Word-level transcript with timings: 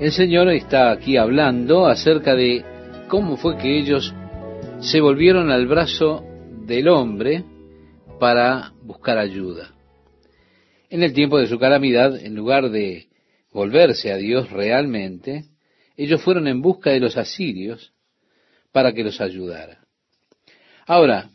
El 0.00 0.12
Señor 0.12 0.48
está 0.48 0.92
aquí 0.92 1.18
hablando 1.18 1.86
acerca 1.86 2.34
de 2.34 2.64
cómo 3.08 3.36
fue 3.36 3.58
que 3.58 3.78
ellos 3.78 4.14
se 4.80 4.98
volvieron 4.98 5.50
al 5.50 5.66
brazo 5.66 6.24
del 6.66 6.88
hombre 6.88 7.44
para 8.18 8.72
buscar 8.80 9.18
ayuda. 9.18 9.74
En 10.88 11.02
el 11.02 11.12
tiempo 11.12 11.38
de 11.38 11.48
su 11.48 11.58
calamidad, 11.58 12.16
en 12.16 12.34
lugar 12.34 12.70
de 12.70 13.08
volverse 13.52 14.10
a 14.10 14.16
Dios 14.16 14.50
realmente, 14.50 15.44
ellos 15.98 16.22
fueron 16.22 16.48
en 16.48 16.62
busca 16.62 16.88
de 16.88 17.00
los 17.00 17.18
asirios 17.18 17.92
para 18.72 18.94
que 18.94 19.04
los 19.04 19.20
ayudara. 19.20 19.84
Ahora, 20.86 21.28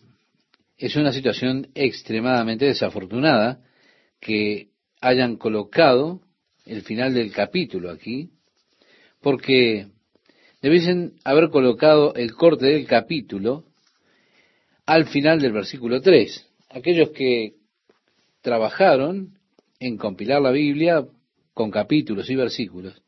es 0.75 0.95
una 0.95 1.13
situación 1.13 1.67
extremadamente 1.75 2.65
desafortunada 2.65 3.59
que 4.19 4.69
hayan 5.01 5.35
colocado 5.35 6.21
el 6.65 6.81
final 6.81 7.13
del 7.13 7.31
capítulo 7.31 7.91
aquí, 7.91 8.31
porque 9.25 9.87
debiesen 10.61 11.13
haber 11.23 11.49
colocado 11.49 12.13
el 12.13 12.35
corte 12.35 12.67
del 12.67 12.85
capítulo 12.85 13.63
al 14.85 15.07
final 15.07 15.41
del 15.41 15.51
versículo 15.51 15.99
3. 15.99 16.47
Aquellos 16.69 17.09
que 17.09 17.53
trabajaron 18.43 19.39
en 19.79 19.97
compilar 19.97 20.43
la 20.43 20.51
Biblia 20.51 21.07
con 21.55 21.71
capítulos 21.71 22.29
y 22.29 22.35
versículos, 22.35 23.01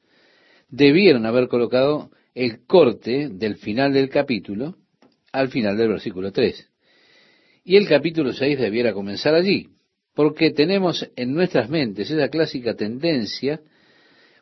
debieron 0.70 1.28
haber 1.28 1.48
colocado 1.50 2.10
el 2.34 2.66
corte 2.66 3.30
del 3.30 3.58
final 3.58 3.94
del 3.94 4.10
capítulo 4.10 4.76
al 5.32 5.50
final 5.50 5.78
del 5.78 5.90
versículo 5.90 6.32
3. 6.32 6.68
Y 7.64 7.76
el 7.76 7.88
capítulo 7.88 8.34
6 8.34 8.58
debiera 8.58 8.92
comenzar 8.92 9.36
allí, 9.36 9.68
porque 10.16 10.50
tenemos 10.50 11.08
en 11.16 11.36
nuestras 11.36 11.70
mentes 11.70 12.10
esa 12.10 12.30
clásica 12.30 12.74
tendencia, 12.74 13.62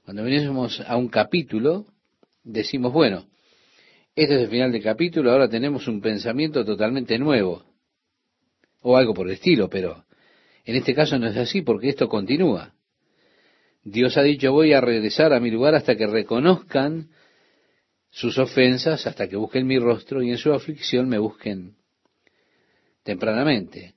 cuando 0.05 0.23
venimos 0.23 0.80
a 0.82 0.98
un 0.98 1.08
capítulo, 1.08 1.88
decimos, 2.44 2.94
bueno, 2.94 3.26
este 4.16 4.36
es 4.36 4.41
el 4.44 4.50
final 4.50 4.72
del 4.72 4.84
capítulo, 4.84 5.31
ahora 5.31 5.50
tenemos 5.50 5.88
un 5.88 6.00
pensamiento 6.00 6.64
totalmente 6.64 7.17
nuevo, 7.17 7.64
o 8.81 8.95
algo 8.95 9.16
por 9.16 9.26
el 9.26 9.33
estilo, 9.33 9.67
pero 9.67 10.06
en 10.64 10.76
este 10.76 10.94
caso 10.94 11.17
no 11.17 11.28
es 11.28 11.36
así, 11.36 11.64
porque 11.64 11.89
esto 11.89 12.08
continúa. 12.08 12.76
Dios 13.83 14.16
ha 14.17 14.22
dicho, 14.22 14.52
voy 14.52 14.73
a 14.73 14.81
regresar 14.81 15.33
a 15.33 15.39
mi 15.39 15.50
lugar 15.50 15.73
hasta 15.73 15.95
que 15.95 16.06
reconozcan 16.06 17.09
sus 18.11 18.38
ofensas, 18.38 19.08
hasta 19.08 19.28
que 19.28 19.38
busquen 19.38 19.66
mi 19.66 19.80
rostro 19.80 20.22
y 20.22 20.30
en 20.30 20.38
su 20.38 20.53
aflicción 20.53 21.09
me 21.09 21.17
busquen 21.17 21.78
tempranamente. 23.02 23.95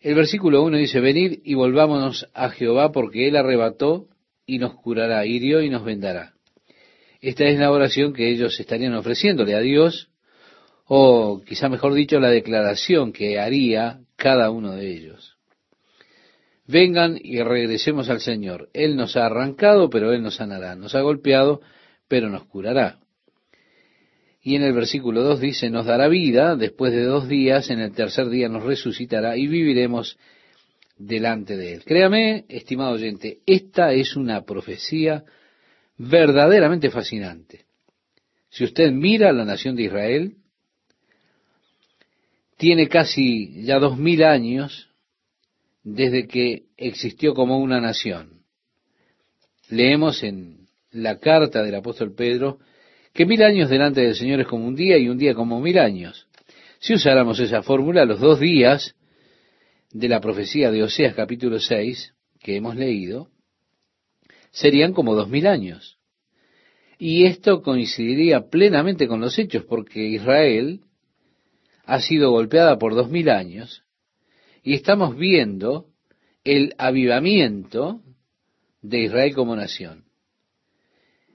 El 0.00 0.16
versículo 0.16 0.64
1 0.64 0.78
dice, 0.78 0.98
venid 0.98 1.42
y 1.44 1.54
volvámonos 1.54 2.28
a 2.34 2.50
Jehová 2.50 2.90
porque 2.90 3.28
Él 3.28 3.36
arrebató 3.36 4.08
y 4.52 4.58
nos 4.58 4.74
curará, 4.74 5.24
hirió 5.24 5.62
y 5.62 5.70
nos 5.70 5.82
vendará. 5.82 6.34
Esta 7.22 7.44
es 7.44 7.58
la 7.58 7.70
oración 7.70 8.12
que 8.12 8.28
ellos 8.28 8.60
estarían 8.60 8.94
ofreciéndole 8.94 9.54
a 9.54 9.60
Dios, 9.60 10.10
o 10.84 11.40
quizá 11.46 11.70
mejor 11.70 11.94
dicho, 11.94 12.20
la 12.20 12.28
declaración 12.28 13.12
que 13.12 13.40
haría 13.40 14.00
cada 14.16 14.50
uno 14.50 14.72
de 14.72 14.92
ellos. 14.92 15.38
Vengan 16.66 17.18
y 17.18 17.40
regresemos 17.42 18.10
al 18.10 18.20
Señor. 18.20 18.68
Él 18.74 18.94
nos 18.94 19.16
ha 19.16 19.24
arrancado, 19.24 19.88
pero 19.88 20.12
Él 20.12 20.22
nos 20.22 20.36
sanará. 20.36 20.76
Nos 20.76 20.94
ha 20.94 21.00
golpeado, 21.00 21.62
pero 22.06 22.28
nos 22.28 22.44
curará. 22.44 22.98
Y 24.42 24.56
en 24.56 24.64
el 24.64 24.74
versículo 24.74 25.22
2 25.22 25.40
dice, 25.40 25.70
nos 25.70 25.86
dará 25.86 26.08
vida, 26.08 26.56
después 26.56 26.92
de 26.92 27.04
dos 27.04 27.26
días, 27.26 27.70
en 27.70 27.80
el 27.80 27.92
tercer 27.92 28.28
día 28.28 28.50
nos 28.50 28.64
resucitará 28.64 29.38
y 29.38 29.46
viviremos 29.46 30.18
delante 31.06 31.56
de 31.56 31.74
Él. 31.74 31.84
Créame, 31.84 32.44
estimado 32.48 32.92
oyente, 32.92 33.38
esta 33.46 33.92
es 33.92 34.16
una 34.16 34.44
profecía 34.44 35.24
verdaderamente 35.98 36.90
fascinante. 36.90 37.66
Si 38.50 38.64
usted 38.64 38.90
mira 38.92 39.32
la 39.32 39.44
nación 39.44 39.76
de 39.76 39.84
Israel, 39.84 40.36
tiene 42.56 42.88
casi 42.88 43.64
ya 43.64 43.78
dos 43.78 43.98
mil 43.98 44.22
años 44.22 44.90
desde 45.82 46.28
que 46.28 46.64
existió 46.76 47.34
como 47.34 47.58
una 47.58 47.80
nación. 47.80 48.42
Leemos 49.68 50.22
en 50.22 50.68
la 50.92 51.18
carta 51.18 51.62
del 51.62 51.74
apóstol 51.74 52.14
Pedro, 52.14 52.58
que 53.12 53.26
mil 53.26 53.42
años 53.42 53.70
delante 53.70 54.02
del 54.02 54.14
Señor 54.14 54.40
es 54.40 54.46
como 54.46 54.66
un 54.66 54.76
día 54.76 54.98
y 54.98 55.08
un 55.08 55.18
día 55.18 55.34
como 55.34 55.60
mil 55.60 55.78
años. 55.78 56.28
Si 56.78 56.94
usáramos 56.94 57.40
esa 57.40 57.62
fórmula, 57.62 58.04
los 58.04 58.20
dos 58.20 58.38
días 58.38 58.94
de 59.92 60.08
la 60.08 60.20
profecía 60.20 60.70
de 60.70 60.82
Oseas 60.82 61.14
capítulo 61.14 61.60
6 61.60 62.14
que 62.40 62.56
hemos 62.56 62.76
leído, 62.76 63.28
serían 64.50 64.92
como 64.92 65.14
dos 65.14 65.28
mil 65.28 65.46
años. 65.46 65.98
Y 66.98 67.24
esto 67.24 67.62
coincidiría 67.62 68.48
plenamente 68.48 69.06
con 69.06 69.20
los 69.20 69.38
hechos, 69.38 69.64
porque 69.64 70.04
Israel 70.04 70.80
ha 71.84 72.00
sido 72.00 72.30
golpeada 72.30 72.78
por 72.78 72.94
dos 72.94 73.10
mil 73.10 73.28
años, 73.28 73.84
y 74.62 74.74
estamos 74.74 75.16
viendo 75.16 75.86
el 76.44 76.74
avivamiento 76.78 78.00
de 78.80 79.00
Israel 79.00 79.34
como 79.34 79.56
nación. 79.56 80.04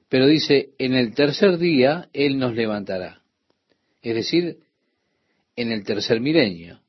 Pero 0.10 0.26
dice, 0.26 0.70
en 0.78 0.94
el 0.94 1.14
tercer 1.14 1.58
día 1.58 2.10
Él 2.14 2.38
nos 2.40 2.56
levantará. 2.56 3.22
Es 4.02 4.16
decir, 4.16 4.60
en 5.56 5.72
el 5.72 5.84
tercer 5.84 6.22
milenio. 6.22 6.82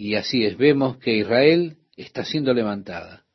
Y 0.00 0.14
así 0.14 0.46
es, 0.46 0.56
vemos 0.56 0.96
que 0.96 1.14
Israel 1.14 1.76
está 1.94 2.24
siendo 2.24 2.54
levantada. 2.54 3.26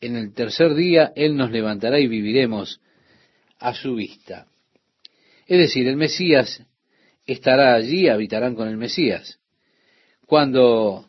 En 0.00 0.16
el 0.16 0.32
tercer 0.32 0.74
día 0.74 1.12
Él 1.14 1.36
nos 1.36 1.50
levantará 1.50 2.00
y 2.00 2.08
viviremos 2.08 2.80
a 3.58 3.74
su 3.74 3.94
vista. 3.94 4.46
Es 5.46 5.58
decir, 5.58 5.86
el 5.86 5.98
Mesías 5.98 6.62
estará 7.26 7.74
allí, 7.74 8.08
habitarán 8.08 8.54
con 8.54 8.68
el 8.68 8.78
Mesías. 8.78 9.38
Cuando 10.24 11.06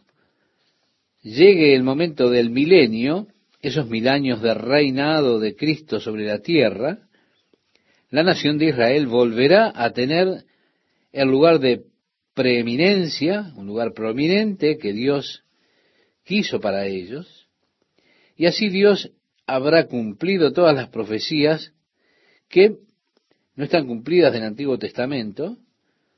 llegue 1.24 1.74
el 1.74 1.84
momento 1.84 2.30
del 2.30 2.50
milenio, 2.50 3.28
esos 3.62 3.88
mil 3.88 4.10
años 4.10 4.42
de 4.42 4.56
reinado 4.56 5.40
de 5.40 5.56
Cristo 5.56 6.02
sobre 6.02 6.26
la 6.26 6.40
tierra, 6.40 7.00
la 8.10 8.24
nación 8.24 8.58
de 8.58 8.66
Israel 8.66 9.08
volverá 9.08 9.72
a 9.74 9.92
tener 9.92 10.44
el 11.14 11.30
lugar 11.30 11.60
de 11.60 11.86
preeminencia, 12.36 13.54
un 13.56 13.66
lugar 13.66 13.94
prominente 13.94 14.78
que 14.78 14.94
Dios 14.94 15.44
quiso 16.24 16.60
para 16.60 16.86
ellos, 16.86 17.48
y 18.36 18.46
así 18.46 18.70
Dios 18.70 19.12
habrá 19.48 19.88
cumplido 19.88 20.52
todas 20.54 20.76
las 20.76 20.90
profecías 20.90 21.74
que 22.50 22.76
no 23.56 23.64
están 23.64 23.88
cumplidas 23.88 24.34
del 24.34 24.44
Antiguo 24.44 24.78
Testamento 24.78 25.58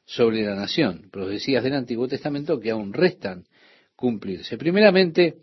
sobre 0.06 0.44
la 0.44 0.56
nación, 0.56 1.10
profecías 1.12 1.64
del 1.64 1.74
Antiguo 1.74 2.08
Testamento 2.08 2.60
que 2.60 2.72
aún 2.72 2.94
restan 2.94 3.46
cumplirse. 3.96 4.58
Primeramente, 4.58 5.36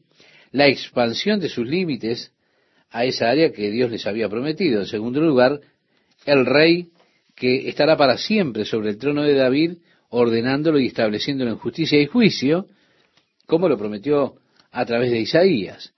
la 0.50 0.66
expansión 0.66 1.38
de 1.38 1.48
sus 1.48 1.66
límites 1.66 2.32
a 2.90 3.04
esa 3.04 3.28
área 3.28 3.52
que 3.52 3.70
Dios 3.70 3.90
les 3.90 4.06
había 4.06 4.28
prometido. 4.28 4.80
En 4.80 4.86
segundo 4.86 5.20
lugar, 5.20 5.60
el 6.26 6.46
rey 6.46 6.90
que 7.34 7.68
estará 7.68 7.96
para 7.96 8.16
siempre 8.16 8.64
sobre 8.64 8.90
el 8.90 8.98
trono 8.98 9.22
de 9.22 9.34
David, 9.34 9.78
ordenándolo 10.16 10.78
y 10.78 10.86
estableciéndolo 10.86 11.50
en 11.50 11.58
justicia 11.58 12.00
y 12.00 12.06
juicio, 12.06 12.68
como 13.46 13.68
lo 13.68 13.76
prometió 13.76 14.36
a 14.70 14.84
través 14.86 15.10
de 15.10 15.18
Isaías. 15.18 15.92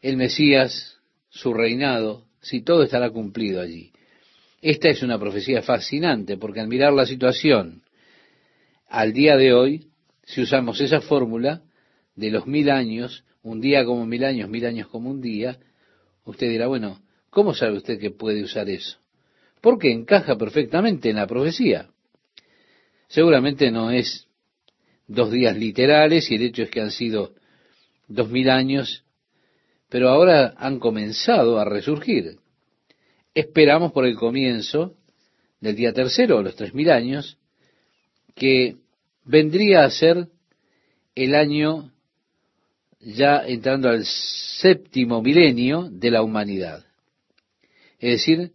El 0.00 0.16
Mesías, 0.16 0.98
su 1.28 1.52
reinado, 1.52 2.24
si 2.40 2.62
todo 2.62 2.82
estará 2.82 3.10
cumplido 3.10 3.60
allí. 3.60 3.92
Esta 4.62 4.88
es 4.88 5.02
una 5.02 5.18
profecía 5.18 5.60
fascinante 5.60 6.38
porque 6.38 6.60
al 6.60 6.68
mirar 6.68 6.94
la 6.94 7.04
situación 7.04 7.82
al 8.88 9.12
día 9.12 9.36
de 9.36 9.52
hoy, 9.52 9.88
si 10.24 10.40
usamos 10.40 10.80
esa 10.80 11.02
fórmula 11.02 11.62
de 12.14 12.30
los 12.30 12.46
mil 12.46 12.70
años, 12.70 13.24
un 13.42 13.60
día 13.60 13.84
como 13.84 14.06
mil 14.06 14.24
años, 14.24 14.48
mil 14.48 14.64
años 14.64 14.88
como 14.88 15.10
un 15.10 15.20
día, 15.20 15.58
usted 16.24 16.48
dirá, 16.48 16.68
bueno, 16.68 17.02
¿cómo 17.28 17.52
sabe 17.52 17.76
usted 17.76 17.98
que 17.98 18.10
puede 18.10 18.42
usar 18.42 18.70
eso? 18.70 18.98
Porque 19.60 19.92
encaja 19.92 20.38
perfectamente 20.38 21.10
en 21.10 21.16
la 21.16 21.26
profecía. 21.26 21.90
Seguramente 23.08 23.70
no 23.70 23.90
es 23.90 24.26
dos 25.06 25.30
días 25.30 25.56
literales 25.56 26.30
y 26.30 26.34
el 26.34 26.42
hecho 26.42 26.62
es 26.62 26.70
que 26.70 26.80
han 26.80 26.90
sido 26.90 27.34
dos 28.08 28.28
mil 28.30 28.50
años, 28.50 29.04
pero 29.88 30.08
ahora 30.08 30.54
han 30.56 30.78
comenzado 30.78 31.58
a 31.58 31.64
resurgir. 31.64 32.38
Esperamos 33.34 33.92
por 33.92 34.06
el 34.06 34.16
comienzo 34.16 34.94
del 35.60 35.76
día 35.76 35.92
tercero, 35.92 36.42
los 36.42 36.56
tres 36.56 36.74
mil 36.74 36.90
años, 36.90 37.38
que 38.34 38.76
vendría 39.24 39.84
a 39.84 39.90
ser 39.90 40.28
el 41.14 41.34
año 41.34 41.92
ya 43.00 43.46
entrando 43.46 43.88
al 43.88 44.04
séptimo 44.04 45.22
milenio 45.22 45.88
de 45.90 46.10
la 46.10 46.22
humanidad. 46.22 46.84
Es 47.98 48.18
decir, 48.18 48.52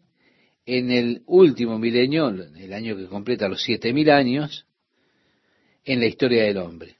en 0.77 0.89
el 0.89 1.21
último 1.25 1.77
milenio, 1.77 2.29
el 2.29 2.71
año 2.71 2.95
que 2.95 3.07
completa 3.07 3.49
los 3.49 3.61
siete 3.61 3.91
mil 3.91 4.09
años, 4.09 4.65
en 5.83 5.99
la 5.99 6.05
historia 6.05 6.43
del 6.45 6.57
hombre. 6.59 6.95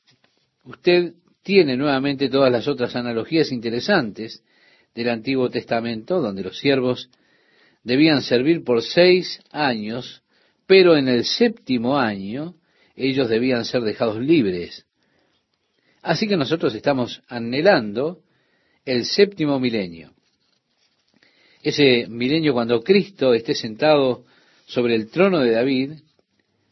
Usted 0.66 1.14
tiene 1.42 1.78
nuevamente 1.78 2.28
todas 2.28 2.52
las 2.52 2.68
otras 2.68 2.98
analogías 2.98 3.50
interesantes 3.50 4.44
del 4.94 5.08
Antiguo 5.08 5.50
Testamento, 5.50 6.20
donde 6.20 6.44
los 6.44 6.60
siervos 6.60 7.10
debían 7.82 8.22
servir 8.24 8.66
por 8.66 8.82
seis 8.82 9.40
años, 9.52 10.22
pero 10.68 10.98
en 10.98 11.08
el 11.08 11.24
séptimo 11.24 11.98
año 11.98 12.56
ellos 12.98 13.30
debían 13.30 13.64
ser 13.64 13.84
dejados 13.84 14.20
libres. 14.20 14.86
Así 16.02 16.28
que 16.28 16.36
nosotros 16.36 16.76
estamos 16.76 17.24
anhelando 17.30 18.20
el 18.84 19.06
séptimo 19.06 19.62
milenio. 19.62 20.12
Ese 21.64 22.08
milenio 22.08 22.54
cuando 22.54 22.82
Cristo 22.82 23.34
esté 23.34 23.54
sentado 23.54 24.26
sobre 24.66 24.96
el 24.96 25.10
trono 25.10 25.40
de 25.40 25.52
David 25.52 25.92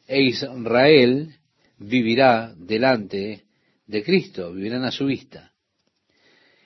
e 0.07 0.21
Israel 0.23 1.35
vivirá 1.77 2.53
delante 2.57 3.43
de 3.85 4.03
Cristo, 4.03 4.51
vivirán 4.53 4.83
a 4.83 4.91
su 4.91 5.05
vista. 5.05 5.51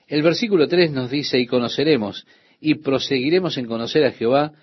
El 0.08 0.22
versículo 0.22 0.68
3 0.68 0.92
nos 0.92 1.10
dice, 1.10 1.40
y 1.40 1.48
conoceremos, 1.48 2.25
y 2.60 2.75
proseguiremos 2.75 3.58
en 3.58 3.66
conocer 3.66 4.06
a 4.06 4.12
Jehová, 4.12 4.54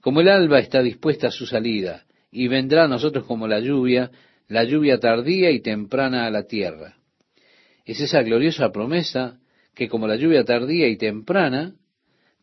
como 0.00 0.20
el 0.20 0.28
alba 0.28 0.60
está 0.60 0.82
dispuesta 0.82 1.28
a 1.28 1.32
su 1.32 1.46
salida, 1.46 2.04
y 2.30 2.46
vendrá 2.46 2.84
a 2.84 2.88
nosotros 2.88 3.24
como 3.24 3.48
la 3.48 3.58
lluvia, 3.58 4.10
la 4.48 4.64
lluvia 4.64 4.98
tardía 4.98 5.50
y 5.50 5.60
temprana 5.60 6.26
a 6.26 6.30
la 6.30 6.44
tierra. 6.44 6.96
Es 7.84 8.00
esa 8.00 8.22
gloriosa 8.22 8.70
promesa 8.70 9.38
que 9.74 9.88
como 9.88 10.06
la 10.06 10.16
lluvia 10.16 10.44
tardía 10.44 10.88
y 10.88 10.96
temprana 10.96 11.74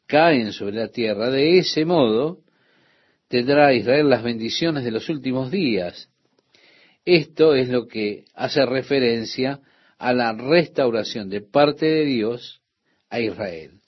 caen 0.07 0.53
sobre 0.53 0.77
la 0.77 0.87
tierra, 0.89 1.29
de 1.29 1.57
ese 1.57 1.85
modo 1.85 2.39
tendrá 3.27 3.73
Israel 3.73 4.09
las 4.09 4.23
bendiciones 4.23 4.83
de 4.83 4.91
los 4.91 5.09
últimos 5.09 5.51
días. 5.51 6.09
Esto 7.05 7.55
es 7.55 7.69
lo 7.69 7.87
que 7.87 8.25
hace 8.33 8.65
referencia 8.65 9.59
a 9.97 10.13
la 10.13 10.33
restauración 10.33 11.29
de 11.29 11.41
parte 11.41 11.85
de 11.85 12.05
Dios 12.05 12.61
a 13.09 13.19
Israel. 13.19 13.79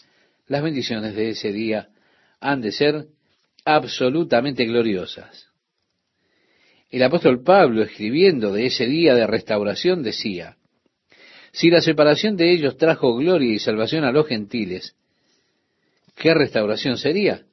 Las 0.47 0.63
bendiciones 0.63 1.15
de 1.15 1.29
ese 1.29 1.51
día 1.51 1.89
han 2.39 2.61
de 2.61 2.71
ser 2.71 3.07
absolutamente 3.65 4.65
gloriosas. 4.65 5.47
El 6.89 7.03
apóstol 7.03 7.43
Pablo, 7.43 7.83
escribiendo 7.83 8.53
de 8.53 8.67
ese 8.67 8.85
día 8.85 9.13
de 9.13 9.27
restauración, 9.27 10.03
decía, 10.03 10.55
si 11.51 11.69
la 11.69 11.81
separación 11.81 12.37
de 12.37 12.51
ellos 12.53 12.77
trajo 12.77 13.15
gloria 13.15 13.53
y 13.53 13.59
salvación 13.59 14.05
a 14.05 14.11
los 14.11 14.27
gentiles, 14.27 14.95
¿qué 16.17 16.33
restauración 16.33 16.97
sería? 16.97 17.43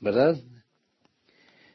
¿Verdad? 0.00 0.36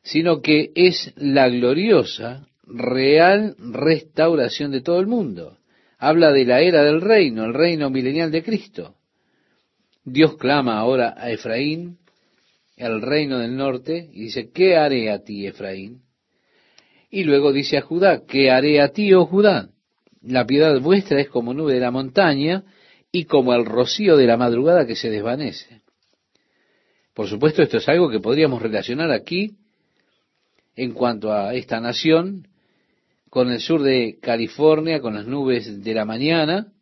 Sino 0.02 0.42
que 0.42 0.72
es 0.76 1.14
la 1.16 1.50
gloriosa, 1.50 2.48
real 2.64 3.56
restauración 3.60 4.72
de 4.72 4.82
todo 4.82 5.00
el 5.00 5.08
mundo. 5.08 5.58
Habla 5.98 6.32
de 6.32 6.46
la 6.46 6.62
era 6.62 6.84
del 6.84 7.02
reino, 7.02 7.46
el 7.46 7.54
reino 7.54 7.90
milenial 7.90 8.32
de 8.32 8.44
Cristo. 8.44 8.96
Dios 10.04 10.36
clama 10.38 10.80
ahora 10.80 11.14
a 11.18 11.32
Efraín, 11.32 11.98
el 12.76 13.02
reino 13.02 13.40
del 13.40 13.56
norte, 13.56 14.10
y 14.12 14.24
dice, 14.24 14.52
¿qué 14.52 14.76
haré 14.76 15.12
a 15.12 15.24
ti, 15.24 15.48
Efraín? 15.48 16.02
Y 17.10 17.24
luego 17.24 17.54
dice 17.54 17.78
a 17.78 17.82
Judá, 17.82 18.24
¿qué 18.28 18.52
haré 18.52 18.82
a 18.82 18.90
ti, 18.90 19.14
oh 19.14 19.26
Judá? 19.26 19.70
La 20.22 20.46
piedad 20.46 20.80
vuestra 20.82 21.22
es 21.22 21.30
como 21.30 21.54
nube 21.54 21.74
de 21.74 21.80
la 21.80 21.92
montaña 21.92 22.64
y 23.16 23.26
como 23.26 23.54
el 23.54 23.66
rocío 23.66 24.18
de 24.18 24.26
la 24.26 24.38
madrugada 24.38 24.88
que 24.88 24.96
se 24.96 25.12
desvanece. 25.12 25.82
Por 27.14 27.28
supuesto, 27.28 27.62
esto 27.62 27.78
es 27.78 27.88
algo 27.88 28.10
que 28.10 28.20
podríamos 28.20 28.60
relacionar 28.60 29.12
aquí 29.12 29.56
en 30.76 30.94
cuanto 30.94 31.32
a 31.32 31.54
esta 31.54 31.80
nación 31.80 32.48
con 33.30 33.52
el 33.52 33.60
sur 33.60 33.84
de 33.84 34.18
California, 34.20 35.00
con 35.00 35.14
las 35.14 35.28
nubes 35.28 35.84
de 35.84 35.94
la 35.94 36.06
mañana. 36.06 36.74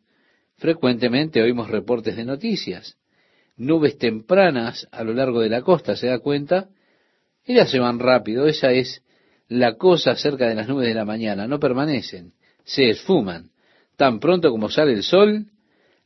Frecuentemente 0.56 1.42
oímos 1.42 1.68
reportes 1.68 2.16
de 2.16 2.24
noticias. 2.24 2.96
Nubes 3.58 3.98
tempranas 3.98 4.88
a 4.90 5.04
lo 5.04 5.12
largo 5.12 5.40
de 5.40 5.50
la 5.50 5.60
costa, 5.60 5.96
¿se 5.96 6.06
da 6.06 6.18
cuenta? 6.18 6.70
Ellas 7.44 7.70
se 7.70 7.78
van 7.78 7.98
rápido, 7.98 8.46
esa 8.46 8.72
es 8.72 9.02
la 9.48 9.74
cosa 9.74 10.14
cerca 10.14 10.48
de 10.48 10.54
las 10.54 10.66
nubes 10.66 10.88
de 10.88 10.94
la 10.94 11.04
mañana, 11.04 11.46
no 11.46 11.60
permanecen, 11.60 12.32
se 12.64 12.88
esfuman. 12.88 13.50
Tan 13.96 14.18
pronto 14.18 14.50
como 14.50 14.70
sale 14.70 14.94
el 14.94 15.02
sol, 15.02 15.48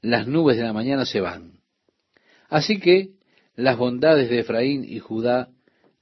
las 0.01 0.27
nubes 0.27 0.57
de 0.57 0.65
la 0.65 0.73
mañana 0.73 1.05
se 1.05 1.21
van. 1.21 1.61
Así 2.49 2.79
que 2.79 3.11
las 3.55 3.77
bondades 3.77 4.31
de 4.31 4.41
Efraín 4.41 4.85
y 4.85 4.99
Judá 4.99 5.49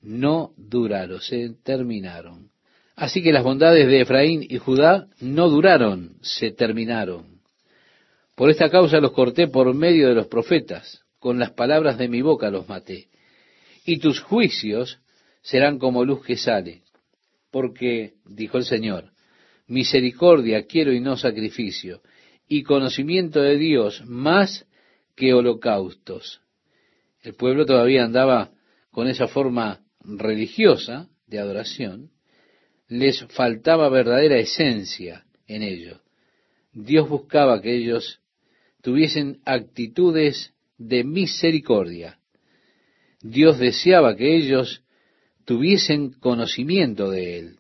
no 0.01 0.53
duraron, 0.57 1.21
se 1.21 1.51
terminaron. 1.63 2.51
Así 2.97 3.23
que 3.23 3.33
las 3.33 3.43
bondades 3.43 3.87
de 3.87 4.03
Efraín 4.03 4.47
y 4.49 4.59
Judá 4.59 5.09
no 5.21 5.49
duraron, 5.49 6.17
se 6.21 6.51
terminaron. 6.51 7.41
Por 8.37 8.51
esta 8.51 8.71
causa 8.71 9.01
los 9.01 9.13
corté 9.13 9.49
por 9.49 9.73
medio 9.75 10.09
de 10.09 10.15
los 10.15 10.27
profetas, 10.27 11.03
con 11.19 11.39
las 11.39 11.53
palabras 11.53 11.99
de 11.99 12.09
mi 12.09 12.23
boca 12.23 12.51
los 12.51 12.69
maté. 12.69 13.09
Y 13.85 13.99
tus 13.99 14.21
juicios 14.21 14.99
serán 15.43 15.79
como 15.79 16.05
luz 16.05 16.25
que 16.25 16.37
sale 16.37 16.85
porque, 17.55 18.15
dijo 18.25 18.59
el 18.59 18.65
Señor, 18.65 19.13
misericordia 19.69 20.67
quiero 20.67 20.93
y 20.93 20.99
no 20.99 21.17
sacrificio, 21.17 22.01
y 22.49 22.63
conocimiento 22.63 23.41
de 23.41 23.57
Dios 23.59 24.03
más 24.07 24.67
que 25.17 25.33
holocaustos. 25.33 26.41
El 27.23 27.35
pueblo 27.35 27.65
todavía 27.67 28.05
andaba 28.05 28.53
con 28.91 29.09
esa 29.09 29.29
forma 29.29 29.81
religiosa 30.01 31.09
de 31.27 31.39
adoración, 31.39 32.11
les 32.89 33.25
faltaba 33.27 33.89
verdadera 33.89 34.39
esencia 34.39 35.25
en 35.47 35.63
ello. 35.63 36.01
Dios 36.73 37.09
buscaba 37.09 37.61
que 37.63 37.75
ellos 37.75 38.21
tuviesen 38.83 39.41
actitudes 39.45 40.53
de 40.77 41.05
misericordia. 41.05 42.19
Dios 43.23 43.59
deseaba 43.59 44.17
que 44.17 44.37
ellos 44.37 44.83
tuviesen 45.45 46.13
conocimiento 46.13 47.11
de 47.11 47.39
Él. 47.39 47.59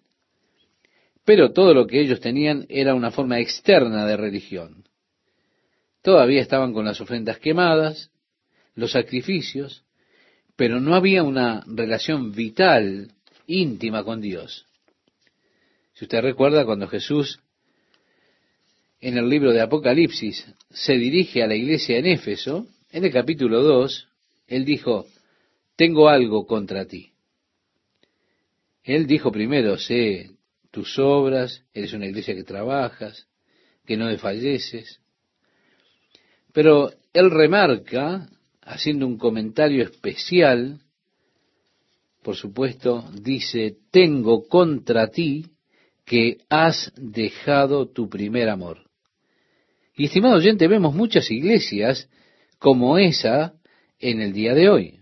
Pero 1.25 1.53
todo 1.53 1.73
lo 1.73 1.87
que 1.87 2.00
ellos 2.00 2.21
tenían 2.21 2.67
era 2.69 2.94
una 2.94 3.11
forma 3.11 3.41
externa 3.41 4.06
de 4.06 4.17
religión. 4.17 4.85
Todavía 6.03 6.43
estaban 6.43 6.75
con 6.75 6.85
las 6.85 7.00
ofrendas 7.00 7.38
quemadas, 7.38 8.11
los 8.75 8.93
sacrificios, 8.93 9.85
pero 10.56 10.81
no 10.81 10.94
había 10.94 11.23
una 11.23 11.65
relación 11.67 12.32
vital, 12.32 13.11
íntima 13.47 14.05
con 14.05 14.21
Dios. 14.21 14.67
Si 15.94 16.05
usted 16.05 16.21
recuerda 16.21 16.67
cuando 16.67 16.88
Jesús 16.88 17.41
en 19.00 19.17
el 19.17 19.29
libro 19.29 19.53
de 19.53 19.61
Apocalipsis 19.61 20.47
se 20.71 20.94
dirige 20.94 21.43
a 21.43 21.47
la 21.47 21.55
iglesia 21.55 21.99
en 21.99 22.06
Éfeso, 22.06 22.67
en 22.91 23.05
el 23.05 23.12
capítulo 23.12 23.62
2, 23.62 24.09
él 24.49 24.65
dijo, 24.65 25.06
tengo 25.76 26.09
algo 26.09 26.47
contra 26.47 26.85
ti. 26.85 27.12
Él 28.83 29.07
dijo 29.07 29.33
primero, 29.33 29.78
sé 29.78 30.31
tus 30.75 30.99
obras, 30.99 31.62
eres 31.73 31.93
una 31.93 32.07
iglesia 32.07 32.35
que 32.35 32.43
trabajas, 32.43 33.28
que 33.87 33.97
no 33.97 34.09
desfalleces. 34.09 35.00
Pero 36.52 36.90
él 37.12 37.31
remarca, 37.31 38.28
haciendo 38.61 39.07
un 39.07 39.16
comentario 39.16 39.85
especial, 39.85 40.81
por 42.25 42.35
supuesto, 42.35 43.09
dice, 43.12 43.76
tengo 43.93 44.49
contra 44.49 45.12
ti 45.12 45.47
que 46.04 46.38
has 46.49 46.93
dejado 46.97 47.88
tu 47.88 48.09
primer 48.09 48.49
amor. 48.49 48.90
Y 49.97 50.07
estimado 50.07 50.35
oyente, 50.35 50.66
vemos 50.66 50.93
muchas 50.93 51.31
iglesias 51.31 52.11
como 52.59 52.99
esa 52.99 53.54
en 54.00 54.21
el 54.21 54.33
día 54.33 54.54
de 54.54 54.69
hoy. 54.69 55.00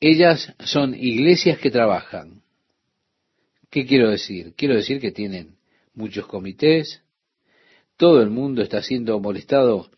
Ellas 0.00 0.54
son 0.58 0.94
iglesias 0.94 1.58
que 1.58 1.70
trabajan. 1.70 2.41
¿Qué 3.72 3.86
quiero 3.86 4.10
decir? 4.10 4.52
Quiero 4.54 4.74
decir 4.74 5.00
que 5.00 5.12
tienen 5.12 5.56
muchos 5.94 6.26
comités, 6.26 7.02
todo 7.96 8.20
el 8.20 8.28
mundo 8.28 8.60
está 8.60 8.82
siendo 8.82 9.18
molestado 9.18 9.90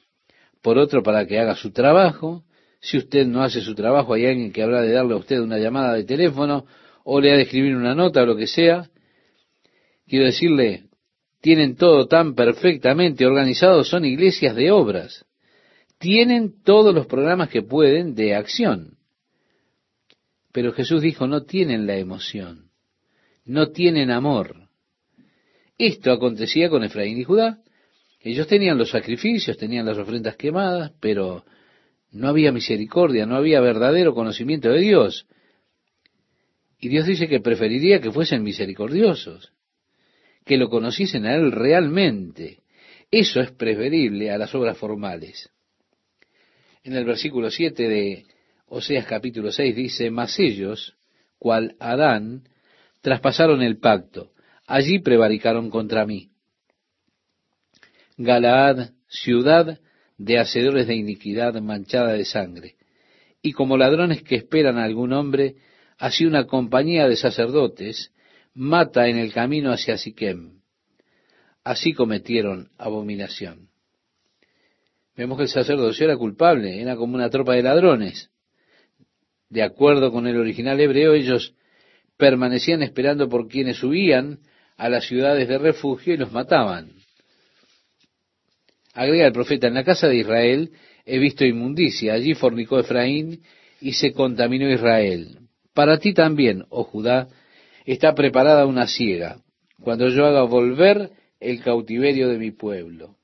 por 0.62 0.78
otro 0.78 1.02
para 1.02 1.26
que 1.26 1.40
haga 1.40 1.56
su 1.56 1.72
trabajo. 1.72 2.44
Si 2.78 2.98
usted 2.98 3.26
no 3.26 3.42
hace 3.42 3.62
su 3.62 3.74
trabajo, 3.74 4.14
hay 4.14 4.26
alguien 4.26 4.52
que 4.52 4.62
habrá 4.62 4.80
de 4.80 4.92
darle 4.92 5.14
a 5.14 5.16
usted 5.16 5.40
una 5.40 5.58
llamada 5.58 5.94
de 5.94 6.04
teléfono 6.04 6.66
o 7.02 7.20
le 7.20 7.32
ha 7.32 7.36
de 7.36 7.42
escribir 7.42 7.74
una 7.74 7.96
nota 7.96 8.22
o 8.22 8.26
lo 8.26 8.36
que 8.36 8.46
sea. 8.46 8.88
Quiero 10.06 10.26
decirle, 10.26 10.84
tienen 11.40 11.74
todo 11.74 12.06
tan 12.06 12.36
perfectamente 12.36 13.26
organizado, 13.26 13.82
son 13.82 14.04
iglesias 14.04 14.54
de 14.54 14.70
obras. 14.70 15.24
Tienen 15.98 16.62
todos 16.62 16.94
los 16.94 17.08
programas 17.08 17.48
que 17.48 17.62
pueden 17.62 18.14
de 18.14 18.36
acción. 18.36 18.98
Pero 20.52 20.72
Jesús 20.72 21.02
dijo, 21.02 21.26
no 21.26 21.42
tienen 21.42 21.88
la 21.88 21.96
emoción, 21.96 22.63
no 23.44 23.70
tienen 23.70 24.10
amor. 24.10 24.68
Esto 25.78 26.12
acontecía 26.12 26.68
con 26.68 26.84
Efraín 26.84 27.18
y 27.18 27.24
Judá. 27.24 27.58
Ellos 28.20 28.46
tenían 28.46 28.78
los 28.78 28.90
sacrificios, 28.90 29.56
tenían 29.58 29.86
las 29.86 29.98
ofrendas 29.98 30.36
quemadas, 30.36 30.92
pero 31.00 31.44
no 32.10 32.28
había 32.28 32.52
misericordia, 32.52 33.26
no 33.26 33.36
había 33.36 33.60
verdadero 33.60 34.14
conocimiento 34.14 34.70
de 34.70 34.80
Dios. 34.80 35.26
Y 36.78 36.88
Dios 36.88 37.06
dice 37.06 37.28
que 37.28 37.40
preferiría 37.40 38.00
que 38.00 38.12
fuesen 38.12 38.42
misericordiosos, 38.42 39.52
que 40.44 40.56
lo 40.56 40.68
conociesen 40.68 41.26
a 41.26 41.34
Él 41.34 41.52
realmente. 41.52 42.62
Eso 43.10 43.40
es 43.40 43.50
preferible 43.52 44.30
a 44.30 44.38
las 44.38 44.54
obras 44.54 44.78
formales. 44.78 45.50
En 46.82 46.94
el 46.94 47.04
versículo 47.04 47.50
7 47.50 47.88
de 47.88 48.24
Oseas 48.66 49.06
capítulo 49.06 49.50
6 49.52 49.74
dice, 49.74 50.10
Mas 50.10 50.38
ellos, 50.38 50.96
cual 51.38 51.76
Adán, 51.78 52.44
traspasaron 53.04 53.60
el 53.60 53.76
pacto, 53.76 54.30
allí 54.66 54.98
prevaricaron 54.98 55.68
contra 55.68 56.06
mí. 56.06 56.30
Galaad, 58.16 58.92
ciudad 59.08 59.78
de 60.16 60.38
hacedores 60.38 60.86
de 60.86 60.94
iniquidad 60.94 61.52
manchada 61.60 62.14
de 62.14 62.24
sangre, 62.24 62.76
y 63.42 63.52
como 63.52 63.76
ladrones 63.76 64.22
que 64.22 64.36
esperan 64.36 64.78
a 64.78 64.84
algún 64.84 65.12
hombre, 65.12 65.56
así 65.98 66.24
una 66.24 66.46
compañía 66.46 67.06
de 67.06 67.16
sacerdotes 67.16 68.10
mata 68.54 69.06
en 69.06 69.18
el 69.18 69.34
camino 69.34 69.70
hacia 69.70 69.98
Siquem. 69.98 70.62
Así 71.62 71.92
cometieron 71.92 72.70
abominación. 72.78 73.68
Vemos 75.14 75.36
que 75.36 75.42
el 75.42 75.50
sacerdocio 75.50 76.06
era 76.06 76.16
culpable, 76.16 76.80
era 76.80 76.96
como 76.96 77.16
una 77.16 77.28
tropa 77.28 77.52
de 77.52 77.64
ladrones. 77.64 78.30
De 79.50 79.62
acuerdo 79.62 80.10
con 80.10 80.26
el 80.26 80.38
original 80.38 80.80
hebreo, 80.80 81.12
ellos 81.12 81.54
permanecían 82.16 82.82
esperando 82.82 83.28
por 83.28 83.48
quienes 83.48 83.82
huían 83.82 84.38
a 84.76 84.88
las 84.88 85.06
ciudades 85.06 85.48
de 85.48 85.58
refugio 85.58 86.14
y 86.14 86.16
los 86.16 86.32
mataban. 86.32 86.92
Agrega 88.92 89.26
el 89.26 89.32
profeta, 89.32 89.66
en 89.66 89.74
la 89.74 89.84
casa 89.84 90.08
de 90.08 90.16
Israel 90.16 90.70
he 91.04 91.18
visto 91.18 91.44
inmundicia, 91.44 92.14
allí 92.14 92.34
fornicó 92.34 92.78
Efraín 92.78 93.42
y 93.80 93.92
se 93.94 94.12
contaminó 94.12 94.70
Israel. 94.70 95.38
Para 95.74 95.98
ti 95.98 96.14
también, 96.14 96.64
oh 96.70 96.84
Judá, 96.84 97.28
está 97.84 98.14
preparada 98.14 98.66
una 98.66 98.86
ciega, 98.86 99.40
cuando 99.80 100.08
yo 100.08 100.24
haga 100.24 100.42
volver 100.44 101.10
el 101.40 101.60
cautiverio 101.62 102.28
de 102.28 102.38
mi 102.38 102.52
pueblo. 102.52 103.16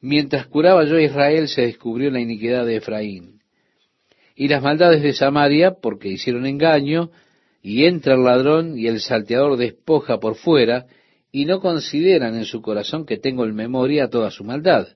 Mientras 0.00 0.46
curaba 0.46 0.84
yo 0.84 0.96
a 0.96 1.02
Israel, 1.02 1.48
se 1.48 1.62
descubrió 1.62 2.10
la 2.10 2.20
iniquidad 2.20 2.66
de 2.66 2.76
Efraín. 2.76 3.40
Y 4.34 4.48
las 4.48 4.62
maldades 4.62 5.02
de 5.02 5.12
Samaria, 5.12 5.76
porque 5.80 6.08
hicieron 6.08 6.46
engaño, 6.46 7.10
y 7.68 7.84
entra 7.84 8.14
el 8.14 8.24
ladrón 8.24 8.78
y 8.78 8.86
el 8.86 8.98
salteador 8.98 9.58
despoja 9.58 10.18
por 10.18 10.36
fuera, 10.36 10.86
y 11.30 11.44
no 11.44 11.60
consideran 11.60 12.34
en 12.34 12.46
su 12.46 12.62
corazón 12.62 13.04
que 13.04 13.18
tengo 13.18 13.44
en 13.44 13.54
memoria 13.54 14.08
toda 14.08 14.30
su 14.30 14.42
maldad. 14.42 14.88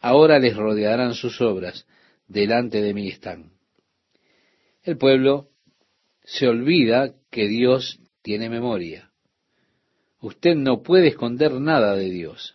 Ahora 0.00 0.38
les 0.38 0.56
rodearán 0.56 1.12
sus 1.12 1.38
obras, 1.42 1.86
delante 2.28 2.80
de 2.80 2.94
mí 2.94 3.08
están. 3.08 3.50
El 4.84 4.96
pueblo 4.96 5.50
se 6.24 6.48
olvida 6.48 7.12
que 7.30 7.46
Dios 7.46 8.00
tiene 8.22 8.48
memoria. 8.48 9.10
Usted 10.22 10.54
no 10.54 10.82
puede 10.82 11.08
esconder 11.08 11.60
nada 11.60 11.94
de 11.94 12.08
Dios. 12.08 12.54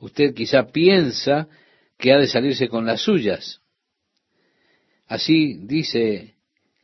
Usted 0.00 0.34
quizá 0.34 0.66
piensa 0.66 1.46
que 1.96 2.12
ha 2.12 2.18
de 2.18 2.26
salirse 2.26 2.66
con 2.66 2.86
las 2.86 3.02
suyas. 3.02 3.60
Así 5.06 5.60
dice 5.60 6.33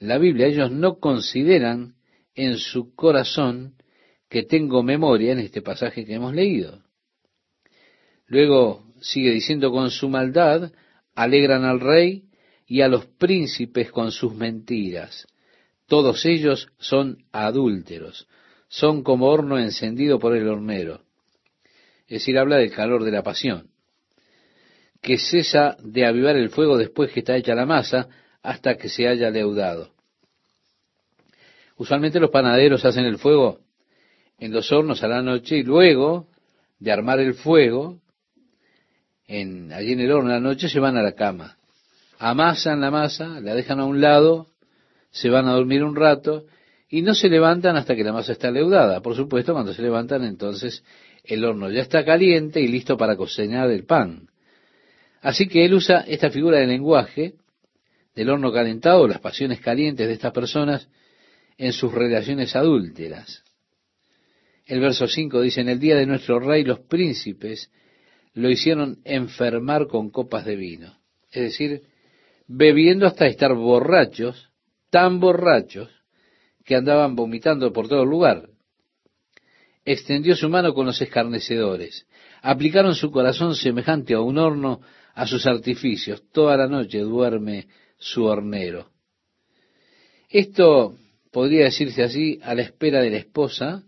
la 0.00 0.18
Biblia, 0.18 0.48
ellos 0.48 0.72
no 0.72 0.98
consideran 0.98 1.94
en 2.34 2.58
su 2.58 2.94
corazón 2.94 3.74
que 4.28 4.42
tengo 4.42 4.82
memoria 4.82 5.32
en 5.32 5.38
este 5.38 5.62
pasaje 5.62 6.04
que 6.04 6.14
hemos 6.14 6.34
leído. 6.34 6.82
Luego 8.26 8.84
sigue 9.00 9.30
diciendo, 9.30 9.70
con 9.70 9.90
su 9.90 10.08
maldad 10.08 10.72
alegran 11.14 11.64
al 11.64 11.78
rey 11.80 12.24
y 12.66 12.80
a 12.80 12.88
los 12.88 13.06
príncipes 13.06 13.92
con 13.92 14.10
sus 14.10 14.34
mentiras. 14.34 15.26
Todos 15.86 16.26
ellos 16.26 16.68
son 16.78 17.24
adúlteros, 17.30 18.26
son 18.68 19.02
como 19.02 19.26
horno 19.26 19.58
encendido 19.58 20.18
por 20.18 20.36
el 20.36 20.48
hornero 20.48 21.02
es 22.10 22.22
decir, 22.22 22.36
habla 22.38 22.56
del 22.56 22.72
calor 22.72 23.04
de 23.04 23.12
la 23.12 23.22
pasión, 23.22 23.70
que 25.00 25.16
cesa 25.16 25.76
de 25.80 26.04
avivar 26.04 26.34
el 26.34 26.50
fuego 26.50 26.76
después 26.76 27.12
que 27.12 27.20
está 27.20 27.36
hecha 27.36 27.54
la 27.54 27.66
masa 27.66 28.08
hasta 28.42 28.76
que 28.76 28.88
se 28.88 29.06
haya 29.06 29.30
leudado. 29.30 29.92
Usualmente 31.76 32.20
los 32.20 32.30
panaderos 32.30 32.84
hacen 32.84 33.04
el 33.04 33.18
fuego 33.18 33.60
en 34.38 34.52
los 34.52 34.70
hornos 34.72 35.02
a 35.02 35.08
la 35.08 35.22
noche 35.22 35.58
y 35.58 35.62
luego 35.62 36.26
de 36.78 36.92
armar 36.92 37.20
el 37.20 37.34
fuego, 37.34 38.00
en, 39.26 39.72
allí 39.72 39.92
en 39.92 40.00
el 40.00 40.12
horno 40.12 40.30
a 40.30 40.34
la 40.34 40.40
noche 40.40 40.68
se 40.68 40.80
van 40.80 40.96
a 40.96 41.02
la 41.02 41.12
cama. 41.12 41.56
Amasan 42.18 42.80
la 42.80 42.90
masa, 42.90 43.40
la 43.40 43.54
dejan 43.54 43.80
a 43.80 43.84
un 43.84 44.00
lado, 44.00 44.48
se 45.10 45.28
van 45.28 45.46
a 45.46 45.52
dormir 45.52 45.84
un 45.84 45.94
rato 45.94 46.46
y 46.88 47.02
no 47.02 47.14
se 47.14 47.28
levantan 47.28 47.76
hasta 47.76 47.94
que 47.94 48.04
la 48.04 48.12
masa 48.12 48.32
está 48.32 48.50
leudada. 48.50 49.00
Por 49.00 49.14
supuesto, 49.14 49.52
cuando 49.52 49.72
se 49.72 49.82
levantan 49.82 50.24
entonces 50.24 50.82
el 51.24 51.44
horno 51.44 51.70
ya 51.70 51.82
está 51.82 52.04
caliente 52.04 52.60
y 52.60 52.68
listo 52.68 52.96
para 52.96 53.16
cocinar 53.16 53.70
el 53.70 53.84
pan. 53.84 54.28
Así 55.22 55.48
que 55.48 55.64
él 55.64 55.74
usa 55.74 56.04
esta 56.08 56.30
figura 56.30 56.58
de 56.58 56.66
lenguaje 56.66 57.34
del 58.14 58.30
horno 58.30 58.52
calentado, 58.52 59.06
las 59.06 59.20
pasiones 59.20 59.60
calientes 59.60 60.06
de 60.06 60.14
estas 60.14 60.32
personas 60.32 60.88
en 61.56 61.72
sus 61.72 61.92
relaciones 61.92 62.56
adúlteras. 62.56 63.42
El 64.66 64.80
verso 64.80 65.06
5 65.06 65.40
dice, 65.40 65.60
en 65.60 65.68
el 65.68 65.80
día 65.80 65.96
de 65.96 66.06
nuestro 66.06 66.38
rey 66.40 66.64
los 66.64 66.80
príncipes 66.80 67.70
lo 68.34 68.48
hicieron 68.48 68.98
enfermar 69.04 69.86
con 69.86 70.10
copas 70.10 70.44
de 70.44 70.56
vino. 70.56 70.98
Es 71.30 71.42
decir, 71.42 71.82
bebiendo 72.46 73.06
hasta 73.06 73.26
estar 73.26 73.54
borrachos, 73.54 74.50
tan 74.90 75.20
borrachos, 75.20 75.90
que 76.64 76.76
andaban 76.76 77.16
vomitando 77.16 77.72
por 77.72 77.88
todo 77.88 78.04
el 78.04 78.10
lugar 78.10 78.50
extendió 79.84 80.36
su 80.36 80.48
mano 80.48 80.74
con 80.74 80.86
los 80.86 81.00
escarnecedores. 81.00 82.06
Aplicaron 82.42 82.94
su 82.94 83.10
corazón 83.10 83.54
semejante 83.54 84.14
a 84.14 84.20
un 84.20 84.38
horno 84.38 84.80
a 85.14 85.26
sus 85.26 85.46
artificios. 85.46 86.22
Toda 86.32 86.56
la 86.56 86.66
noche 86.66 86.98
duerme 87.00 87.68
su 88.00 88.24
hornero. 88.24 88.88
Esto 90.28 90.96
podría 91.30 91.64
decirse 91.64 92.02
así 92.02 92.40
a 92.42 92.54
la 92.54 92.62
espera 92.62 93.00
de 93.00 93.10
la 93.10 93.18
esposa, 93.18 93.84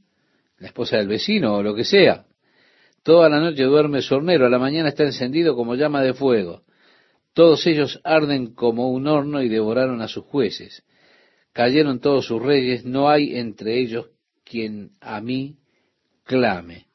la 0.58 0.68
esposa 0.68 0.98
del 0.98 1.08
vecino 1.08 1.56
o 1.56 1.62
lo 1.62 1.74
que 1.74 1.84
sea. 1.84 2.26
Toda 3.02 3.28
la 3.28 3.40
noche 3.40 3.64
duerme 3.64 4.02
su 4.02 4.14
hornero, 4.14 4.46
a 4.46 4.50
la 4.50 4.58
mañana 4.58 4.90
está 4.90 5.02
encendido 5.02 5.56
como 5.56 5.74
llama 5.74 6.02
de 6.02 6.14
fuego. 6.14 6.62
Todos 7.32 7.66
ellos 7.66 8.00
arden 8.04 8.54
como 8.54 8.90
un 8.90 9.06
horno 9.06 9.42
y 9.42 9.48
devoraron 9.48 10.02
a 10.02 10.08
sus 10.08 10.24
jueces. 10.24 10.84
Cayeron 11.52 11.98
todos 11.98 12.26
sus 12.26 12.40
reyes, 12.40 12.84
no 12.84 13.08
hay 13.08 13.36
entre 13.36 13.78
ellos 13.80 14.10
quien 14.44 14.90
a 15.00 15.20
mí 15.20 15.56
clame. 16.24 16.86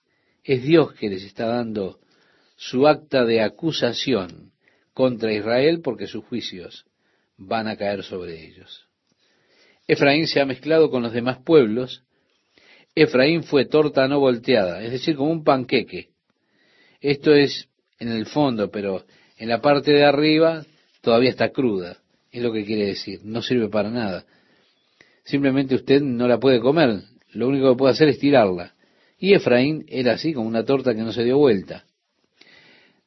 Es 0.44 0.64
Dios 0.64 0.94
que 0.94 1.10
les 1.10 1.24
está 1.24 1.48
dando 1.48 2.00
su 2.56 2.88
acta 2.88 3.26
de 3.26 3.42
acusación 3.42 4.52
contra 4.94 5.34
Israel 5.34 5.82
porque 5.84 6.08
sus 6.08 6.24
juicios 6.24 6.87
van 7.38 7.68
a 7.68 7.78
caer 7.78 8.04
sobre 8.04 8.46
ellos. 8.46 8.86
Efraín 9.88 10.28
se 10.28 10.42
ha 10.42 10.46
mezclado 10.46 10.90
con 10.90 11.04
los 11.04 11.14
demás 11.14 11.38
pueblos. 11.44 12.04
Efraín 12.94 13.44
fue 13.44 13.66
torta 13.66 14.08
no 14.08 14.20
volteada, 14.20 14.84
es 14.84 14.92
decir, 14.92 15.16
como 15.16 15.32
un 15.32 15.44
panqueque. 15.44 16.10
Esto 17.00 17.34
es 17.34 17.70
en 18.00 18.10
el 18.10 18.26
fondo, 18.26 18.70
pero 18.70 19.06
en 19.38 19.50
la 19.50 19.62
parte 19.62 19.92
de 19.92 20.04
arriba 20.04 20.66
todavía 21.02 21.30
está 21.30 21.50
cruda. 21.50 21.98
Es 22.32 22.42
lo 22.42 22.52
que 22.52 22.66
quiere 22.66 22.88
decir. 22.88 23.22
No 23.24 23.42
sirve 23.42 23.70
para 23.70 23.90
nada. 23.90 24.26
Simplemente 25.24 25.76
usted 25.76 26.02
no 26.02 26.28
la 26.28 26.40
puede 26.40 26.60
comer. 26.60 27.02
Lo 27.32 27.48
único 27.48 27.72
que 27.72 27.78
puede 27.78 27.94
hacer 27.94 28.10
es 28.10 28.20
tirarla. 28.20 28.74
Y 29.20 29.34
Efraín 29.34 29.86
era 29.88 30.14
así 30.14 30.34
como 30.34 30.48
una 30.48 30.66
torta 30.66 30.94
que 30.94 31.02
no 31.02 31.12
se 31.12 31.24
dio 31.24 31.38
vuelta. 31.38 31.86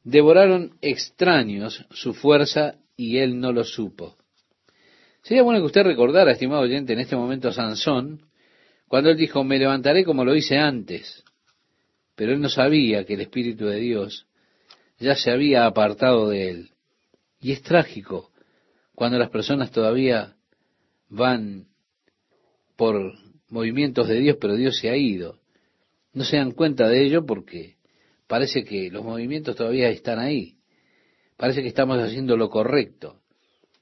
Devoraron 0.03 0.77
extraños 0.81 1.85
su 1.91 2.15
fuerza 2.15 2.77
y 2.97 3.19
él 3.19 3.39
no 3.39 3.53
lo 3.53 3.65
supo. 3.65 4.17
Sería 5.23 5.43
bueno 5.43 5.61
que 5.61 5.67
usted 5.67 5.83
recordara, 5.83 6.33
estimado 6.33 6.63
oyente, 6.63 6.93
en 6.93 7.01
este 7.01 7.17
momento 7.17 7.49
a 7.49 7.53
Sansón, 7.53 8.23
cuando 8.89 9.11
él 9.11 9.17
dijo, 9.17 9.45
me 9.45 9.59
levantaré 9.59 10.05
como 10.05 10.25
lo 10.25 10.35
hice 10.35 10.59
antes. 10.59 11.23
Pero 12.17 12.33
él 12.33 12.41
no 12.41 12.49
sabía 12.49 13.05
que 13.05 13.15
el 13.15 13.21
Espíritu 13.21 13.67
de 13.67 13.77
Dios 13.77 14.27
ya 14.99 15.15
se 15.15 15.31
había 15.31 15.67
apartado 15.67 16.29
de 16.29 16.51
él. 16.51 16.71
Y 17.41 17.53
es 17.53 17.63
trágico 17.63 18.31
cuando 18.95 19.19
las 19.19 19.31
personas 19.31 19.71
todavía 19.71 20.37
van 21.09 21.69
por 22.77 23.15
movimientos 23.49 24.09
de 24.09 24.21
Dios, 24.21 24.37
pero 24.41 24.57
Dios 24.57 24.79
se 24.79 24.91
ha 24.91 24.97
ido. 24.97 25.39
No 26.13 26.25
se 26.25 26.37
dan 26.37 26.53
cuenta 26.53 26.89
de 26.89 27.05
ello 27.05 27.25
porque 27.25 27.77
parece 28.27 28.65
que 28.65 28.91
los 28.91 29.05
movimientos 29.05 29.57
todavía 29.57 29.89
están 29.89 30.19
ahí. 30.19 30.57
Parece 31.37 31.63
que 31.63 31.69
estamos 31.69 31.99
haciendo 31.99 32.37
lo 32.37 32.51
correcto. 32.51 33.20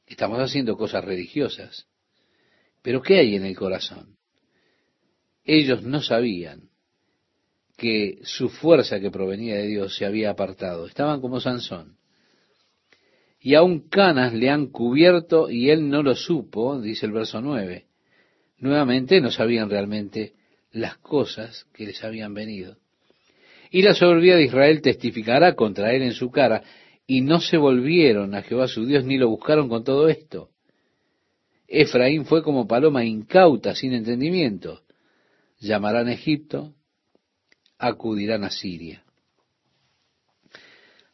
Estamos 0.09 0.41
haciendo 0.41 0.77
cosas 0.77 1.05
religiosas. 1.05 1.87
Pero 2.83 3.03
¿qué 3.03 3.19
hay 3.19 3.37
en 3.37 3.45
el 3.45 3.57
corazón? 3.57 4.17
Ellos 5.45 5.83
no 5.83 6.03
sabían 6.03 6.71
que 7.77 8.19
su 8.23 8.49
fuerza 8.49 9.01
que 9.01 9.11
provenía 9.11 9.57
de 9.57 9.67
Dios 9.67 9.97
se 9.97 10.05
había 10.05 10.31
apartado. 10.31 10.87
Estaban 10.87 11.21
como 11.21 11.41
Sansón. 11.41 11.97
Y 13.41 13.55
aún 13.55 13.89
canas 13.89 14.35
le 14.35 14.51
han 14.51 14.67
cubierto 14.67 15.49
y 15.49 15.71
él 15.71 15.89
no 15.89 16.03
lo 16.03 16.17
supo, 16.17 16.81
dice 16.81 17.07
el 17.07 17.13
verso 17.13 17.41
9. 17.41 17.87
Nuevamente 18.59 19.21
no 19.21 19.31
sabían 19.31 19.71
realmente 19.71 20.33
las 20.73 20.99
cosas 20.99 21.67
que 21.73 21.87
les 21.87 22.03
habían 22.03 22.35
venido. 22.35 22.77
Y 23.71 23.83
la 23.83 23.95
soberbia 23.95 24.37
de 24.37 24.45
Israel 24.45 24.83
testificará 24.83 25.55
contra 25.55 25.93
él 25.93 26.03
en 26.03 26.15
su 26.15 26.31
cara, 26.31 26.63
y 27.11 27.23
no 27.23 27.41
se 27.41 27.57
volvieron 27.57 28.35
a 28.35 28.43
Jehová 28.43 28.69
su 28.69 28.85
Dios 28.85 29.03
ni 29.05 29.17
lo 29.17 29.31
buscaron 29.31 29.71
con 29.71 29.83
todo 29.83 30.11
esto. 30.11 30.51
Efraín 31.67 32.27
fue 32.27 32.43
como 32.43 32.69
paloma 32.69 33.03
incauta, 33.03 33.75
sin 33.75 33.95
entendimiento. 33.95 34.83
Llamarán 35.59 36.09
a 36.09 36.13
Egipto, 36.13 36.75
acudirán 37.79 38.45
a 38.45 38.51
Siria. 38.51 39.05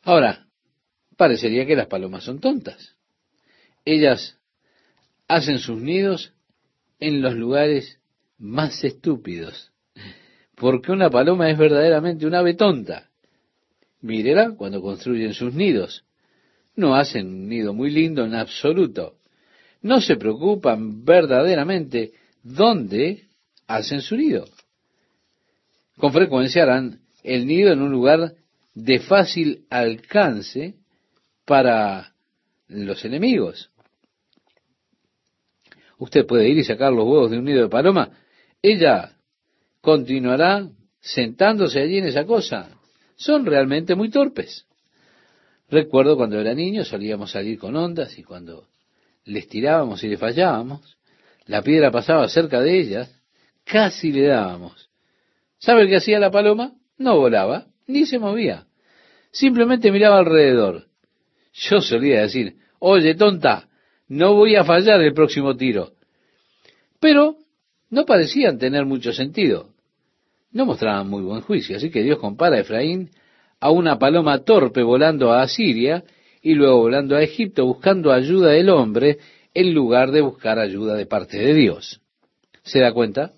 Ahora, 0.02 0.48
parecería 1.16 1.64
que 1.64 1.76
las 1.76 1.86
palomas 1.86 2.24
son 2.24 2.40
tontas. 2.40 2.96
Ellas 3.84 4.40
hacen 5.28 5.60
sus 5.60 5.80
nidos 5.80 6.34
en 6.98 7.22
los 7.22 7.34
lugares 7.34 8.00
más 8.36 8.82
estúpidos. 8.82 9.72
Porque 10.56 10.90
una 10.90 11.08
paloma 11.08 11.48
es 11.50 11.56
verdaderamente 11.56 12.26
un 12.26 12.34
ave 12.34 12.54
tonta. 12.54 13.10
Mírela 14.04 14.54
cuando 14.54 14.82
construyen 14.82 15.32
sus 15.32 15.54
nidos. 15.54 16.04
No 16.76 16.94
hacen 16.94 17.26
un 17.26 17.48
nido 17.48 17.72
muy 17.72 17.90
lindo 17.90 18.22
en 18.26 18.34
absoluto. 18.34 19.14
No 19.80 20.02
se 20.02 20.16
preocupan 20.16 21.06
verdaderamente 21.06 22.12
dónde 22.42 23.24
hacen 23.66 24.02
su 24.02 24.16
nido. 24.16 24.44
Con 25.96 26.12
frecuencia 26.12 26.64
harán 26.64 27.00
el 27.22 27.46
nido 27.46 27.72
en 27.72 27.80
un 27.80 27.92
lugar 27.92 28.34
de 28.74 28.98
fácil 28.98 29.64
alcance 29.70 30.74
para 31.46 32.12
los 32.68 33.06
enemigos. 33.06 33.70
Usted 35.96 36.26
puede 36.26 36.50
ir 36.50 36.58
y 36.58 36.64
sacar 36.64 36.92
los 36.92 37.06
huevos 37.06 37.30
de 37.30 37.38
un 37.38 37.46
nido 37.46 37.62
de 37.62 37.68
paloma. 37.70 38.10
Ella 38.60 39.16
continuará 39.80 40.68
sentándose 41.00 41.80
allí 41.80 41.96
en 41.96 42.08
esa 42.08 42.26
cosa 42.26 42.68
son 43.16 43.46
realmente 43.46 43.94
muy 43.94 44.10
torpes. 44.10 44.66
Recuerdo 45.70 46.16
cuando 46.16 46.40
era 46.40 46.54
niño 46.54 46.84
solíamos 46.84 47.32
salir 47.32 47.58
con 47.58 47.76
ondas 47.76 48.18
y 48.18 48.22
cuando 48.22 48.66
les 49.24 49.48
tirábamos 49.48 50.04
y 50.04 50.08
le 50.08 50.18
fallábamos, 50.18 50.96
la 51.46 51.62
piedra 51.62 51.90
pasaba 51.90 52.28
cerca 52.28 52.60
de 52.60 52.78
ellas, 52.78 53.22
casi 53.64 54.12
le 54.12 54.26
dábamos. 54.26 54.90
¿Sabe 55.58 55.88
qué 55.88 55.96
hacía 55.96 56.18
la 56.18 56.30
paloma? 56.30 56.74
No 56.98 57.16
volaba, 57.18 57.66
ni 57.86 58.06
se 58.06 58.18
movía. 58.18 58.66
Simplemente 59.30 59.90
miraba 59.90 60.18
alrededor. 60.18 60.86
Yo 61.52 61.80
solía 61.80 62.22
decir, 62.22 62.56
oye, 62.78 63.14
tonta, 63.14 63.68
no 64.08 64.34
voy 64.34 64.56
a 64.56 64.64
fallar 64.64 65.00
el 65.00 65.14
próximo 65.14 65.56
tiro. 65.56 65.92
Pero 67.00 67.36
no 67.90 68.04
parecían 68.04 68.58
tener 68.58 68.84
mucho 68.84 69.12
sentido 69.12 69.73
no 70.54 70.64
mostraban 70.64 71.10
muy 71.10 71.22
buen 71.22 71.42
juicio. 71.42 71.76
Así 71.76 71.90
que 71.90 72.02
Dios 72.02 72.18
compara 72.18 72.56
a 72.56 72.60
Efraín 72.60 73.10
a 73.60 73.70
una 73.70 73.98
paloma 73.98 74.38
torpe 74.44 74.82
volando 74.82 75.32
a 75.32 75.42
Asiria 75.42 76.04
y 76.40 76.54
luego 76.54 76.78
volando 76.78 77.16
a 77.16 77.22
Egipto 77.22 77.66
buscando 77.66 78.12
ayuda 78.12 78.50
del 78.50 78.70
hombre 78.70 79.18
en 79.52 79.74
lugar 79.74 80.10
de 80.12 80.20
buscar 80.20 80.58
ayuda 80.58 80.94
de 80.94 81.06
parte 81.06 81.38
de 81.38 81.54
Dios. 81.54 82.00
¿Se 82.62 82.80
da 82.80 82.92
cuenta? 82.92 83.32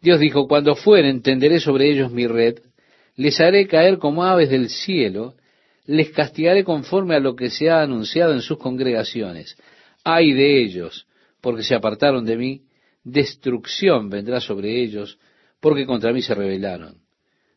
Dios 0.00 0.20
dijo, 0.20 0.48
cuando 0.48 0.76
fueren 0.76 1.22
tenderé 1.22 1.60
sobre 1.60 1.90
ellos 1.90 2.10
mi 2.10 2.26
red, 2.26 2.58
les 3.16 3.40
haré 3.40 3.66
caer 3.66 3.98
como 3.98 4.24
aves 4.24 4.48
del 4.48 4.70
cielo, 4.70 5.34
les 5.86 6.10
castigaré 6.10 6.64
conforme 6.64 7.16
a 7.16 7.20
lo 7.20 7.34
que 7.34 7.50
se 7.50 7.68
ha 7.68 7.82
anunciado 7.82 8.32
en 8.32 8.40
sus 8.40 8.58
congregaciones. 8.58 9.56
Ay 10.04 10.32
de 10.32 10.62
ellos, 10.62 11.06
porque 11.40 11.62
se 11.62 11.74
apartaron 11.74 12.24
de 12.24 12.36
mí, 12.36 12.62
destrucción 13.02 14.08
vendrá 14.08 14.40
sobre 14.40 14.82
ellos, 14.82 15.18
porque 15.60 15.86
contra 15.86 16.12
mí 16.12 16.22
se 16.22 16.34
rebelaron. 16.34 17.02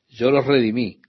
Yo 0.09 0.29
los 0.29 0.45
redimí, 0.45 0.99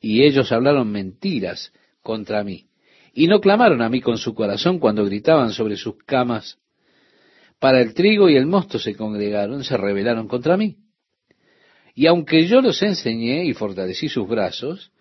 y 0.00 0.22
ellos 0.22 0.52
hablaron 0.52 0.90
mentiras 0.90 1.72
contra 2.02 2.44
mí, 2.44 2.66
y 3.12 3.26
no 3.26 3.40
clamaron 3.40 3.82
a 3.82 3.88
mí 3.88 4.00
con 4.00 4.18
su 4.18 4.34
corazón 4.34 4.78
cuando 4.78 5.04
gritaban 5.04 5.52
sobre 5.52 5.76
sus 5.76 5.96
camas. 6.04 6.58
Para 7.58 7.80
el 7.80 7.94
trigo 7.94 8.28
y 8.28 8.36
el 8.36 8.46
mosto 8.46 8.78
se 8.78 8.94
congregaron, 8.94 9.64
se 9.64 9.76
rebelaron 9.76 10.28
contra 10.28 10.56
mí. 10.56 10.76
Y 11.94 12.06
aunque 12.06 12.46
yo 12.46 12.62
los 12.62 12.82
enseñé 12.82 13.44
y 13.44 13.52
fortalecí 13.52 14.08
sus 14.08 14.26
brazos, 14.28 14.92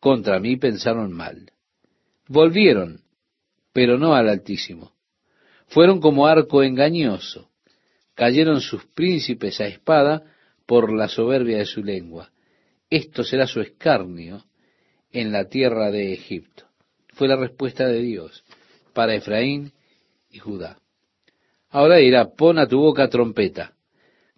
contra 0.00 0.40
mí 0.40 0.56
pensaron 0.56 1.12
mal. 1.12 1.52
Volvieron, 2.26 3.02
pero 3.72 3.98
no 3.98 4.14
al 4.14 4.28
Altísimo. 4.28 4.92
Fueron 5.68 6.00
como 6.00 6.26
arco 6.26 6.62
engañoso. 6.62 7.50
Cayeron 8.14 8.60
sus 8.60 8.84
príncipes 8.86 9.60
a 9.60 9.66
espada, 9.66 10.24
por 10.70 10.92
la 10.92 11.08
soberbia 11.08 11.58
de 11.58 11.64
su 11.64 11.82
lengua. 11.82 12.30
Esto 12.88 13.24
será 13.24 13.48
su 13.48 13.60
escarnio 13.60 14.44
en 15.10 15.32
la 15.32 15.48
tierra 15.48 15.90
de 15.90 16.12
Egipto. 16.12 16.62
Fue 17.08 17.26
la 17.26 17.34
respuesta 17.34 17.88
de 17.88 18.00
Dios 18.00 18.44
para 18.94 19.16
Efraín 19.16 19.72
y 20.30 20.38
Judá. 20.38 20.78
Ahora 21.70 21.96
dirá, 21.96 22.36
pon 22.36 22.60
a 22.60 22.68
tu 22.68 22.78
boca 22.78 23.08
trompeta. 23.08 23.74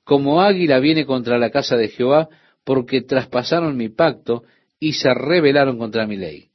Como 0.05 0.41
águila 0.41 0.79
viene 0.79 1.05
contra 1.05 1.37
la 1.37 1.51
casa 1.51 1.77
de 1.77 1.89
Jehová, 1.89 2.31
porque 2.65 3.03
traspasaron 3.03 3.77
mi 3.77 3.91
pacto 3.91 4.45
y 4.81 4.95
se 4.95 5.13
rebelaron 5.13 5.77
contra 5.77 6.07
mi 6.07 6.17
ley. 6.17 6.49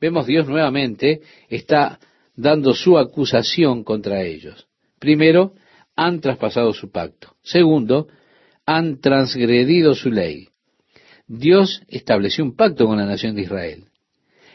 Vemos 0.00 0.28
Dios 0.28 0.46
nuevamente 0.46 1.22
está 1.48 1.98
dando 2.36 2.74
su 2.74 2.96
acusación 2.96 3.82
contra 3.82 4.22
ellos. 4.22 4.68
Primero, 5.00 5.54
han 5.96 6.20
traspasado 6.20 6.72
su 6.72 6.92
pacto. 6.92 7.34
Segundo, 7.42 8.06
han 8.66 9.00
transgredido 9.00 9.94
su 9.94 10.10
ley. 10.10 10.48
Dios 11.28 11.82
estableció 11.88 12.44
un 12.44 12.54
pacto 12.54 12.86
con 12.86 12.98
la 12.98 13.06
nación 13.06 13.34
de 13.34 13.42
Israel. 13.42 13.84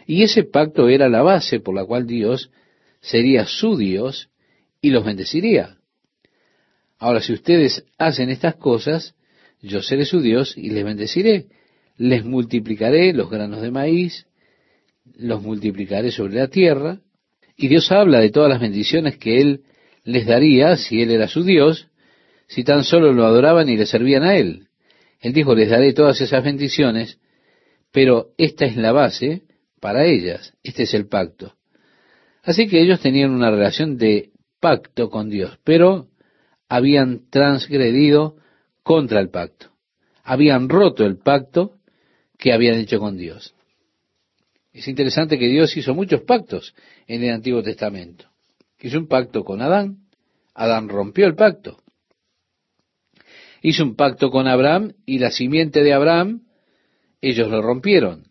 Y 0.06 0.24
ese 0.24 0.43
pacto 0.43 0.89
era 0.89 1.10
la 1.10 1.21
base 1.21 1.60
por 1.60 1.74
la 1.74 1.86
cual 1.86 2.06
Dios 2.06 2.52
sería 3.00 3.45
su 3.45 3.78
Dios 3.78 4.30
y 4.82 4.89
los 4.89 5.06
bendeciría. 5.06 5.78
Ahora, 6.97 7.21
si 7.21 7.34
ustedes 7.34 7.86
hacen 7.97 8.30
estas 8.30 8.56
cosas, 8.56 9.15
yo 9.62 9.82
seré 9.82 10.06
su 10.06 10.21
Dios 10.21 10.58
y 10.58 10.69
les 10.69 10.84
bendeciré. 10.84 11.47
Les 11.97 12.26
multiplicaré 12.26 13.13
los 13.13 13.30
granos 13.30 13.62
de 13.62 13.71
maíz, 13.71 14.28
los 15.15 15.41
multiplicaré 15.41 16.12
sobre 16.12 16.36
la 16.36 16.47
tierra. 16.47 17.00
Y 17.58 17.67
Dios 17.67 17.91
habla 17.91 18.19
de 18.19 18.32
todas 18.32 18.50
las 18.50 18.60
bendiciones 18.60 19.17
que 19.17 19.39
Él 19.39 19.63
les 20.04 20.26
daría 20.26 20.78
si 20.78 21.02
Él 21.02 21.12
era 21.12 21.28
su 21.28 21.43
Dios, 21.43 21.90
si 22.52 22.66
tan 22.66 22.84
solo 22.84 23.14
lo 23.14 23.26
adoraban 23.26 23.70
y 23.70 23.78
le 23.78 23.86
servían 23.86 24.24
a 24.24 24.36
Él. 24.36 24.68
Él 25.22 25.32
dijo, 25.32 25.56
les 25.56 25.70
daré 25.70 25.94
todas 25.94 26.20
esas 26.20 26.44
bendiciones, 26.44 27.18
pero 27.94 28.32
esta 28.38 28.66
es 28.66 28.76
la 28.76 28.92
base 28.92 29.44
para 29.80 30.06
ellas, 30.06 30.54
este 30.62 30.84
es 30.84 30.94
el 30.94 31.08
pacto. 31.08 31.56
Así 32.44 32.68
que 32.68 32.82
ellos 32.82 33.00
tenían 33.00 33.32
una 33.32 33.52
relación 33.52 33.98
de 33.98 34.32
pacto 34.60 35.10
con 35.10 35.30
Dios, 35.30 35.60
pero 35.64 36.10
habían 36.68 37.30
transgredido 37.30 38.36
contra 38.84 39.22
el 39.22 39.30
pacto. 39.30 39.68
Habían 40.22 40.68
roto 40.68 41.06
el 41.06 41.20
pacto 41.20 41.78
que 42.38 42.52
habían 42.52 42.80
hecho 42.80 43.00
con 43.00 43.16
Dios. 43.16 43.56
Es 44.74 44.90
interesante 44.90 45.40
que 45.40 45.48
Dios 45.48 45.78
hizo 45.78 45.94
muchos 45.94 46.24
pactos 46.24 46.76
en 47.08 47.24
el 47.24 47.32
Antiguo 47.32 47.64
Testamento. 47.64 48.26
Hizo 48.82 48.98
un 48.98 49.08
pacto 49.08 49.46
con 49.46 49.62
Adán, 49.62 50.00
Adán 50.54 50.90
rompió 50.90 51.28
el 51.28 51.36
pacto 51.36 51.82
hizo 53.62 53.84
un 53.84 53.95
pacto 53.95 54.32
con 54.32 54.47
Abraham 54.47 54.93
y 55.06 55.19
la 55.19 55.32
simiente 55.32 55.84
de 55.84 55.93
Abraham, 55.93 56.41
ellos 57.21 57.50
lo 57.50 57.62
rompieron. 57.62 58.24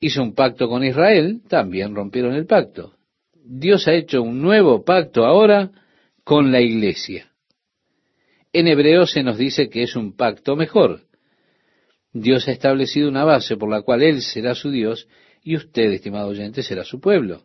Hizo 0.00 0.22
un 0.22 0.34
pacto 0.34 0.68
con 0.68 0.84
Israel, 0.84 1.42
también 1.48 1.94
rompieron 1.94 2.34
el 2.34 2.46
pacto. 2.46 2.94
Dios 3.34 3.86
ha 3.86 3.94
hecho 3.94 4.22
un 4.22 4.40
nuevo 4.40 4.84
pacto 4.84 5.24
ahora 5.24 5.70
con 6.24 6.50
la 6.50 6.60
iglesia. 6.60 7.30
En 8.52 8.66
hebreo 8.66 9.06
se 9.06 9.22
nos 9.22 9.38
dice 9.38 9.68
que 9.68 9.82
es 9.82 9.94
un 9.94 10.16
pacto 10.16 10.56
mejor. 10.56 11.02
Dios 12.12 12.48
ha 12.48 12.52
establecido 12.52 13.08
una 13.08 13.24
base 13.24 13.56
por 13.56 13.70
la 13.70 13.82
cual 13.82 14.02
Él 14.02 14.22
será 14.22 14.54
su 14.54 14.70
Dios 14.70 15.06
y 15.42 15.56
usted, 15.56 15.92
estimado 15.92 16.28
oyente, 16.28 16.62
será 16.62 16.84
su 16.84 17.00
pueblo. 17.00 17.44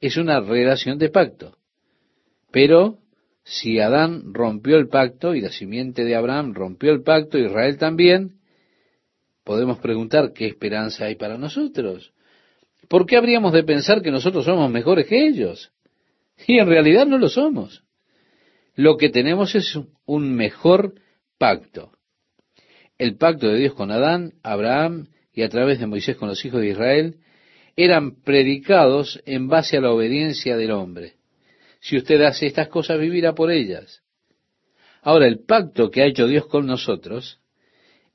Es 0.00 0.16
una 0.16 0.40
relación 0.40 0.98
de 0.98 1.08
pacto. 1.08 1.56
Pero 2.52 2.98
si 3.50 3.80
Adán 3.80 4.34
rompió 4.34 4.76
el 4.76 4.88
pacto 4.88 5.34
y 5.34 5.40
la 5.40 5.50
simiente 5.50 6.04
de 6.04 6.14
Abraham 6.14 6.52
rompió 6.52 6.92
el 6.92 7.02
pacto, 7.02 7.38
Israel 7.38 7.78
también, 7.78 8.40
podemos 9.42 9.78
preguntar 9.78 10.34
qué 10.34 10.46
esperanza 10.46 11.06
hay 11.06 11.14
para 11.14 11.38
nosotros. 11.38 12.12
¿Por 12.88 13.06
qué 13.06 13.16
habríamos 13.16 13.54
de 13.54 13.64
pensar 13.64 14.02
que 14.02 14.10
nosotros 14.10 14.44
somos 14.44 14.70
mejores 14.70 15.06
que 15.06 15.26
ellos? 15.26 15.72
Y 16.46 16.58
en 16.58 16.68
realidad 16.68 17.06
no 17.06 17.16
lo 17.16 17.30
somos. 17.30 17.84
Lo 18.74 18.98
que 18.98 19.08
tenemos 19.08 19.54
es 19.54 19.78
un 20.04 20.34
mejor 20.34 20.94
pacto. 21.38 21.92
El 22.98 23.16
pacto 23.16 23.48
de 23.48 23.60
Dios 23.60 23.72
con 23.72 23.90
Adán, 23.90 24.34
Abraham 24.42 25.08
y 25.32 25.42
a 25.42 25.48
través 25.48 25.80
de 25.80 25.86
Moisés 25.86 26.16
con 26.16 26.28
los 26.28 26.44
hijos 26.44 26.60
de 26.60 26.68
Israel 26.68 27.16
eran 27.76 28.20
predicados 28.22 29.22
en 29.24 29.48
base 29.48 29.78
a 29.78 29.80
la 29.80 29.90
obediencia 29.90 30.58
del 30.58 30.72
hombre. 30.72 31.17
Si 31.80 31.96
usted 31.96 32.20
hace 32.22 32.46
estas 32.46 32.68
cosas, 32.68 32.98
vivirá 32.98 33.34
por 33.34 33.50
ellas. 33.50 34.02
Ahora, 35.02 35.26
el 35.26 35.44
pacto 35.44 35.90
que 35.90 36.02
ha 36.02 36.06
hecho 36.06 36.26
Dios 36.26 36.46
con 36.46 36.66
nosotros 36.66 37.40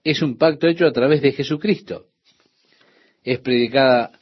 es 0.04 0.22
un 0.22 0.38
pacto 0.38 0.68
hecho 0.68 0.86
a 0.86 0.92
través 0.92 1.22
de 1.22 1.32
Jesucristo. 1.32 2.08
Es 3.24 3.40
predicada 3.40 4.20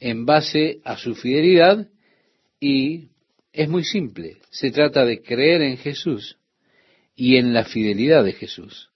en 0.00 0.24
base 0.24 0.80
a 0.84 0.96
su 0.96 1.14
fidelidad 1.14 1.88
y 2.60 3.08
es 3.52 3.68
muy 3.68 3.84
simple. 3.84 4.38
Se 4.50 4.70
trata 4.70 5.04
de 5.04 5.22
creer 5.22 5.62
en 5.62 5.76
Jesús 5.76 6.38
y 7.14 7.36
en 7.36 7.52
la 7.52 7.64
fidelidad 7.64 8.24
de 8.24 8.32
Jesús. 8.32 8.90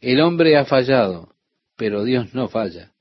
El 0.00 0.20
hombre 0.20 0.56
ha 0.56 0.64
fallado, 0.64 1.34
pero 1.76 2.04
Dios 2.04 2.34
no 2.34 2.48
falla. 2.48 2.92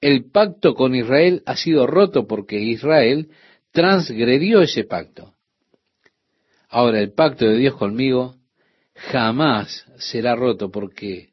El 0.00 0.30
pacto 0.30 0.74
con 0.74 0.94
Israel 0.94 1.42
ha 1.46 1.56
sido 1.56 1.86
roto 1.86 2.26
porque 2.26 2.60
Israel 2.60 3.28
transgredió 3.72 4.60
ese 4.62 4.84
pacto. 4.84 5.34
Ahora, 6.68 7.00
el 7.00 7.12
pacto 7.12 7.46
de 7.46 7.56
Dios 7.56 7.76
conmigo 7.76 8.36
jamás 8.94 9.86
será 9.98 10.36
roto 10.36 10.70
porque, 10.70 11.30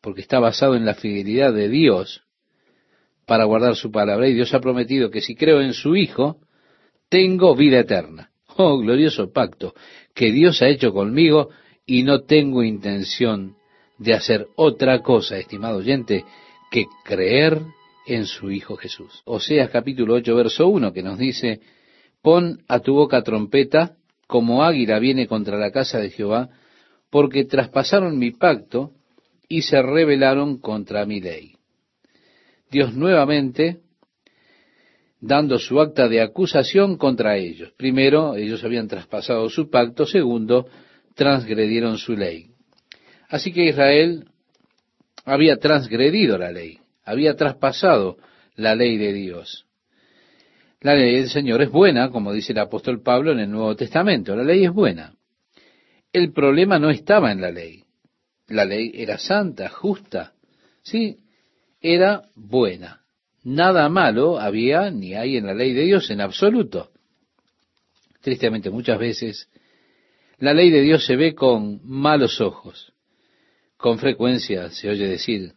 porque 0.00 0.20
está 0.20 0.38
basado 0.38 0.76
en 0.76 0.84
la 0.84 0.94
fidelidad 0.94 1.52
de 1.52 1.68
Dios 1.68 2.22
para 3.26 3.44
guardar 3.44 3.76
su 3.76 3.90
palabra. 3.90 4.28
Y 4.28 4.34
Dios 4.34 4.52
ha 4.54 4.60
prometido 4.60 5.10
que 5.10 5.20
si 5.20 5.34
creo 5.34 5.60
en 5.60 5.72
su 5.72 5.96
Hijo, 5.96 6.40
tengo 7.08 7.54
vida 7.54 7.80
eterna. 7.80 8.30
Oh, 8.58 8.78
glorioso 8.78 9.32
pacto 9.32 9.74
que 10.14 10.32
Dios 10.32 10.62
ha 10.62 10.68
hecho 10.68 10.92
conmigo 10.92 11.50
y 11.84 12.02
no 12.02 12.22
tengo 12.22 12.62
intención 12.62 13.54
de 13.98 14.14
hacer 14.14 14.46
otra 14.56 15.02
cosa, 15.02 15.38
estimado 15.38 15.78
oyente, 15.78 16.24
que 16.70 16.86
creer 17.04 17.60
en 18.06 18.26
su 18.26 18.50
Hijo 18.50 18.76
Jesús. 18.76 19.22
Oseas 19.24 19.70
capítulo 19.70 20.14
8, 20.14 20.34
verso 20.34 20.68
1, 20.68 20.92
que 20.92 21.02
nos 21.02 21.18
dice, 21.18 21.60
pon 22.22 22.62
a 22.68 22.80
tu 22.80 22.94
boca 22.94 23.22
trompeta, 23.22 23.96
como 24.26 24.64
águila 24.64 24.98
viene 24.98 25.26
contra 25.26 25.58
la 25.58 25.70
casa 25.70 25.98
de 25.98 26.10
Jehová, 26.10 26.48
porque 27.10 27.44
traspasaron 27.44 28.18
mi 28.18 28.30
pacto 28.30 28.92
y 29.48 29.62
se 29.62 29.82
rebelaron 29.82 30.58
contra 30.58 31.04
mi 31.04 31.20
ley. 31.20 31.52
Dios 32.70 32.94
nuevamente 32.94 33.80
dando 35.20 35.58
su 35.58 35.80
acta 35.80 36.08
de 36.08 36.20
acusación 36.20 36.96
contra 36.96 37.36
ellos. 37.36 37.72
Primero, 37.76 38.36
ellos 38.36 38.62
habían 38.64 38.88
traspasado 38.88 39.48
su 39.48 39.70
pacto. 39.70 40.04
Segundo, 40.06 40.66
transgredieron 41.14 41.98
su 41.98 42.16
ley. 42.16 42.50
Así 43.28 43.52
que 43.52 43.64
Israel 43.64 44.28
había 45.24 45.56
transgredido 45.56 46.38
la 46.38 46.52
ley 46.52 46.78
había 47.06 47.36
traspasado 47.36 48.18
la 48.56 48.74
ley 48.74 48.98
de 48.98 49.12
Dios. 49.12 49.66
La 50.80 50.94
ley 50.94 51.16
del 51.16 51.30
Señor 51.30 51.62
es 51.62 51.70
buena, 51.70 52.10
como 52.10 52.32
dice 52.32 52.52
el 52.52 52.58
apóstol 52.58 53.02
Pablo 53.02 53.32
en 53.32 53.38
el 53.38 53.50
Nuevo 53.50 53.74
Testamento. 53.76 54.36
La 54.36 54.44
ley 54.44 54.64
es 54.64 54.72
buena. 54.72 55.14
El 56.12 56.32
problema 56.32 56.78
no 56.78 56.90
estaba 56.90 57.32
en 57.32 57.40
la 57.40 57.50
ley. 57.50 57.84
La 58.48 58.64
ley 58.64 58.92
era 58.94 59.18
santa, 59.18 59.68
justa. 59.68 60.34
Sí, 60.82 61.18
era 61.80 62.24
buena. 62.34 63.02
Nada 63.42 63.88
malo 63.88 64.38
había 64.38 64.90
ni 64.90 65.14
hay 65.14 65.36
en 65.36 65.46
la 65.46 65.54
ley 65.54 65.72
de 65.72 65.82
Dios 65.82 66.10
en 66.10 66.20
absoluto. 66.20 66.90
Tristemente 68.20 68.70
muchas 68.70 68.98
veces 68.98 69.48
la 70.38 70.52
ley 70.52 70.70
de 70.70 70.82
Dios 70.82 71.06
se 71.06 71.16
ve 71.16 71.34
con 71.34 71.80
malos 71.84 72.40
ojos. 72.40 72.92
Con 73.76 73.98
frecuencia 73.98 74.70
se 74.70 74.88
oye 74.88 75.06
decir, 75.06 75.52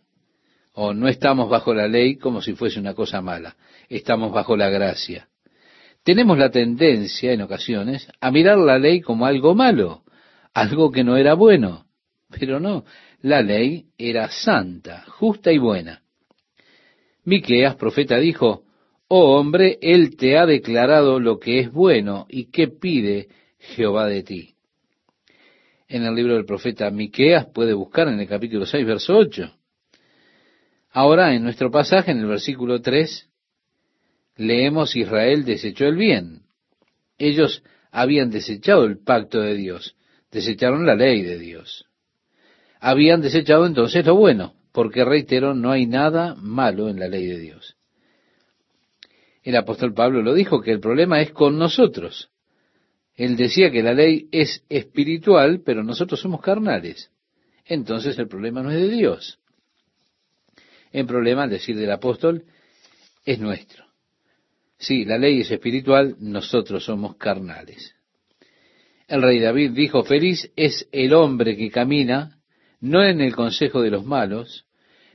o 0.82 0.94
no 0.94 1.10
estamos 1.10 1.50
bajo 1.50 1.74
la 1.74 1.90
ley 1.90 2.16
como 2.16 2.42
si 2.42 2.54
fuese 2.54 2.80
una 2.80 2.94
cosa 2.94 3.22
mala, 3.22 3.58
estamos 3.90 4.32
bajo 4.32 4.56
la 4.56 4.70
gracia. 4.70 5.28
Tenemos 6.06 6.38
la 6.38 6.52
tendencia 6.52 7.34
en 7.34 7.42
ocasiones 7.42 8.08
a 8.22 8.32
mirar 8.32 8.58
la 8.58 8.80
ley 8.80 9.02
como 9.02 9.26
algo 9.26 9.54
malo, 9.56 10.04
algo 10.54 10.90
que 10.90 11.04
no 11.04 11.18
era 11.18 11.34
bueno, 11.34 11.86
pero 12.30 12.62
no, 12.62 12.86
la 13.22 13.42
ley 13.42 13.88
era 13.98 14.30
santa, 14.30 15.04
justa 15.10 15.52
y 15.52 15.58
buena. 15.58 16.02
Miqueas, 17.26 17.76
profeta, 17.76 18.18
dijo, 18.18 18.64
Oh 19.10 19.38
hombre, 19.38 19.80
él 19.82 20.16
te 20.16 20.38
ha 20.38 20.46
declarado 20.46 21.20
lo 21.20 21.40
que 21.40 21.60
es 21.60 21.74
bueno 21.74 22.26
y 22.30 22.52
qué 22.52 22.70
pide 22.70 23.28
Jehová 23.60 24.08
de 24.08 24.24
ti. 24.24 24.56
En 25.90 26.06
el 26.06 26.16
libro 26.16 26.36
del 26.36 26.46
profeta 26.46 26.90
Miqueas 26.90 27.48
puede 27.48 27.74
buscar 27.74 28.08
en 28.08 28.22
el 28.22 28.30
capítulo 28.30 28.66
6, 28.66 28.86
verso 28.86 29.18
8. 29.18 29.59
Ahora, 30.92 31.36
en 31.36 31.44
nuestro 31.44 31.70
pasaje, 31.70 32.12
en 32.12 32.20
el 32.20 32.26
versículo 32.26 32.82
3, 32.82 33.30
leemos 34.38 34.96
Israel 34.96 35.46
desechó 35.46 35.86
el 35.86 35.96
bien. 35.96 36.44
Ellos 37.18 37.64
habían 37.92 38.32
desechado 38.32 38.86
el 38.86 38.98
pacto 38.98 39.40
de 39.40 39.56
Dios, 39.56 39.96
desecharon 40.32 40.86
la 40.86 40.96
ley 40.96 41.22
de 41.22 41.38
Dios. 41.38 41.86
Habían 42.80 43.22
desechado 43.22 43.68
entonces 43.68 44.06
lo 44.06 44.16
bueno, 44.16 44.56
porque 44.72 45.06
reitero, 45.06 45.54
no 45.54 45.72
hay 45.72 45.86
nada 45.86 46.36
malo 46.36 46.90
en 46.90 47.00
la 47.00 47.08
ley 47.08 47.28
de 47.28 47.40
Dios. 47.40 47.76
El 49.44 49.56
apóstol 49.58 49.94
Pablo 49.94 50.24
lo 50.24 50.34
dijo, 50.34 50.62
que 50.62 50.72
el 50.72 50.80
problema 50.80 51.22
es 51.22 51.32
con 51.32 51.58
nosotros. 51.58 52.30
Él 53.16 53.36
decía 53.36 53.70
que 53.70 53.84
la 53.84 53.94
ley 53.94 54.28
es 54.32 54.64
espiritual, 54.70 55.62
pero 55.64 55.84
nosotros 55.84 56.20
somos 56.20 56.42
carnales. 56.42 57.12
Entonces 57.66 58.18
el 58.18 58.28
problema 58.28 58.64
no 58.64 58.72
es 58.72 58.78
de 58.78 58.90
Dios 58.90 59.40
en 60.92 61.08
problema, 61.08 61.44
al 61.44 61.50
decir 61.50 61.76
del 61.76 61.92
apóstol, 61.92 62.44
es 63.26 63.40
nuestro. 63.40 63.86
Sí, 64.78 65.06
la 65.06 65.18
ley 65.18 65.42
es 65.42 65.52
espiritual, 65.52 66.16
nosotros 66.20 66.86
somos 66.86 67.18
carnales. 67.18 67.96
El 69.08 69.22
rey 69.22 69.40
David 69.40 69.72
dijo, 69.72 70.04
feliz 70.04 70.52
es 70.56 70.88
el 70.92 71.14
hombre 71.14 71.58
que 71.58 71.70
camina, 71.70 72.38
no 72.80 73.04
en 73.04 73.22
el 73.22 73.36
consejo 73.36 73.82
de 73.82 73.90
los 73.90 74.06
malos, 74.06 74.66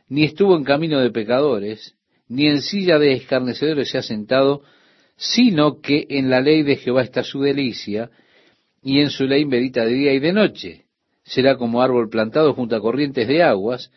ni 0.08 0.24
estuvo 0.24 0.56
en 0.56 0.64
camino 0.64 1.00
de 1.00 1.10
pecadores, 1.10 1.96
ni 2.28 2.48
en 2.48 2.60
silla 2.60 2.98
de 2.98 3.12
escarnecedores 3.12 3.90
se 3.90 3.98
ha 3.98 4.02
sentado, 4.02 4.62
sino 5.16 5.80
que 5.80 6.06
en 6.10 6.28
la 6.28 6.40
ley 6.40 6.62
de 6.62 6.76
Jehová 6.76 7.02
está 7.02 7.22
su 7.22 7.40
delicia, 7.40 8.10
y 8.82 9.00
en 9.00 9.10
su 9.10 9.24
ley 9.24 9.46
medita 9.46 9.84
de 9.84 9.94
día 9.94 10.12
y 10.12 10.18
de 10.18 10.32
noche. 10.32 10.84
Será 11.22 11.56
como 11.56 11.80
árbol 11.80 12.10
plantado 12.10 12.52
junto 12.52 12.76
a 12.76 12.80
corrientes 12.80 13.26
de 13.26 13.42
aguas, 13.42 13.90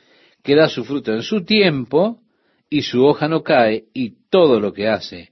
que 0.47 0.55
da 0.55 0.69
su 0.69 0.85
fruto 0.85 1.13
en 1.13 1.23
su 1.23 1.43
tiempo 1.43 2.21
y 2.69 2.83
su 2.83 3.03
hoja 3.03 3.27
no 3.27 3.43
cae 3.43 3.83
y 3.93 4.13
todo 4.29 4.61
lo 4.61 4.71
que 4.71 4.87
hace 4.87 5.31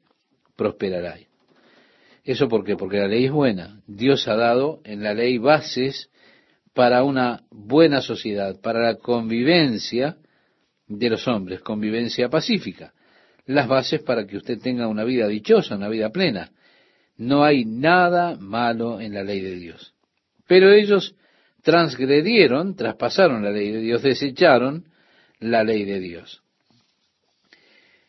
prosperará. 0.57 1.15
¿Eso 2.25 2.49
por 2.49 2.65
qué? 2.65 2.75
Porque 2.75 2.97
la 2.97 3.07
ley 3.07 3.23
es 3.23 3.31
buena. 3.31 3.79
Dios 3.87 4.27
ha 4.27 4.35
dado 4.35 4.81
en 4.83 5.03
la 5.03 5.13
ley 5.13 5.37
bases 5.37 6.09
para 6.73 7.05
una 7.05 7.43
buena 7.49 8.01
sociedad, 8.01 8.59
para 8.59 8.81
la 8.81 8.95
convivencia 8.95 10.17
de 10.85 11.09
los 11.09 11.25
hombres, 11.29 11.61
convivencia 11.61 12.27
pacífica. 12.27 12.91
Las 13.45 13.69
bases 13.69 14.01
para 14.01 14.27
que 14.27 14.35
usted 14.35 14.59
tenga 14.59 14.89
una 14.89 15.05
vida 15.05 15.29
dichosa, 15.29 15.77
una 15.77 15.87
vida 15.87 16.09
plena. 16.09 16.51
No 17.15 17.45
hay 17.45 17.63
nada 17.63 18.35
malo 18.37 18.99
en 18.99 19.13
la 19.13 19.23
ley 19.23 19.39
de 19.39 19.55
Dios. 19.55 19.93
Pero 20.45 20.73
ellos 20.73 21.15
transgredieron, 21.63 22.75
traspasaron 22.75 23.45
la 23.45 23.51
ley 23.51 23.71
de 23.71 23.79
Dios, 23.79 24.03
desecharon 24.03 24.87
la 25.39 25.63
ley 25.63 25.85
de 25.85 25.99
Dios. 25.99 26.41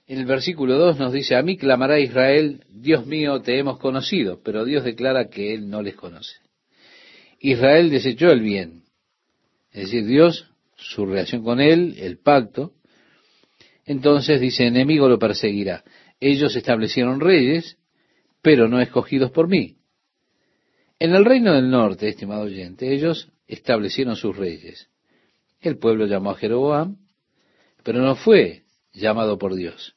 En 0.07 0.19
el 0.19 0.27
versículo 0.27 0.79
2 0.79 0.99
nos 0.99 1.13
dice, 1.13 1.35
a 1.35 1.43
mí 1.43 1.57
clamará 1.57 1.99
Israel, 1.99 2.65
Dios 2.71 3.07
mío, 3.07 3.41
te 3.43 3.59
hemos 3.59 3.79
conocido, 3.79 4.41
pero 4.43 4.65
Dios 4.65 4.85
declara 4.85 5.29
que 5.29 5.53
Él 5.53 5.69
no 5.69 5.83
les 5.83 5.97
conoce. 5.97 6.37
Israel 7.41 7.91
desechó 7.91 8.31
el 8.31 8.41
bien, 8.41 8.85
es 9.73 9.87
decir, 9.87 10.07
Dios, 10.07 10.49
su 10.77 11.07
relación 11.07 11.43
con 11.43 11.61
Él, 11.61 11.97
el 11.99 12.19
pacto, 12.19 12.73
entonces 13.85 14.41
dice, 14.41 14.67
enemigo 14.67 15.09
lo 15.09 15.19
perseguirá. 15.19 15.85
Ellos 16.21 16.55
establecieron 16.57 17.21
reyes, 17.21 17.77
pero 18.43 18.69
no 18.69 18.81
escogidos 18.81 19.31
por 19.33 19.49
mí. 19.49 19.77
En 20.99 21.15
el 21.15 21.25
reino 21.25 21.53
del 21.53 21.69
norte, 21.69 22.09
estimado 22.09 22.43
oyente, 22.43 22.93
ellos 22.93 23.31
establecieron 23.47 24.17
sus 24.17 24.37
reyes. 24.37 24.89
El 25.61 25.79
pueblo 25.79 26.07
llamó 26.07 26.31
a 26.31 26.37
Jeroboam, 26.37 26.97
pero 27.87 28.03
no 28.03 28.17
fue 28.17 28.65
llamado 28.93 29.39
por 29.39 29.55
Dios. 29.55 29.95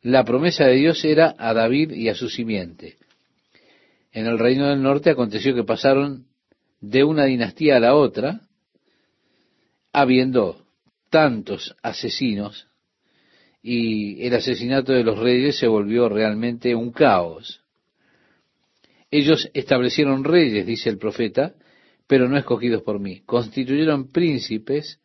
La 0.00 0.24
promesa 0.24 0.64
de 0.64 0.76
Dios 0.76 1.04
era 1.04 1.34
a 1.38 1.52
David 1.52 1.92
y 1.92 2.08
a 2.08 2.14
su 2.14 2.30
simiente. 2.30 2.96
En 4.12 4.24
el 4.24 4.38
reino 4.38 4.66
del 4.68 4.82
norte 4.82 5.10
aconteció 5.10 5.54
que 5.54 5.62
pasaron 5.62 6.24
de 6.80 7.04
una 7.04 7.26
dinastía 7.26 7.76
a 7.76 7.80
la 7.80 7.94
otra, 7.94 8.48
habiendo 9.92 10.64
tantos 11.10 11.76
asesinos, 11.82 12.66
y 13.62 14.24
el 14.26 14.34
asesinato 14.34 14.94
de 14.94 15.04
los 15.04 15.18
reyes 15.18 15.58
se 15.58 15.66
volvió 15.66 16.08
realmente 16.08 16.74
un 16.74 16.92
caos. 16.92 17.60
Ellos 19.10 19.50
establecieron 19.52 20.24
reyes, 20.24 20.66
dice 20.66 20.88
el 20.88 20.96
profeta, 20.96 21.54
pero 22.06 22.26
no 22.26 22.38
escogidos 22.38 22.82
por 22.82 23.00
mí. 23.00 23.20
Constituyeron 23.26 24.10
príncipes, 24.10 24.98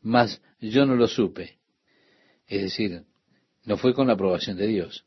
mas 0.00 0.40
yo 0.60 0.86
no 0.86 0.94
lo 0.94 1.08
supe. 1.08 1.58
Es 2.46 2.62
decir, 2.62 3.02
no 3.64 3.76
fue 3.76 3.94
con 3.94 4.06
la 4.06 4.14
aprobación 4.14 4.56
de 4.56 4.66
Dios. 4.66 5.04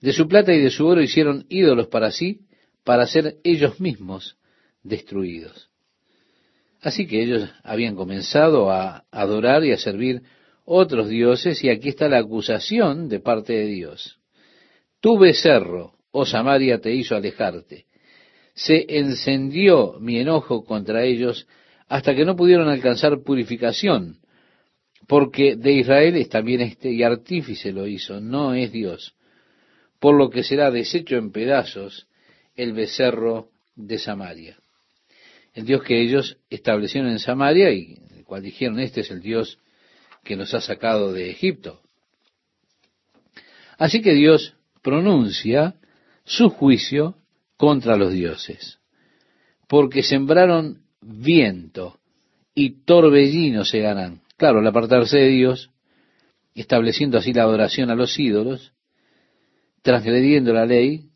De 0.00 0.12
su 0.12 0.28
plata 0.28 0.52
y 0.52 0.60
de 0.60 0.70
su 0.70 0.86
oro 0.86 1.00
hicieron 1.00 1.46
ídolos 1.48 1.88
para 1.88 2.10
sí, 2.10 2.40
para 2.84 3.06
ser 3.06 3.38
ellos 3.42 3.80
mismos 3.80 4.36
destruidos. 4.82 5.70
Así 6.82 7.06
que 7.06 7.22
ellos 7.22 7.48
habían 7.62 7.96
comenzado 7.96 8.70
a 8.70 9.04
adorar 9.10 9.64
y 9.64 9.72
a 9.72 9.78
servir 9.78 10.22
otros 10.66 11.08
dioses 11.08 11.64
y 11.64 11.70
aquí 11.70 11.88
está 11.90 12.08
la 12.08 12.18
acusación 12.18 13.08
de 13.08 13.20
parte 13.20 13.54
de 13.54 13.66
Dios. 13.66 14.18
Tu 15.00 15.18
becerro, 15.18 15.94
oh 16.10 16.26
Samaria, 16.26 16.80
te 16.80 16.94
hizo 16.94 17.16
alejarte. 17.16 17.86
Se 18.54 18.84
encendió 18.98 19.98
mi 20.00 20.18
enojo 20.18 20.64
contra 20.64 21.04
ellos 21.04 21.46
hasta 21.88 22.14
que 22.14 22.24
no 22.24 22.36
pudieron 22.36 22.68
alcanzar 22.68 23.22
purificación, 23.22 24.18
porque 25.06 25.56
de 25.56 25.72
Israel 25.72 26.16
es 26.16 26.28
también 26.28 26.60
este 26.62 26.90
y 26.90 27.02
artífice 27.02 27.72
lo 27.72 27.86
hizo, 27.86 28.20
no 28.20 28.54
es 28.54 28.72
Dios, 28.72 29.14
por 30.00 30.16
lo 30.16 30.30
que 30.30 30.42
será 30.42 30.70
deshecho 30.70 31.16
en 31.16 31.30
pedazos 31.30 32.06
el 32.56 32.72
becerro 32.72 33.50
de 33.74 33.98
Samaria. 33.98 34.56
El 35.52 35.66
Dios 35.66 35.82
que 35.82 36.00
ellos 36.00 36.38
establecieron 36.50 37.10
en 37.10 37.18
Samaria 37.18 37.70
y 37.70 37.98
el 38.16 38.24
cual 38.24 38.42
dijeron, 38.42 38.80
este 38.80 39.02
es 39.02 39.10
el 39.10 39.20
Dios 39.20 39.58
que 40.24 40.36
nos 40.36 40.54
ha 40.54 40.60
sacado 40.60 41.12
de 41.12 41.30
Egipto. 41.30 41.80
Así 43.78 44.00
que 44.00 44.14
Dios 44.14 44.54
pronuncia 44.82 45.74
su 46.24 46.48
juicio 46.48 47.16
contra 47.56 47.96
los 47.96 48.12
dioses, 48.12 48.78
porque 49.68 50.02
sembraron 50.02 50.83
viento 51.04 51.98
y 52.54 52.84
torbellino 52.84 53.64
se 53.64 53.80
ganan. 53.80 54.22
Claro, 54.36 54.60
al 54.60 54.66
apartarse 54.66 55.18
de 55.18 55.28
Dios, 55.28 55.70
estableciendo 56.54 57.18
así 57.18 57.32
la 57.32 57.42
adoración 57.42 57.90
a 57.90 57.94
los 57.94 58.18
ídolos, 58.18 58.72
transgrediendo 59.82 60.52
la 60.52 60.66
ley, 60.66 61.10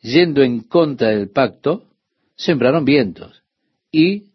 yendo 0.00 0.42
en 0.42 0.60
contra 0.60 1.08
del 1.08 1.30
pacto, 1.30 1.90
sembraron 2.36 2.84
vientos 2.84 3.42
y 3.90 4.30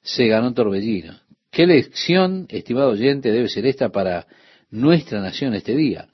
se 0.00 0.26
ganó 0.26 0.54
torbellino. 0.54 1.20
¿Qué 1.50 1.66
lección, 1.66 2.46
estimado 2.48 2.90
oyente, 2.90 3.32
debe 3.32 3.48
ser 3.48 3.66
esta 3.66 3.90
para 3.90 4.26
nuestra 4.70 5.20
nación 5.20 5.54
este 5.54 5.74
día? 5.74 6.08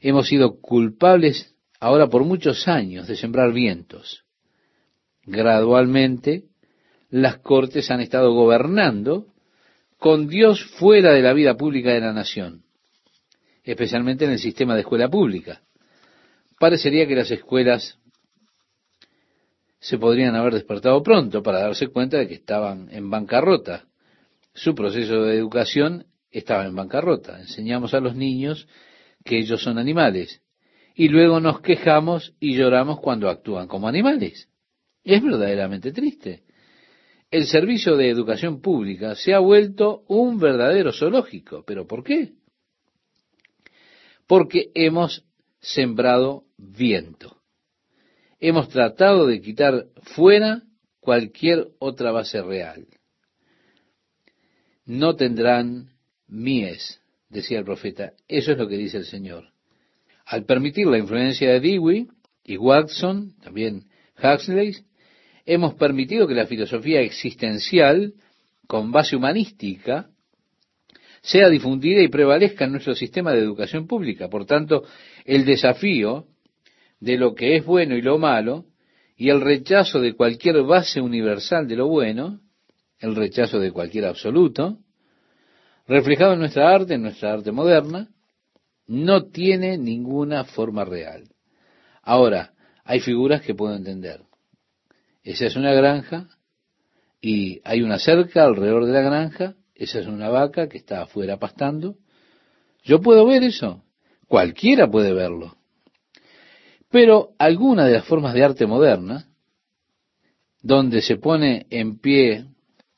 Hemos 0.00 0.28
sido 0.28 0.60
culpables 0.60 1.54
ahora 1.80 2.08
por 2.08 2.24
muchos 2.24 2.68
años 2.68 3.06
de 3.06 3.16
sembrar 3.16 3.52
vientos. 3.52 4.24
Gradualmente, 5.24 6.47
las 7.10 7.38
cortes 7.38 7.90
han 7.90 8.00
estado 8.00 8.32
gobernando 8.32 9.26
con 9.98 10.28
Dios 10.28 10.62
fuera 10.78 11.12
de 11.12 11.22
la 11.22 11.32
vida 11.32 11.56
pública 11.56 11.92
de 11.92 12.00
la 12.00 12.12
nación, 12.12 12.62
especialmente 13.64 14.24
en 14.24 14.32
el 14.32 14.38
sistema 14.38 14.74
de 14.74 14.80
escuela 14.80 15.08
pública. 15.08 15.62
Parecería 16.58 17.06
que 17.06 17.16
las 17.16 17.30
escuelas 17.30 17.98
se 19.80 19.98
podrían 19.98 20.34
haber 20.34 20.54
despertado 20.54 21.02
pronto 21.02 21.42
para 21.42 21.60
darse 21.60 21.88
cuenta 21.88 22.18
de 22.18 22.28
que 22.28 22.34
estaban 22.34 22.88
en 22.90 23.10
bancarrota. 23.10 23.84
Su 24.54 24.74
proceso 24.74 25.22
de 25.22 25.36
educación 25.36 26.06
estaba 26.30 26.66
en 26.66 26.74
bancarrota. 26.74 27.40
Enseñamos 27.40 27.94
a 27.94 28.00
los 28.00 28.16
niños 28.16 28.66
que 29.24 29.38
ellos 29.38 29.62
son 29.62 29.78
animales 29.78 30.42
y 30.94 31.08
luego 31.08 31.38
nos 31.40 31.60
quejamos 31.60 32.34
y 32.40 32.56
lloramos 32.56 33.00
cuando 33.00 33.28
actúan 33.28 33.68
como 33.68 33.86
animales. 33.86 34.48
Es 35.04 35.22
verdaderamente 35.22 35.92
triste. 35.92 36.42
El 37.30 37.46
servicio 37.46 37.96
de 37.96 38.08
educación 38.08 38.60
pública 38.62 39.14
se 39.14 39.34
ha 39.34 39.38
vuelto 39.38 40.04
un 40.08 40.38
verdadero 40.38 40.92
zoológico. 40.92 41.62
¿Pero 41.66 41.86
por 41.86 42.02
qué? 42.02 42.32
Porque 44.26 44.70
hemos 44.74 45.24
sembrado 45.60 46.44
viento. 46.56 47.36
Hemos 48.40 48.68
tratado 48.68 49.26
de 49.26 49.40
quitar 49.40 49.86
fuera 50.02 50.62
cualquier 51.00 51.68
otra 51.78 52.12
base 52.12 52.40
real. 52.42 52.86
No 54.86 55.16
tendrán 55.16 55.90
mies, 56.28 57.00
decía 57.28 57.58
el 57.58 57.64
profeta. 57.64 58.12
Eso 58.26 58.52
es 58.52 58.58
lo 58.58 58.68
que 58.68 58.76
dice 58.76 58.98
el 58.98 59.04
Señor. 59.04 59.52
Al 60.24 60.44
permitir 60.44 60.86
la 60.86 60.98
influencia 60.98 61.50
de 61.50 61.60
Dewey 61.60 62.08
y 62.44 62.56
Watson, 62.56 63.34
también 63.42 63.88
Huxley, 64.22 64.76
hemos 65.48 65.74
permitido 65.74 66.28
que 66.28 66.34
la 66.34 66.46
filosofía 66.46 67.00
existencial, 67.00 68.12
con 68.66 68.92
base 68.92 69.16
humanística, 69.16 70.10
sea 71.22 71.48
difundida 71.48 72.02
y 72.02 72.08
prevalezca 72.08 72.66
en 72.66 72.72
nuestro 72.72 72.94
sistema 72.94 73.32
de 73.32 73.40
educación 73.40 73.86
pública. 73.86 74.28
Por 74.28 74.44
tanto, 74.44 74.84
el 75.24 75.46
desafío 75.46 76.26
de 77.00 77.16
lo 77.16 77.34
que 77.34 77.56
es 77.56 77.64
bueno 77.64 77.96
y 77.96 78.02
lo 78.02 78.18
malo, 78.18 78.66
y 79.16 79.30
el 79.30 79.40
rechazo 79.40 80.00
de 80.00 80.12
cualquier 80.12 80.62
base 80.64 81.00
universal 81.00 81.66
de 81.66 81.76
lo 81.76 81.88
bueno, 81.88 82.40
el 83.00 83.16
rechazo 83.16 83.58
de 83.58 83.72
cualquier 83.72 84.04
absoluto, 84.04 84.78
reflejado 85.86 86.34
en 86.34 86.40
nuestra 86.40 86.74
arte, 86.74 86.94
en 86.94 87.02
nuestra 87.02 87.32
arte 87.32 87.52
moderna, 87.52 88.08
no 88.86 89.24
tiene 89.24 89.78
ninguna 89.78 90.44
forma 90.44 90.84
real. 90.84 91.24
Ahora, 92.02 92.52
hay 92.84 93.00
figuras 93.00 93.40
que 93.40 93.54
puedo 93.54 93.74
entender. 93.74 94.27
Esa 95.28 95.44
es 95.44 95.56
una 95.56 95.74
granja 95.74 96.26
y 97.20 97.60
hay 97.62 97.82
una 97.82 97.98
cerca 97.98 98.44
alrededor 98.44 98.86
de 98.86 98.94
la 98.94 99.02
granja, 99.02 99.56
esa 99.74 99.98
es 99.98 100.06
una 100.06 100.30
vaca 100.30 100.70
que 100.70 100.78
está 100.78 101.02
afuera 101.02 101.36
pastando. 101.36 101.96
Yo 102.82 103.02
puedo 103.02 103.26
ver 103.26 103.42
eso, 103.42 103.84
cualquiera 104.26 104.90
puede 104.90 105.12
verlo. 105.12 105.58
Pero 106.90 107.32
alguna 107.36 107.84
de 107.84 107.92
las 107.92 108.06
formas 108.06 108.32
de 108.32 108.42
arte 108.42 108.66
moderna, 108.66 109.28
donde 110.62 111.02
se 111.02 111.16
pone 111.16 111.66
en 111.68 111.98
pie 111.98 112.46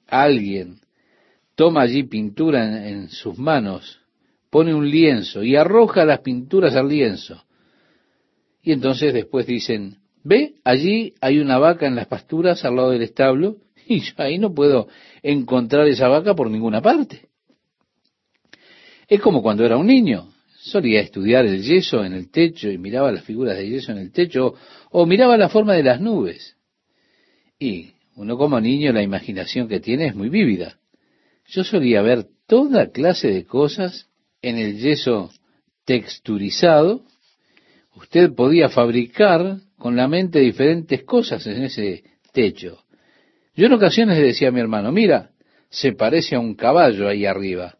alguien, 0.06 0.78
toma 1.56 1.82
allí 1.82 2.04
pintura 2.04 2.64
en, 2.64 2.74
en, 2.74 3.08
sus 3.08 3.36
manos, 3.38 4.02
pone 4.50 4.72
un 4.72 4.88
lienzo 4.88 5.42
y 5.42 5.56
arroja 5.56 6.04
las 6.04 6.20
pinturas 6.20 6.76
al 6.76 6.86
lienzo. 6.86 7.42
Y 8.62 8.70
entonces 8.70 9.12
después 9.12 9.48
dicen, 9.48 9.99
ve, 10.22 10.54
allí 10.64 11.14
hay 11.20 11.38
una 11.38 11.58
vaca 11.58 11.86
en 11.86 11.96
las 11.96 12.06
pasturas 12.06 12.64
al 12.64 12.76
lado 12.76 12.90
del 12.90 13.02
establo 13.02 13.56
y 13.86 14.00
yo 14.00 14.12
ahí 14.18 14.38
no 14.38 14.54
puedo 14.54 14.88
encontrar 15.22 15.86
esa 15.88 16.08
vaca 16.08 16.34
por 16.34 16.50
ninguna 16.50 16.80
parte. 16.80 17.28
Es 19.08 19.20
como 19.20 19.42
cuando 19.42 19.64
era 19.64 19.76
un 19.76 19.86
niño 19.86 20.32
solía 20.60 21.00
estudiar 21.00 21.46
el 21.46 21.62
yeso 21.62 22.04
en 22.04 22.12
el 22.12 22.30
techo 22.30 22.70
y 22.70 22.78
miraba 22.78 23.10
las 23.10 23.24
figuras 23.24 23.56
de 23.56 23.68
yeso 23.68 23.92
en 23.92 23.98
el 23.98 24.12
techo 24.12 24.54
o 24.90 25.06
miraba 25.06 25.36
la 25.36 25.48
forma 25.48 25.74
de 25.74 25.82
las 25.82 26.00
nubes. 26.00 26.56
Y 27.58 27.92
uno 28.16 28.36
como 28.36 28.60
niño 28.60 28.92
la 28.92 29.02
imaginación 29.02 29.68
que 29.68 29.80
tiene 29.80 30.06
es 30.06 30.14
muy 30.14 30.28
vívida. 30.28 30.78
Yo 31.46 31.64
solía 31.64 32.02
ver 32.02 32.26
toda 32.46 32.90
clase 32.90 33.28
de 33.28 33.44
cosas 33.44 34.08
en 34.42 34.58
el 34.58 34.78
yeso 34.78 35.30
texturizado. 35.84 37.02
Usted 38.00 38.32
podía 38.34 38.70
fabricar 38.70 39.58
con 39.78 39.94
la 39.94 40.08
mente 40.08 40.40
diferentes 40.40 41.04
cosas 41.04 41.46
en 41.46 41.64
ese 41.64 42.02
techo. 42.32 42.84
Yo 43.54 43.66
en 43.66 43.74
ocasiones 43.74 44.18
le 44.18 44.28
decía 44.28 44.48
a 44.48 44.52
mi 44.52 44.60
hermano, 44.60 44.90
mira, 44.90 45.32
se 45.68 45.92
parece 45.92 46.34
a 46.34 46.40
un 46.40 46.54
caballo 46.54 47.08
ahí 47.08 47.26
arriba. 47.26 47.76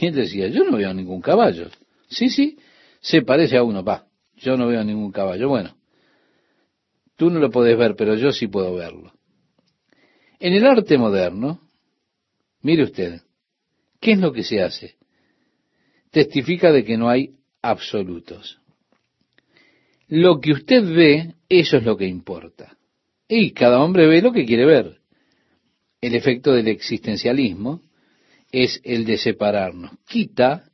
Y 0.00 0.06
él 0.06 0.14
decía, 0.16 0.48
yo 0.48 0.64
no 0.64 0.76
veo 0.76 0.92
ningún 0.92 1.20
caballo. 1.20 1.68
Sí, 2.08 2.28
sí, 2.28 2.58
se 3.00 3.22
parece 3.22 3.56
a 3.56 3.62
uno, 3.62 3.84
va. 3.84 4.06
Yo 4.34 4.56
no 4.56 4.66
veo 4.66 4.82
ningún 4.82 5.12
caballo. 5.12 5.48
Bueno, 5.48 5.76
tú 7.14 7.30
no 7.30 7.38
lo 7.38 7.50
puedes 7.50 7.78
ver, 7.78 7.94
pero 7.94 8.16
yo 8.16 8.32
sí 8.32 8.48
puedo 8.48 8.74
verlo. 8.74 9.12
En 10.40 10.54
el 10.54 10.66
arte 10.66 10.98
moderno, 10.98 11.60
mire 12.62 12.82
usted, 12.82 13.20
¿qué 14.00 14.12
es 14.12 14.18
lo 14.18 14.32
que 14.32 14.42
se 14.42 14.60
hace? 14.60 14.96
Testifica 16.10 16.72
de 16.72 16.84
que 16.84 16.96
no 16.98 17.08
hay 17.08 17.36
absolutos. 17.62 18.60
Lo 20.08 20.40
que 20.40 20.52
usted 20.52 20.84
ve, 20.84 21.34
eso 21.48 21.78
es 21.78 21.84
lo 21.84 21.96
que 21.96 22.06
importa. 22.06 22.76
Y 23.28 23.50
cada 23.52 23.82
hombre 23.82 24.06
ve 24.06 24.22
lo 24.22 24.32
que 24.32 24.44
quiere 24.44 24.64
ver. 24.64 24.98
El 26.00 26.14
efecto 26.14 26.52
del 26.52 26.68
existencialismo 26.68 27.82
es 28.52 28.80
el 28.84 29.04
de 29.04 29.18
separarnos. 29.18 29.90
Quita 30.06 30.70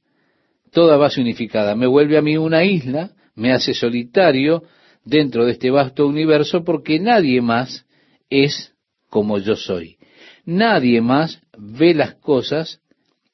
toda 0.71 0.97
base 0.97 1.21
unificada. 1.21 1.75
Me 1.75 1.87
vuelve 1.87 2.19
a 2.19 2.23
mí 2.23 2.37
una 2.37 2.65
isla, 2.65 3.13
me 3.35 3.53
hace 3.53 3.73
solitario 3.73 4.65
dentro 5.05 5.47
de 5.47 5.53
este 5.53 5.71
vasto 5.71 6.07
universo 6.07 6.65
porque 6.65 6.99
nadie 6.99 7.41
más 7.41 7.87
es 8.29 8.75
como 9.09 9.39
yo 9.39 9.57
soy. 9.57 9.97
Nadie 10.45 11.01
más 11.01 11.41
ve 11.57 11.95
las 11.95 12.15
cosas 12.17 12.81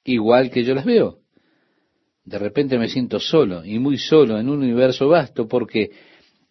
igual 0.05 0.51
que 0.51 0.65
yo 0.65 0.75
las 0.75 0.85
veo. 0.85 1.19
De 2.29 2.39
repente 2.39 2.79
me 2.79 2.89
siento 2.89 3.19
solo 3.19 3.65
y 3.65 3.79
muy 3.79 3.97
solo 3.97 4.39
en 4.39 4.51
un 4.51 4.59
universo 4.59 5.09
vasto 5.09 5.49
porque 5.49 5.91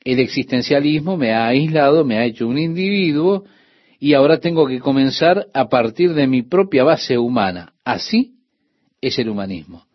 el 0.03 0.19
existencialismo 0.19 1.17
me 1.17 1.33
ha 1.33 1.45
aislado, 1.45 2.03
me 2.03 2.17
ha 2.17 2.25
hecho 2.25 2.47
un 2.47 2.57
individuo 2.57 3.43
y 3.99 4.15
ahora 4.15 4.39
tengo 4.39 4.65
que 4.65 4.79
comenzar 4.79 5.47
a 5.53 5.69
partir 5.69 6.15
de 6.15 6.25
mi 6.25 6.41
propia 6.41 6.83
base 6.83 7.19
humana. 7.19 7.73
Así 7.85 8.37
es 9.01 9.19
el 9.19 9.29
humanismo. 9.29 9.85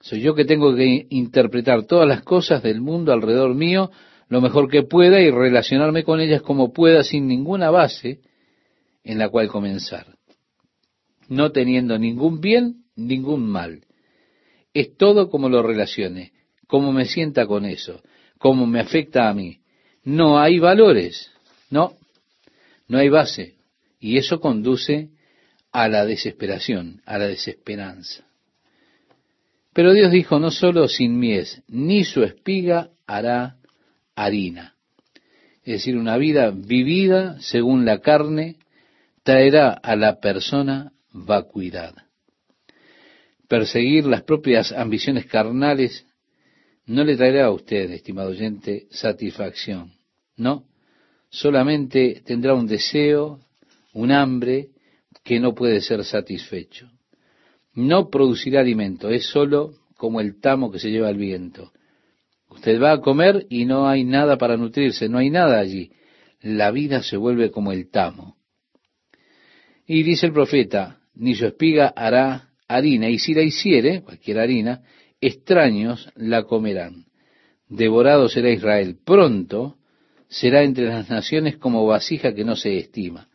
Soy 0.00 0.22
yo 0.22 0.34
que 0.34 0.46
tengo 0.46 0.74
que 0.74 1.06
interpretar 1.10 1.84
todas 1.84 2.08
las 2.08 2.22
cosas 2.22 2.62
del 2.62 2.80
mundo 2.80 3.12
alrededor 3.12 3.54
mío 3.54 3.90
lo 4.28 4.40
mejor 4.40 4.70
que 4.70 4.84
pueda 4.84 5.20
y 5.20 5.30
relacionarme 5.30 6.02
con 6.02 6.20
ellas 6.20 6.40
como 6.40 6.72
pueda 6.72 7.04
sin 7.04 7.26
ninguna 7.26 7.70
base 7.70 8.20
en 9.04 9.18
la 9.18 9.28
cual 9.28 9.48
comenzar, 9.48 10.06
no 11.28 11.52
teniendo 11.52 11.98
ningún 11.98 12.40
bien 12.40 12.84
ningún 12.96 13.46
mal. 13.46 13.82
Es 14.74 14.96
todo 14.96 15.30
como 15.30 15.48
lo 15.48 15.62
relacione, 15.62 16.32
cómo 16.66 16.92
me 16.92 17.04
sienta 17.06 17.46
con 17.46 17.64
eso, 17.64 18.02
cómo 18.38 18.66
me 18.66 18.80
afecta 18.80 19.28
a 19.28 19.34
mí. 19.34 19.60
No 20.04 20.38
hay 20.38 20.58
valores, 20.58 21.30
no, 21.70 21.94
no 22.86 22.98
hay 22.98 23.08
base. 23.08 23.56
Y 24.00 24.18
eso 24.18 24.40
conduce 24.40 25.10
a 25.72 25.88
la 25.88 26.04
desesperación, 26.04 27.02
a 27.04 27.18
la 27.18 27.26
desesperanza. 27.26 28.24
Pero 29.72 29.92
Dios 29.92 30.10
dijo, 30.10 30.38
no 30.38 30.50
solo 30.50 30.88
sin 30.88 31.18
mies, 31.18 31.62
ni 31.68 32.04
su 32.04 32.22
espiga 32.24 32.90
hará 33.06 33.56
harina. 34.16 34.74
Es 35.62 35.74
decir, 35.74 35.96
una 35.96 36.16
vida 36.16 36.50
vivida 36.50 37.40
según 37.40 37.84
la 37.84 38.00
carne 38.00 38.56
traerá 39.22 39.70
a 39.70 39.96
la 39.96 40.20
persona 40.20 40.92
vacuidad. 41.12 41.94
Perseguir 43.48 44.04
las 44.04 44.22
propias 44.22 44.72
ambiciones 44.72 45.26
carnales 45.26 46.06
no 46.84 47.04
le 47.04 47.16
traerá 47.16 47.46
a 47.46 47.50
usted, 47.50 47.90
estimado 47.90 48.30
oyente, 48.30 48.86
satisfacción. 48.90 49.92
No, 50.36 50.64
solamente 51.30 52.22
tendrá 52.24 52.54
un 52.54 52.66
deseo, 52.66 53.40
un 53.92 54.12
hambre 54.12 54.68
que 55.24 55.40
no 55.40 55.54
puede 55.54 55.80
ser 55.80 56.04
satisfecho. 56.04 56.90
No 57.74 58.10
producirá 58.10 58.60
alimento, 58.60 59.10
es 59.10 59.26
solo 59.26 59.74
como 59.96 60.20
el 60.20 60.40
tamo 60.40 60.70
que 60.70 60.78
se 60.78 60.90
lleva 60.90 61.10
el 61.10 61.16
viento. 61.16 61.72
Usted 62.50 62.80
va 62.80 62.92
a 62.92 63.00
comer 63.00 63.46
y 63.50 63.66
no 63.66 63.88
hay 63.88 64.04
nada 64.04 64.38
para 64.38 64.56
nutrirse, 64.56 65.08
no 65.08 65.18
hay 65.18 65.30
nada 65.30 65.58
allí. 65.58 65.92
La 66.40 66.70
vida 66.70 67.02
se 67.02 67.16
vuelve 67.16 67.50
como 67.50 67.72
el 67.72 67.90
tamo. 67.90 68.36
Y 69.86 70.02
dice 70.02 70.26
el 70.26 70.32
profeta, 70.32 71.00
ni 71.14 71.34
su 71.34 71.46
espiga 71.46 71.88
hará 71.88 72.47
harina, 72.68 73.08
y 73.08 73.18
si 73.18 73.34
la 73.34 73.42
hiciere, 73.42 74.02
cualquier 74.02 74.38
harina, 74.38 74.82
extraños 75.20 76.08
la 76.14 76.44
comerán. 76.44 77.06
Devorado 77.68 78.28
será 78.28 78.50
Israel. 78.50 78.96
Pronto 79.04 79.76
será 80.28 80.62
entre 80.62 80.86
las 80.86 81.10
naciones 81.10 81.56
como 81.56 81.86
vasija 81.86 82.34
que 82.34 82.44
no 82.44 82.56
se 82.56 82.76
estima. 82.78 83.28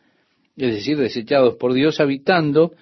Es 0.56 0.74
decir, 0.74 0.96
desechados 0.96 1.56
por 1.56 1.72
Dios, 1.72 2.00
habitando 2.00 2.74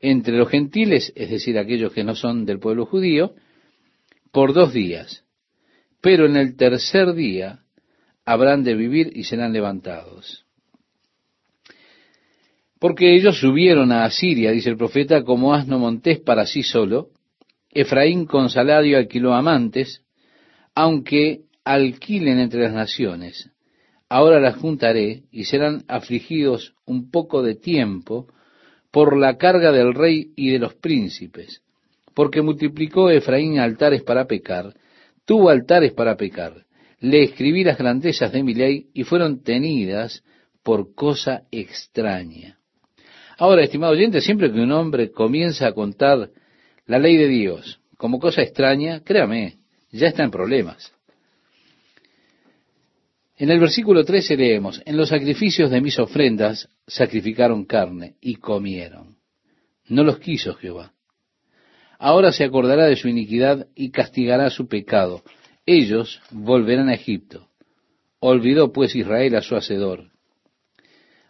entre 0.00 0.36
los 0.36 0.48
gentiles, 0.48 1.12
es 1.16 1.30
decir, 1.30 1.58
aquellos 1.58 1.92
que 1.92 2.04
no 2.04 2.14
son 2.14 2.44
del 2.44 2.60
pueblo 2.60 2.86
judío, 2.86 3.34
por 4.30 4.52
dos 4.52 4.72
días. 4.72 5.24
Pero 6.00 6.26
en 6.26 6.36
el 6.36 6.56
tercer 6.56 7.14
día 7.14 7.64
habrán 8.24 8.62
de 8.62 8.74
vivir 8.74 9.10
y 9.14 9.24
serán 9.24 9.52
levantados. 9.52 10.45
Porque 12.78 13.14
ellos 13.14 13.38
subieron 13.38 13.90
a 13.92 14.04
Asiria, 14.04 14.50
dice 14.50 14.70
el 14.70 14.76
profeta, 14.76 15.22
como 15.22 15.54
asno 15.54 15.78
montés 15.78 16.20
para 16.20 16.46
sí 16.46 16.62
solo. 16.62 17.08
Efraín 17.70 18.26
con 18.26 18.50
salario 18.50 18.98
alquiló 18.98 19.34
amantes, 19.34 20.02
aunque 20.74 21.42
alquilen 21.64 22.38
entre 22.38 22.62
las 22.62 22.72
naciones. 22.72 23.50
Ahora 24.08 24.40
las 24.40 24.56
juntaré 24.56 25.24
y 25.32 25.44
serán 25.44 25.84
afligidos 25.88 26.74
un 26.84 27.10
poco 27.10 27.42
de 27.42 27.54
tiempo 27.54 28.28
por 28.92 29.16
la 29.16 29.36
carga 29.36 29.72
del 29.72 29.94
rey 29.94 30.32
y 30.36 30.50
de 30.50 30.58
los 30.58 30.74
príncipes, 30.74 31.62
porque 32.14 32.40
multiplicó 32.40 33.10
Efraín 33.10 33.58
altares 33.58 34.02
para 34.02 34.26
pecar, 34.26 34.74
tuvo 35.24 35.50
altares 35.50 35.92
para 35.92 36.16
pecar. 36.16 36.64
Le 37.00 37.24
escribí 37.24 37.64
las 37.64 37.78
grandezas 37.78 38.32
de 38.32 38.42
mi 38.42 38.54
ley 38.54 38.86
y 38.94 39.04
fueron 39.04 39.42
tenidas 39.42 40.22
por 40.62 40.94
cosa 40.94 41.42
extraña. 41.50 42.55
Ahora, 43.38 43.62
estimado 43.62 43.92
oyente, 43.92 44.20
siempre 44.20 44.50
que 44.50 44.60
un 44.60 44.72
hombre 44.72 45.10
comienza 45.10 45.66
a 45.66 45.72
contar 45.72 46.30
la 46.86 46.98
ley 46.98 47.16
de 47.16 47.28
Dios 47.28 47.80
como 47.96 48.18
cosa 48.18 48.42
extraña, 48.42 49.00
créame, 49.02 49.58
ya 49.90 50.08
está 50.08 50.22
en 50.22 50.30
problemas. 50.30 50.92
En 53.38 53.50
el 53.50 53.60
versículo 53.60 54.04
13 54.04 54.36
leemos, 54.36 54.82
en 54.84 54.96
los 54.96 55.10
sacrificios 55.10 55.70
de 55.70 55.80
mis 55.80 55.98
ofrendas 55.98 56.68
sacrificaron 56.86 57.64
carne 57.64 58.16
y 58.20 58.36
comieron. 58.36 59.16
No 59.88 60.04
los 60.04 60.18
quiso 60.18 60.54
Jehová. 60.54 60.92
Ahora 61.98 62.32
se 62.32 62.44
acordará 62.44 62.86
de 62.86 62.96
su 62.96 63.08
iniquidad 63.08 63.66
y 63.74 63.90
castigará 63.90 64.50
su 64.50 64.68
pecado. 64.68 65.22
Ellos 65.64 66.20
volverán 66.30 66.88
a 66.88 66.94
Egipto. 66.94 67.48
Olvidó 68.20 68.72
pues 68.72 68.94
Israel 68.94 69.36
a 69.36 69.42
su 69.42 69.56
hacedor. 69.56 70.10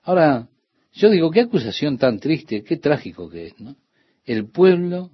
Ahora, 0.03 0.49
yo 0.96 1.11
digo, 1.11 1.30
qué 1.30 1.40
acusación 1.40 1.98
tan 1.98 2.18
triste, 2.18 2.64
qué 2.64 2.78
trágico 2.78 3.28
que 3.28 3.48
es, 3.48 3.61
¿no? 3.61 3.76
El 4.24 4.48
pueblo 4.48 5.11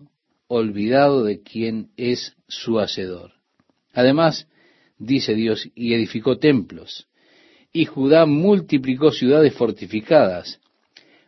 olvidado 0.47 1.25
de 1.25 1.43
quién 1.43 1.91
es 1.97 2.37
su 2.47 2.79
hacedor. 2.79 3.33
Además, 3.93 4.47
dice 4.97 5.35
Dios, 5.35 5.69
y 5.75 5.95
edificó 5.95 6.39
templos, 6.39 7.09
y 7.73 7.85
Judá 7.87 8.27
multiplicó 8.27 9.11
ciudades 9.11 9.55
fortificadas, 9.55 10.61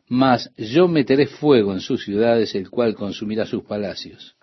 mas 0.06 0.50
yo 0.56 0.86
meteré 0.86 1.26
fuego 1.26 1.72
en 1.72 1.80
sus 1.80 2.04
ciudades, 2.04 2.54
el 2.54 2.70
cual 2.70 2.94
consumirá 2.94 3.46
sus 3.46 3.64
palacios. 3.64 4.36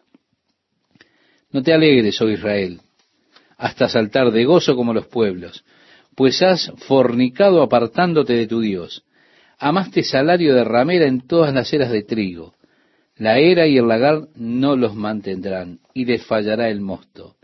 No 1.52 1.64
te 1.64 1.74
alegres, 1.74 2.20
oh 2.22 2.30
Israel, 2.30 2.82
hasta 3.58 3.88
saltar 3.88 4.32
de 4.32 4.44
gozo 4.44 4.76
como 4.76 4.94
los 4.94 5.08
pueblos, 5.08 5.64
pues 6.16 6.42
has 6.42 6.70
fornicado 6.88 7.62
apartándote 7.62 8.34
de 8.34 8.48
tu 8.48 8.60
Dios 8.60 9.06
amaste 9.62 10.02
salario 10.02 10.56
de 10.56 10.64
ramera 10.64 11.06
en 11.06 11.28
todas 11.28 11.54
las 11.54 11.72
eras 11.72 11.92
de 11.92 12.02
trigo. 12.02 12.56
La 13.16 13.38
era 13.38 13.68
y 13.68 13.78
el 13.78 13.88
lagar 13.88 14.28
no 14.36 14.76
los 14.76 14.96
mantendrán, 14.96 15.80
y 15.94 16.06
les 16.06 16.26
fallará 16.26 16.70
el 16.70 16.82
mosto. 16.82 17.36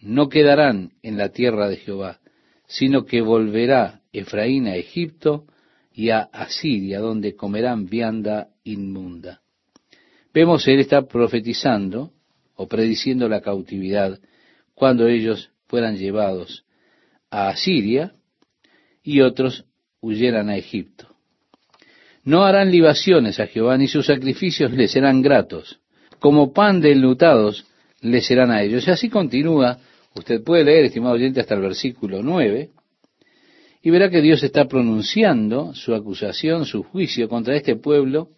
No 0.00 0.28
quedarán 0.28 0.92
en 1.02 1.16
la 1.16 1.30
tierra 1.30 1.68
de 1.70 1.78
Jehová, 1.78 2.20
sino 2.66 3.06
que 3.06 3.22
volverá 3.22 4.02
Efraín 4.12 4.66
a 4.66 4.76
Egipto 4.76 5.46
y 5.90 6.10
a 6.10 6.20
Asiria, 6.20 7.00
donde 7.00 7.34
comerán 7.34 7.86
vianda 7.86 8.48
inmunda. 8.62 9.40
Vemos, 10.34 10.68
él 10.68 10.80
está 10.80 11.06
profetizando 11.06 12.12
o 12.56 12.68
prediciendo 12.68 13.26
la 13.28 13.40
cautividad 13.40 14.20
cuando 14.74 15.08
ellos 15.08 15.50
fueran 15.66 15.96
llevados 15.96 16.66
a 17.30 17.48
Asiria 17.48 18.12
y 19.02 19.22
otros 19.22 19.64
huyeran 20.02 20.50
a 20.50 20.56
Egipto. 20.56 21.11
No 22.24 22.44
harán 22.44 22.70
libaciones 22.70 23.40
a 23.40 23.46
Jehová, 23.46 23.76
ni 23.76 23.88
sus 23.88 24.06
sacrificios 24.06 24.72
les 24.72 24.92
serán 24.92 25.22
gratos. 25.22 25.80
Como 26.18 26.52
pan 26.52 26.80
de 26.80 26.92
enlutados 26.92 27.66
les 28.00 28.26
serán 28.26 28.50
a 28.50 28.62
ellos. 28.62 28.86
Y 28.86 28.90
así 28.90 29.08
continúa. 29.08 29.78
Usted 30.14 30.42
puede 30.42 30.64
leer, 30.64 30.84
estimado 30.84 31.14
oyente, 31.14 31.40
hasta 31.40 31.54
el 31.54 31.62
versículo 31.62 32.22
9, 32.22 32.70
y 33.82 33.90
verá 33.90 34.10
que 34.10 34.20
Dios 34.20 34.42
está 34.42 34.66
pronunciando 34.68 35.74
su 35.74 35.94
acusación, 35.94 36.66
su 36.66 36.84
juicio 36.84 37.28
contra 37.28 37.56
este 37.56 37.76
pueblo 37.76 38.28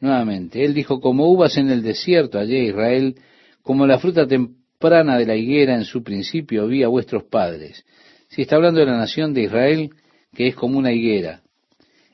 nuevamente. 0.00 0.64
Él 0.64 0.74
dijo, 0.74 1.00
como 1.00 1.30
uvas 1.30 1.56
en 1.56 1.70
el 1.70 1.82
desierto, 1.82 2.38
allí 2.38 2.56
Israel, 2.56 3.14
como 3.62 3.86
la 3.86 3.98
fruta 3.98 4.26
temprana 4.26 5.16
de 5.16 5.26
la 5.26 5.34
higuera 5.34 5.74
en 5.74 5.84
su 5.84 6.02
principio 6.02 6.66
vi 6.66 6.82
a 6.82 6.88
vuestros 6.88 7.24
padres. 7.24 7.84
Si 8.28 8.42
está 8.42 8.56
hablando 8.56 8.80
de 8.80 8.86
la 8.86 8.98
nación 8.98 9.32
de 9.32 9.44
Israel, 9.44 9.90
que 10.34 10.48
es 10.48 10.54
como 10.54 10.78
una 10.78 10.92
higuera. 10.92 11.40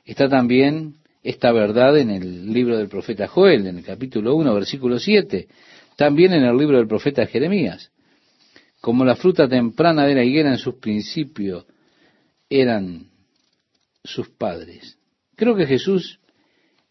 Está 0.05 0.27
también 0.27 0.95
esta 1.23 1.51
verdad 1.51 1.97
en 1.97 2.09
el 2.09 2.51
libro 2.51 2.77
del 2.77 2.89
profeta 2.89 3.27
Joel, 3.27 3.67
en 3.67 3.77
el 3.77 3.85
capítulo 3.85 4.35
1, 4.35 4.53
versículo 4.53 4.99
7. 4.99 5.47
También 5.95 6.33
en 6.33 6.43
el 6.43 6.57
libro 6.57 6.77
del 6.77 6.87
profeta 6.87 7.25
Jeremías. 7.25 7.91
Como 8.81 9.05
la 9.05 9.15
fruta 9.15 9.47
temprana 9.47 10.05
de 10.05 10.15
la 10.15 10.23
higuera 10.23 10.49
en 10.49 10.57
sus 10.57 10.75
principios 10.75 11.65
eran 12.49 13.07
sus 14.03 14.29
padres. 14.29 14.97
Creo 15.35 15.55
que 15.55 15.65
Jesús 15.65 16.19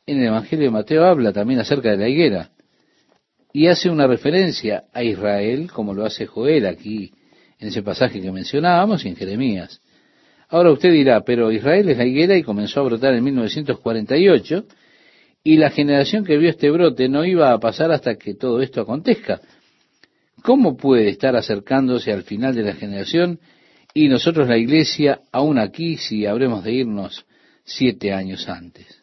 en 0.07 0.19
el 0.19 0.29
Evangelio 0.29 0.65
de 0.65 0.71
Mateo 0.71 1.05
habla 1.05 1.33
también 1.33 1.61
acerca 1.61 1.91
de 1.91 1.99
la 1.99 2.09
higuera 2.09 2.51
y 3.53 3.67
hace 3.67 3.91
una 3.91 4.07
referencia 4.07 4.85
a 4.93 5.05
Israel, 5.05 5.71
como 5.71 5.93
lo 5.93 6.07
hace 6.07 6.27
Joel 6.27 6.67
aquí 6.67 7.13
en 7.59 7.69
ese 7.69 7.83
pasaje 7.83 8.21
que 8.21 8.33
mencionábamos 8.33 9.05
y 9.05 9.09
en 9.09 9.17
Jeremías. 9.17 9.81
Ahora 10.53 10.71
usted 10.71 10.93
dirá, 10.93 11.23
pero 11.23 11.51
Israel 11.51 11.89
es 11.89 11.97
la 11.97 12.05
higuera 12.05 12.37
y 12.37 12.43
comenzó 12.43 12.81
a 12.81 12.83
brotar 12.83 13.15
en 13.15 13.25
1948 13.25 14.67
y 15.43 15.57
la 15.57 15.71
generación 15.71 16.27
que 16.27 16.37
vio 16.37 16.51
este 16.51 16.71
brote 16.71 17.09
no 17.09 17.25
iba 17.25 17.55
a 17.55 17.59
pasar 17.59 17.91
hasta 17.91 18.17
que 18.17 18.35
todo 18.35 18.61
esto 18.61 18.83
acontezca. 18.83 19.41
¿Cómo 20.43 20.77
puede 20.77 21.09
estar 21.09 21.35
acercándose 21.37 22.13
al 22.13 22.25
final 22.25 22.55
de 22.55 22.65
la 22.65 22.75
generación 22.75 23.41
y 23.95 24.09
nosotros 24.09 24.47
la 24.47 24.59
iglesia 24.59 25.21
aún 25.33 25.59
aquí 25.59 25.97
si 25.97 26.27
habremos 26.27 26.63
de 26.65 26.73
irnos 26.73 27.25
siete 27.65 28.13
años 28.13 28.47
antes? 28.47 29.03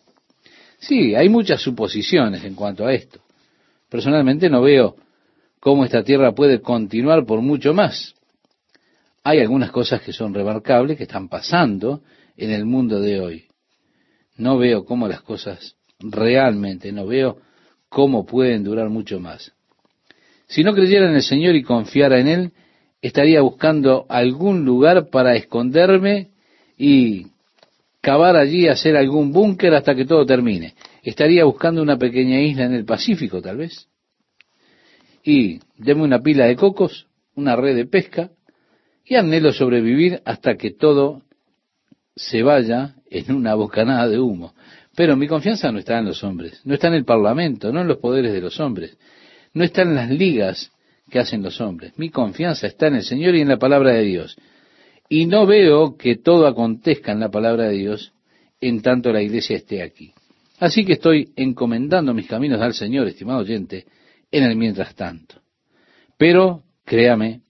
Sí, 0.78 1.16
hay 1.16 1.30
muchas 1.30 1.62
suposiciones 1.62 2.44
en 2.44 2.54
cuanto 2.54 2.86
a 2.86 2.94
esto. 2.94 3.22
Personalmente 3.90 4.52
no 4.52 4.62
veo 4.62 4.98
cómo 5.60 5.84
esta 5.84 6.04
tierra 6.04 6.32
puede 6.36 6.62
continuar 6.62 7.26
por 7.26 7.42
mucho 7.42 7.74
más 7.74 8.14
hay 9.24 9.40
algunas 9.40 9.72
cosas 9.72 10.02
que 10.02 10.14
son 10.14 10.34
remarcables, 10.34 10.98
que 10.98 11.04
están 11.04 11.30
pasando 11.30 12.02
en 12.38 12.52
el 12.52 12.66
mundo 12.66 13.00
de 13.00 13.20
hoy. 13.20 13.46
No 14.38 14.58
veo 14.58 14.86
cómo 14.86 15.08
las 15.08 15.22
cosas 15.22 15.76
realmente, 16.00 16.92
no 16.92 17.06
veo 17.06 17.38
¿cómo 17.90 18.26
pueden 18.26 18.64
durar 18.64 18.90
mucho 18.90 19.20
más? 19.20 19.52
Si 20.48 20.64
no 20.64 20.74
creyera 20.74 21.10
en 21.10 21.16
el 21.16 21.24
Señor 21.24 21.56
y 21.56 21.64
confiara 21.64 22.20
en 22.20 22.28
Él, 22.28 22.52
estaría 23.02 23.42
buscando 23.42 24.06
algún 24.10 24.66
lugar 24.66 25.10
para 25.10 25.36
esconderme 25.36 26.30
y 26.78 27.28
cavar 28.02 28.36
allí, 28.36 28.68
hacer 28.68 28.96
algún 28.96 29.32
búnker 29.32 29.74
hasta 29.74 29.96
que 29.96 30.06
todo 30.06 30.26
termine. 30.26 30.76
Estaría 31.04 31.44
buscando 31.44 31.82
una 31.82 31.98
pequeña 31.98 32.40
isla 32.40 32.66
en 32.66 32.74
el 32.74 32.86
Pacífico, 32.86 33.42
tal 33.42 33.58
vez. 33.58 33.88
Y 35.24 35.60
deme 35.78 36.04
una 36.04 36.20
pila 36.22 36.46
de 36.46 36.56
cocos, 36.56 37.08
una 37.36 37.56
red 37.56 37.76
de 37.76 37.86
pesca, 37.86 38.32
y 39.10 39.16
anhelo 39.16 39.52
sobrevivir 39.52 40.22
hasta 40.24 40.56
que 40.56 40.70
todo 40.72 41.24
se 42.16 42.44
vaya 42.44 42.94
en 43.10 43.34
una 43.36 43.56
bocanada 43.56 44.08
de 44.08 44.20
humo. 44.20 44.54
Pero 44.96 45.18
mi 45.18 45.28
confianza 45.28 45.72
no 45.72 45.80
está 45.80 45.98
en 45.98 46.06
los 46.06 46.24
hombres, 46.24 46.62
no 46.64 46.76
está 46.76 46.90
en 46.90 46.94
el 46.94 47.06
Parlamento, 47.06 47.74
no 47.74 47.82
en 47.82 47.88
los 47.88 47.98
poderes 47.98 48.32
de 48.32 48.42
los 48.42 48.60
hombres, 48.60 48.98
no 49.54 49.64
está 49.64 49.82
en 49.82 49.96
las 49.96 50.12
ligas 50.12 50.72
que 51.10 51.18
hacen 51.18 51.42
los 51.42 51.60
hombres. 51.60 51.94
Mi 51.98 52.12
confianza 52.12 52.68
está 52.68 52.88
en 52.88 52.96
el 52.96 53.04
Señor 53.04 53.34
y 53.36 53.42
en 53.42 53.48
la 53.48 53.58
palabra 53.58 53.94
de 53.94 54.04
Dios. 54.04 54.38
Y 55.10 55.26
no 55.26 55.48
veo 55.48 55.98
que 55.98 56.18
todo 56.18 56.46
acontezca 56.46 57.12
en 57.12 57.20
la 57.20 57.32
palabra 57.32 57.64
de 57.64 57.78
Dios 57.78 58.14
en 58.62 58.82
tanto 58.84 59.12
la 59.12 59.24
iglesia 59.24 59.56
esté 59.56 59.82
aquí. 59.82 60.14
Así 60.60 60.86
que 60.86 60.94
estoy 60.94 61.32
encomendando 61.36 62.14
mis 62.14 62.28
caminos 62.28 62.62
al 62.62 62.76
Señor, 62.76 63.08
estimado 63.08 63.40
oyente, 63.40 63.86
en 64.30 64.44
el 64.44 64.56
mientras 64.56 64.94
tanto. 64.94 65.36
Pero, 66.18 66.64
créame, 66.86 67.42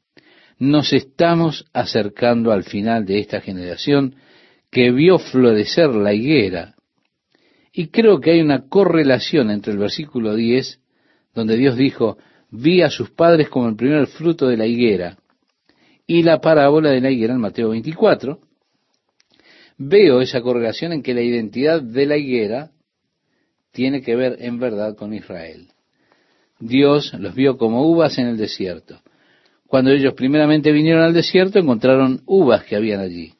nos 0.59 0.91
estamos 0.91 1.65
acercando 1.73 2.51
al 2.51 2.63
final 2.63 3.05
de 3.05 3.19
esta 3.19 3.39
generación 3.39 4.15
que 4.69 4.91
vio 4.91 5.17
florecer 5.17 5.89
la 5.89 6.13
higuera. 6.13 6.75
Y 7.71 7.87
creo 7.87 8.19
que 8.19 8.31
hay 8.31 8.41
una 8.41 8.67
correlación 8.67 9.51
entre 9.51 9.73
el 9.73 9.79
versículo 9.79 10.35
10, 10.35 10.81
donde 11.33 11.55
Dios 11.55 11.77
dijo, 11.77 12.17
vi 12.51 12.81
a 12.81 12.89
sus 12.89 13.09
padres 13.09 13.49
como 13.49 13.69
el 13.69 13.75
primer 13.75 14.07
fruto 14.07 14.47
de 14.47 14.57
la 14.57 14.65
higuera, 14.65 15.17
y 16.05 16.23
la 16.23 16.41
parábola 16.41 16.89
de 16.89 17.01
la 17.01 17.11
higuera 17.11 17.33
en 17.33 17.39
Mateo 17.39 17.69
24, 17.69 18.39
veo 19.77 20.21
esa 20.21 20.41
correlación 20.41 20.91
en 20.91 21.03
que 21.03 21.13
la 21.13 21.21
identidad 21.21 21.81
de 21.81 22.05
la 22.05 22.17
higuera 22.17 22.71
tiene 23.71 24.01
que 24.01 24.15
ver 24.15 24.37
en 24.39 24.59
verdad 24.59 24.95
con 24.95 25.13
Israel. 25.13 25.69
Dios 26.59 27.13
los 27.13 27.33
vio 27.33 27.57
como 27.57 27.83
uvas 27.89 28.17
en 28.17 28.27
el 28.27 28.37
desierto. 28.37 29.01
Cuando 29.69 29.91
ellos 29.91 30.15
primeramente 30.15 30.71
vinieron 30.71 31.03
al 31.03 31.13
desierto, 31.13 31.59
encontraron 31.59 32.23
uvas 32.25 32.63
que 32.63 32.75
habían 32.75 33.01
allí. 33.01 33.35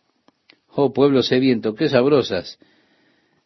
Oh 0.67 0.93
pueblo 0.93 1.23
sediento, 1.23 1.73
qué 1.73 1.89
sabrosas. 1.89 2.59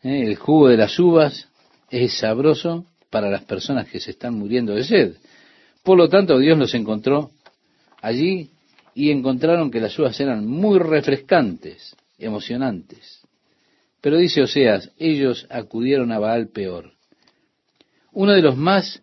¿Eh? 0.03 0.23
El 0.27 0.35
jugo 0.35 0.67
de 0.67 0.75
las 0.75 0.99
uvas 0.99 1.47
es 1.89 2.19
sabroso 2.19 2.85
para 3.09 3.29
las 3.29 3.45
personas 3.45 3.87
que 3.87 4.01
se 4.01 4.11
están 4.11 4.33
muriendo 4.33 4.75
de 4.75 4.83
sed. 4.83 5.15
Por 5.81 5.97
lo 5.97 6.09
tanto, 6.09 6.37
Dios 6.37 6.57
los 6.57 6.73
encontró 6.73 7.31
allí 8.01 8.49
y 8.93 9.11
encontraron 9.11 9.71
que 9.71 9.79
las 9.79 9.97
uvas 9.97 10.19
eran 10.19 10.45
muy 10.45 10.77
refrescantes, 10.77 11.95
emocionantes. 12.17 13.21
Pero 14.01 14.17
dice 14.17 14.41
Oseas, 14.41 14.91
ellos 14.97 15.47
acudieron 15.49 16.11
a 16.11 16.19
Baal 16.19 16.49
peor. 16.49 16.91
Uno 18.11 18.33
de 18.33 18.41
los 18.41 18.57
más 18.57 19.01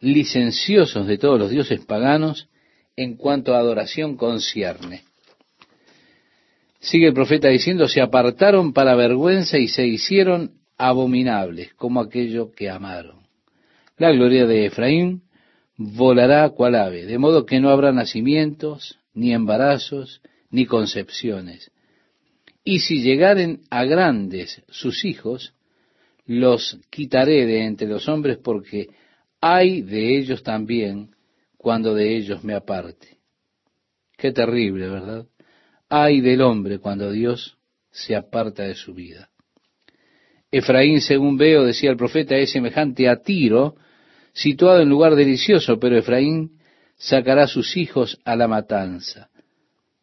licenciosos 0.00 1.06
de 1.06 1.16
todos 1.16 1.38
los 1.38 1.50
dioses 1.50 1.82
paganos 1.86 2.50
en 2.96 3.16
cuanto 3.16 3.54
a 3.54 3.58
adoración 3.58 4.16
concierne. 4.16 5.02
Sigue 6.80 7.08
el 7.08 7.14
profeta 7.14 7.48
diciendo, 7.48 7.88
se 7.88 8.00
apartaron 8.00 8.72
para 8.72 8.94
vergüenza 8.94 9.58
y 9.58 9.68
se 9.68 9.86
hicieron 9.86 10.52
abominables 10.76 11.72
como 11.74 12.00
aquello 12.00 12.50
que 12.50 12.68
amaron. 12.68 13.22
La 13.98 14.10
gloria 14.10 14.46
de 14.46 14.66
Efraín 14.66 15.22
volará 15.76 16.48
cual 16.50 16.74
ave, 16.74 17.06
de 17.06 17.18
modo 17.18 17.46
que 17.46 17.60
no 17.60 17.70
habrá 17.70 17.92
nacimientos, 17.92 18.98
ni 19.14 19.32
embarazos, 19.32 20.20
ni 20.50 20.66
concepciones. 20.66 21.70
Y 22.64 22.80
si 22.80 23.02
llegaren 23.02 23.60
a 23.70 23.84
grandes 23.84 24.62
sus 24.68 25.04
hijos, 25.04 25.54
los 26.26 26.78
quitaré 26.90 27.46
de 27.46 27.64
entre 27.64 27.88
los 27.88 28.08
hombres 28.08 28.38
porque 28.38 28.88
hay 29.40 29.82
de 29.82 30.18
ellos 30.18 30.42
también 30.42 31.10
cuando 31.62 31.94
de 31.94 32.16
ellos 32.16 32.44
me 32.44 32.54
aparte. 32.54 33.18
Qué 34.18 34.32
terrible, 34.32 34.88
¿verdad? 34.88 35.26
Hay 35.88 36.20
del 36.20 36.42
hombre 36.42 36.78
cuando 36.78 37.10
Dios 37.10 37.56
se 37.90 38.14
aparta 38.14 38.64
de 38.64 38.74
su 38.74 38.92
vida. 38.94 39.30
Efraín, 40.50 41.00
según 41.00 41.38
veo, 41.38 41.64
decía 41.64 41.90
el 41.90 41.96
profeta, 41.96 42.36
es 42.36 42.50
semejante 42.50 43.08
a 43.08 43.22
Tiro, 43.22 43.76
situado 44.34 44.80
en 44.80 44.88
lugar 44.88 45.14
delicioso, 45.14 45.78
pero 45.78 45.96
Efraín 45.96 46.58
sacará 46.96 47.46
sus 47.46 47.76
hijos 47.76 48.20
a 48.24 48.36
la 48.36 48.48
matanza. 48.48 49.30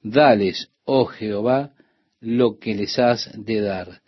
Dales, 0.01 0.71
oh 0.85 1.05
Jehová, 1.05 1.73
lo 2.19 2.57
que 2.57 2.73
les 2.73 2.97
has 2.97 3.31
de 3.35 3.61
dar. 3.61 4.01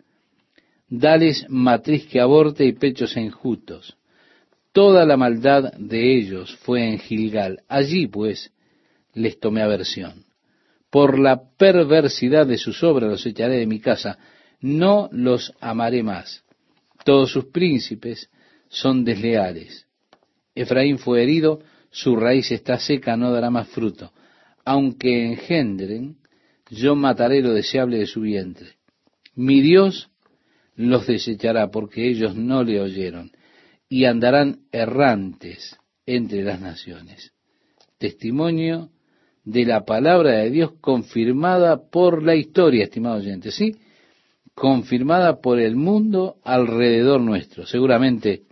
Dales 0.88 1.46
matriz 1.48 2.06
que 2.06 2.20
aborte 2.20 2.64
y 2.64 2.72
pechos 2.72 3.16
enjutos. 3.16 3.96
Toda 4.72 5.04
la 5.04 5.18
maldad 5.18 5.74
de 5.74 6.16
ellos 6.16 6.56
fue 6.62 6.88
en 6.88 6.98
Gilgal. 6.98 7.60
Allí, 7.68 8.06
pues, 8.06 8.52
les 9.12 9.38
tomé 9.38 9.60
aversión. 9.60 10.24
Por 10.90 11.18
la 11.18 11.42
perversidad 11.58 12.46
de 12.46 12.56
sus 12.56 12.82
obras 12.82 13.10
los 13.10 13.26
echaré 13.26 13.58
de 13.58 13.66
mi 13.66 13.80
casa. 13.80 14.18
No 14.60 15.10
los 15.12 15.52
amaré 15.60 16.02
más. 16.02 16.42
Todos 17.04 17.30
sus 17.32 17.46
príncipes 17.46 18.30
son 18.68 19.04
desleales. 19.04 19.86
Efraín 20.54 20.98
fue 20.98 21.22
herido, 21.22 21.60
su 21.90 22.16
raíz 22.16 22.50
está 22.50 22.78
seca, 22.78 23.16
no 23.16 23.30
dará 23.30 23.50
más 23.50 23.68
fruto. 23.68 24.12
Aunque 24.64 25.26
engendren, 25.26 26.16
yo 26.70 26.94
mataré 26.94 27.42
lo 27.42 27.52
deseable 27.52 27.98
de 27.98 28.06
su 28.06 28.22
vientre. 28.22 28.76
Mi 29.34 29.60
Dios 29.60 30.10
los 30.76 31.06
desechará 31.06 31.70
porque 31.70 32.08
ellos 32.08 32.34
no 32.34 32.62
le 32.62 32.80
oyeron 32.80 33.32
y 33.92 34.06
andarán 34.06 34.60
errantes 34.72 35.78
entre 36.06 36.42
las 36.42 36.62
naciones. 36.62 37.34
Testimonio 37.98 38.88
de 39.44 39.66
la 39.66 39.84
palabra 39.84 40.30
de 40.30 40.48
Dios 40.48 40.72
confirmada 40.80 41.90
por 41.90 42.22
la 42.22 42.34
historia, 42.34 42.84
estimado 42.84 43.16
oyente, 43.16 43.50
¿sí? 43.50 43.76
Confirmada 44.54 45.42
por 45.42 45.60
el 45.60 45.76
mundo 45.76 46.36
alrededor 46.42 47.20
nuestro. 47.20 47.66
Seguramente 47.66 48.44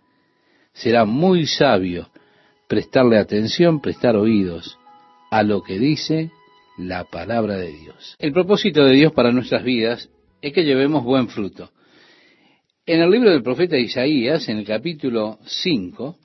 será 0.74 1.06
muy 1.06 1.46
sabio 1.46 2.10
prestarle 2.68 3.16
atención, 3.16 3.80
prestar 3.80 4.16
oídos 4.16 4.78
a 5.30 5.42
lo 5.42 5.62
que 5.62 5.78
dice 5.78 6.32
la 6.76 7.04
palabra 7.04 7.56
de 7.56 7.72
Dios. 7.72 8.14
El 8.18 8.34
propósito 8.34 8.84
de 8.84 8.92
Dios 8.92 9.14
para 9.14 9.32
nuestras 9.32 9.64
vidas 9.64 10.10
es 10.42 10.52
que 10.52 10.64
llevemos 10.64 11.02
buen 11.02 11.28
fruto. 11.28 11.70
En 12.92 13.00
el 13.00 13.08
libro 13.08 13.30
del 13.30 13.44
profeta 13.44 13.78
Isaías, 13.78 14.48
en 14.48 14.58
el 14.58 14.64
capítulo 14.64 15.38
5, 15.46 16.18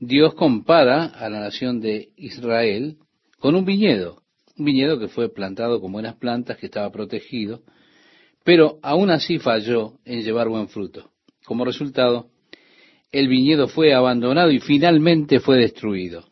Dios 0.00 0.34
compara 0.34 1.04
a 1.04 1.30
la 1.30 1.38
nación 1.38 1.80
de 1.80 2.08
Israel 2.16 2.96
con 3.38 3.54
un 3.54 3.64
viñedo, 3.64 4.20
un 4.58 4.64
viñedo 4.64 4.98
que 4.98 5.06
fue 5.06 5.32
plantado 5.32 5.80
con 5.80 5.92
buenas 5.92 6.16
plantas, 6.16 6.56
que 6.56 6.66
estaba 6.66 6.90
protegido, 6.90 7.62
pero 8.42 8.80
aún 8.82 9.10
así 9.10 9.38
falló 9.38 9.92
en 10.04 10.24
llevar 10.24 10.48
buen 10.48 10.66
fruto. 10.66 11.12
Como 11.44 11.64
resultado, 11.64 12.30
el 13.12 13.28
viñedo 13.28 13.68
fue 13.68 13.94
abandonado 13.94 14.50
y 14.50 14.58
finalmente 14.58 15.38
fue 15.38 15.56
destruido. 15.56 16.24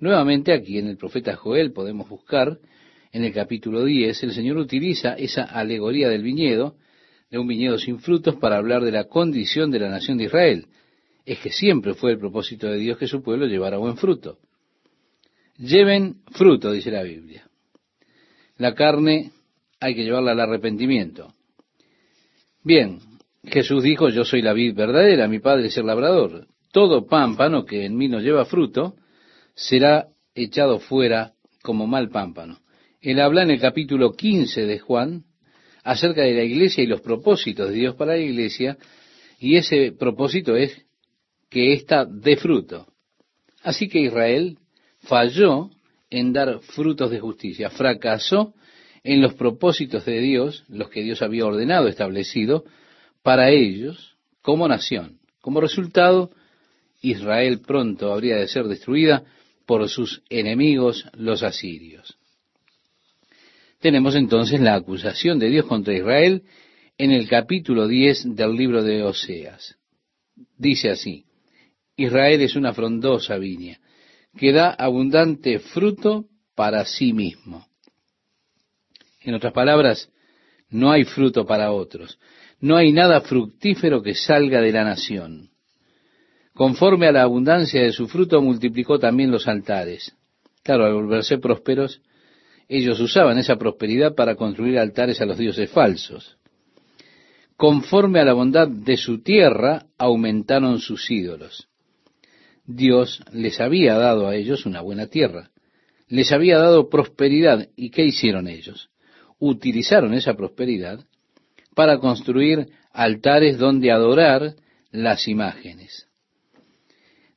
Nuevamente 0.00 0.52
aquí 0.52 0.78
en 0.78 0.88
el 0.88 0.96
profeta 0.96 1.36
Joel 1.36 1.72
podemos 1.72 2.08
buscar, 2.08 2.58
en 3.12 3.22
el 3.22 3.32
capítulo 3.32 3.84
10, 3.84 4.20
el 4.24 4.32
Señor 4.32 4.56
utiliza 4.56 5.14
esa 5.14 5.44
alegoría 5.44 6.08
del 6.08 6.24
viñedo, 6.24 6.74
de 7.30 7.38
un 7.38 7.46
viñedo 7.46 7.78
sin 7.78 7.98
frutos, 7.98 8.36
para 8.36 8.56
hablar 8.56 8.82
de 8.82 8.92
la 8.92 9.04
condición 9.04 9.70
de 9.70 9.80
la 9.80 9.88
nación 9.88 10.18
de 10.18 10.24
Israel. 10.24 10.66
Es 11.24 11.40
que 11.40 11.50
siempre 11.50 11.94
fue 11.94 12.12
el 12.12 12.18
propósito 12.18 12.68
de 12.68 12.78
Dios 12.78 12.98
que 12.98 13.08
su 13.08 13.22
pueblo 13.22 13.46
llevara 13.46 13.78
buen 13.78 13.96
fruto. 13.96 14.38
Lleven 15.58 16.22
fruto, 16.32 16.70
dice 16.70 16.90
la 16.90 17.02
Biblia. 17.02 17.48
La 18.58 18.74
carne 18.74 19.32
hay 19.80 19.94
que 19.94 20.04
llevarla 20.04 20.32
al 20.32 20.40
arrepentimiento. 20.40 21.34
Bien, 22.62 22.98
Jesús 23.44 23.82
dijo, 23.82 24.08
yo 24.08 24.24
soy 24.24 24.42
la 24.42 24.52
vid 24.52 24.74
verdadera, 24.74 25.28
mi 25.28 25.38
padre 25.38 25.68
es 25.68 25.76
el 25.76 25.86
labrador. 25.86 26.46
Todo 26.72 27.06
pámpano 27.06 27.64
que 27.64 27.84
en 27.84 27.96
mí 27.96 28.08
no 28.08 28.20
lleva 28.20 28.44
fruto 28.44 28.96
será 29.54 30.08
echado 30.34 30.78
fuera 30.78 31.32
como 31.62 31.86
mal 31.86 32.10
pámpano. 32.10 32.58
Él 33.00 33.20
habla 33.20 33.42
en 33.42 33.50
el 33.50 33.60
capítulo 33.60 34.12
15 34.12 34.66
de 34.66 34.78
Juan 34.78 35.24
acerca 35.86 36.22
de 36.22 36.34
la 36.34 36.42
iglesia 36.42 36.82
y 36.82 36.88
los 36.88 37.00
propósitos 37.00 37.68
de 37.70 37.76
Dios 37.76 37.94
para 37.94 38.16
la 38.16 38.18
iglesia, 38.18 38.76
y 39.38 39.56
ese 39.56 39.92
propósito 39.92 40.56
es 40.56 40.84
que 41.48 41.74
ésta 41.74 42.04
dé 42.04 42.36
fruto. 42.36 42.88
Así 43.62 43.88
que 43.88 44.00
Israel 44.00 44.58
falló 45.02 45.70
en 46.10 46.32
dar 46.32 46.58
frutos 46.58 47.12
de 47.12 47.20
justicia, 47.20 47.70
fracasó 47.70 48.54
en 49.04 49.22
los 49.22 49.34
propósitos 49.34 50.04
de 50.04 50.20
Dios, 50.20 50.64
los 50.68 50.90
que 50.90 51.04
Dios 51.04 51.22
había 51.22 51.46
ordenado, 51.46 51.86
establecido, 51.86 52.64
para 53.22 53.50
ellos 53.50 54.16
como 54.42 54.66
nación. 54.66 55.20
Como 55.40 55.60
resultado, 55.60 56.32
Israel 57.00 57.60
pronto 57.64 58.12
habría 58.12 58.36
de 58.36 58.48
ser 58.48 58.64
destruida 58.64 59.22
por 59.66 59.88
sus 59.88 60.24
enemigos 60.30 61.06
los 61.14 61.44
asirios. 61.44 62.18
Tenemos 63.86 64.16
entonces 64.16 64.60
la 64.60 64.74
acusación 64.74 65.38
de 65.38 65.48
Dios 65.48 65.64
contra 65.66 65.94
Israel 65.94 66.42
en 66.98 67.12
el 67.12 67.28
capítulo 67.28 67.86
10 67.86 68.34
del 68.34 68.56
libro 68.56 68.82
de 68.82 69.04
Oseas. 69.04 69.76
Dice 70.58 70.90
así, 70.90 71.24
Israel 71.96 72.40
es 72.40 72.56
una 72.56 72.74
frondosa 72.74 73.38
viña 73.38 73.78
que 74.36 74.50
da 74.50 74.70
abundante 74.70 75.60
fruto 75.60 76.24
para 76.56 76.84
sí 76.84 77.12
mismo. 77.12 77.68
En 79.20 79.34
otras 79.34 79.52
palabras, 79.52 80.10
no 80.68 80.90
hay 80.90 81.04
fruto 81.04 81.46
para 81.46 81.70
otros. 81.70 82.18
No 82.58 82.74
hay 82.76 82.90
nada 82.90 83.20
fructífero 83.20 84.02
que 84.02 84.16
salga 84.16 84.60
de 84.62 84.72
la 84.72 84.82
nación. 84.82 85.50
Conforme 86.54 87.06
a 87.06 87.12
la 87.12 87.22
abundancia 87.22 87.82
de 87.82 87.92
su 87.92 88.08
fruto, 88.08 88.42
multiplicó 88.42 88.98
también 88.98 89.30
los 89.30 89.46
altares. 89.46 90.12
Claro, 90.64 90.86
al 90.86 90.94
volverse 90.94 91.38
prósperos, 91.38 92.02
ellos 92.68 93.00
usaban 93.00 93.38
esa 93.38 93.56
prosperidad 93.56 94.14
para 94.14 94.34
construir 94.34 94.78
altares 94.78 95.20
a 95.20 95.26
los 95.26 95.38
dioses 95.38 95.70
falsos. 95.70 96.36
Conforme 97.56 98.20
a 98.20 98.24
la 98.24 98.34
bondad 98.34 98.68
de 98.68 98.96
su 98.96 99.22
tierra, 99.22 99.86
aumentaron 99.96 100.78
sus 100.78 101.10
ídolos. 101.10 101.68
Dios 102.66 103.22
les 103.32 103.60
había 103.60 103.94
dado 103.94 104.28
a 104.28 104.34
ellos 104.34 104.66
una 104.66 104.80
buena 104.80 105.06
tierra, 105.06 105.50
les 106.08 106.32
había 106.32 106.58
dado 106.58 106.88
prosperidad. 106.88 107.68
¿Y 107.76 107.90
qué 107.90 108.04
hicieron 108.04 108.48
ellos? 108.48 108.90
Utilizaron 109.38 110.14
esa 110.14 110.34
prosperidad 110.34 111.04
para 111.74 111.98
construir 111.98 112.68
altares 112.92 113.58
donde 113.58 113.90
adorar 113.90 114.54
las 114.90 115.28
imágenes. 115.28 116.08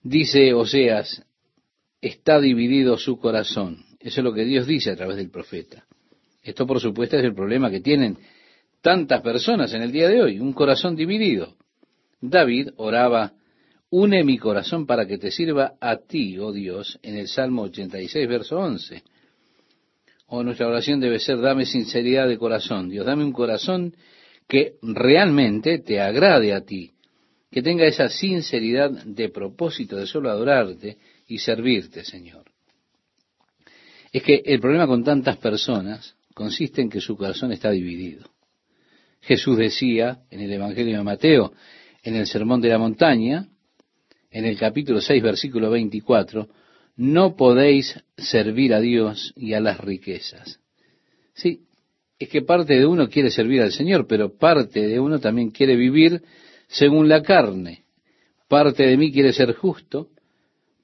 Dice 0.02 0.54
Oseas, 0.54 1.26
está 2.02 2.40
dividido 2.40 2.98
su 2.98 3.20
corazón. 3.20 3.89
Eso 4.00 4.22
es 4.22 4.24
lo 4.24 4.34
que 4.34 4.46
Dios 4.46 4.66
dice 4.66 4.92
a 4.92 4.96
través 4.96 5.18
del 5.18 5.30
profeta. 5.30 5.86
Esto, 6.42 6.66
por 6.66 6.80
supuesto, 6.80 7.18
es 7.18 7.24
el 7.24 7.36
problema 7.36 7.70
que 7.70 7.82
tienen 7.82 8.18
tantas 8.82 9.22
personas 9.22 9.74
en 9.74 9.82
el 9.82 9.92
día 9.92 10.08
de 10.08 10.22
hoy, 10.22 10.40
un 10.40 10.54
corazón 10.54 10.96
dividido. 10.96 11.56
David 12.22 12.70
oraba 12.78 13.34
Une 13.92 14.24
mi 14.24 14.38
corazón 14.38 14.86
para 14.86 15.08
que 15.08 15.18
te 15.18 15.32
sirva 15.32 15.74
a 15.82 15.98
ti, 15.98 16.38
oh 16.38 16.52
Dios, 16.52 17.00
en 17.02 17.18
el 17.18 17.28
Salmo 17.28 17.64
86, 17.64 18.28
verso 18.28 18.60
11. 18.60 19.04
O 20.28 20.44
nuestra 20.44 20.68
oración 20.68 21.00
debe 21.00 21.18
ser, 21.20 21.40
dame 21.40 21.66
sinceridad 21.66 22.28
de 22.28 22.38
corazón. 22.38 22.90
Dios, 22.90 23.04
dame 23.04 23.24
un 23.24 23.32
corazón 23.32 23.96
que 24.48 24.76
realmente 24.84 25.80
te 25.80 26.00
agrade 26.00 26.54
a 26.54 26.62
ti, 26.62 26.92
que 27.52 27.64
tenga 27.64 27.86
esa 27.86 28.10
sinceridad 28.10 28.92
de 28.92 29.30
propósito 29.30 29.96
de 29.96 30.06
solo 30.06 30.30
adorarte 30.30 30.98
y 31.28 31.40
servirte, 31.40 32.06
Señor. 32.06 32.44
Es 34.12 34.24
que 34.24 34.42
el 34.46 34.60
problema 34.60 34.88
con 34.88 35.04
tantas 35.04 35.38
personas 35.38 36.16
consiste 36.34 36.82
en 36.82 36.90
que 36.90 37.02
su 37.02 37.16
corazón 37.16 37.52
está 37.52 37.70
dividido. 37.72 38.30
Jesús 39.22 39.58
decía 39.58 40.20
en 40.32 40.40
el 40.40 40.54
Evangelio 40.54 40.98
de 40.98 41.04
Mateo, 41.04 41.54
en 42.04 42.16
el 42.16 42.26
Sermón 42.26 42.62
de 42.62 42.70
la 42.70 42.78
Montaña, 42.78 43.48
en 44.32 44.46
el 44.46 44.58
capítulo 44.58 45.02
6, 45.02 45.22
versículo 45.22 45.70
24, 45.70 46.48
no 46.96 47.36
podéis 47.36 48.00
servir 48.18 48.74
a 48.74 48.80
Dios 48.80 49.34
y 49.36 49.54
a 49.54 49.60
las 49.60 49.80
riquezas. 49.80 50.60
Sí, 51.34 51.62
es 52.18 52.30
que 52.30 52.42
parte 52.42 52.78
de 52.78 52.86
uno 52.86 53.10
quiere 53.10 53.32
servir 53.32 53.62
al 53.62 53.72
Señor, 53.72 54.08
pero 54.08 54.38
parte 54.38 54.88
de 54.88 55.00
uno 55.00 55.20
también 55.20 55.52
quiere 55.52 55.76
vivir 55.76 56.22
según 56.68 57.08
la 57.08 57.24
carne. 57.24 57.84
Parte 58.48 58.86
de 58.86 58.98
mí 58.98 59.12
quiere 59.12 59.32
ser 59.32 59.54
justo, 59.54 60.10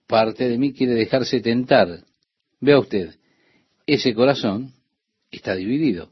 parte 0.07 0.47
de 0.47 0.57
mí 0.57 0.73
quiere 0.73 0.93
dejarse 0.93 1.41
tentar. 1.41 1.99
Vea 2.59 2.79
usted, 2.79 3.15
ese 3.85 4.13
corazón 4.13 4.73
está 5.31 5.55
dividido. 5.55 6.11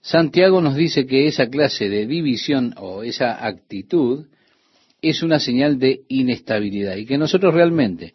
Santiago 0.00 0.60
nos 0.60 0.74
dice 0.74 1.06
que 1.06 1.26
esa 1.26 1.48
clase 1.48 1.88
de 1.88 2.06
división 2.06 2.74
o 2.76 3.02
esa 3.02 3.46
actitud 3.46 4.26
es 5.00 5.22
una 5.22 5.38
señal 5.38 5.78
de 5.78 6.02
inestabilidad 6.08 6.96
y 6.96 7.06
que 7.06 7.18
nosotros 7.18 7.54
realmente 7.54 8.14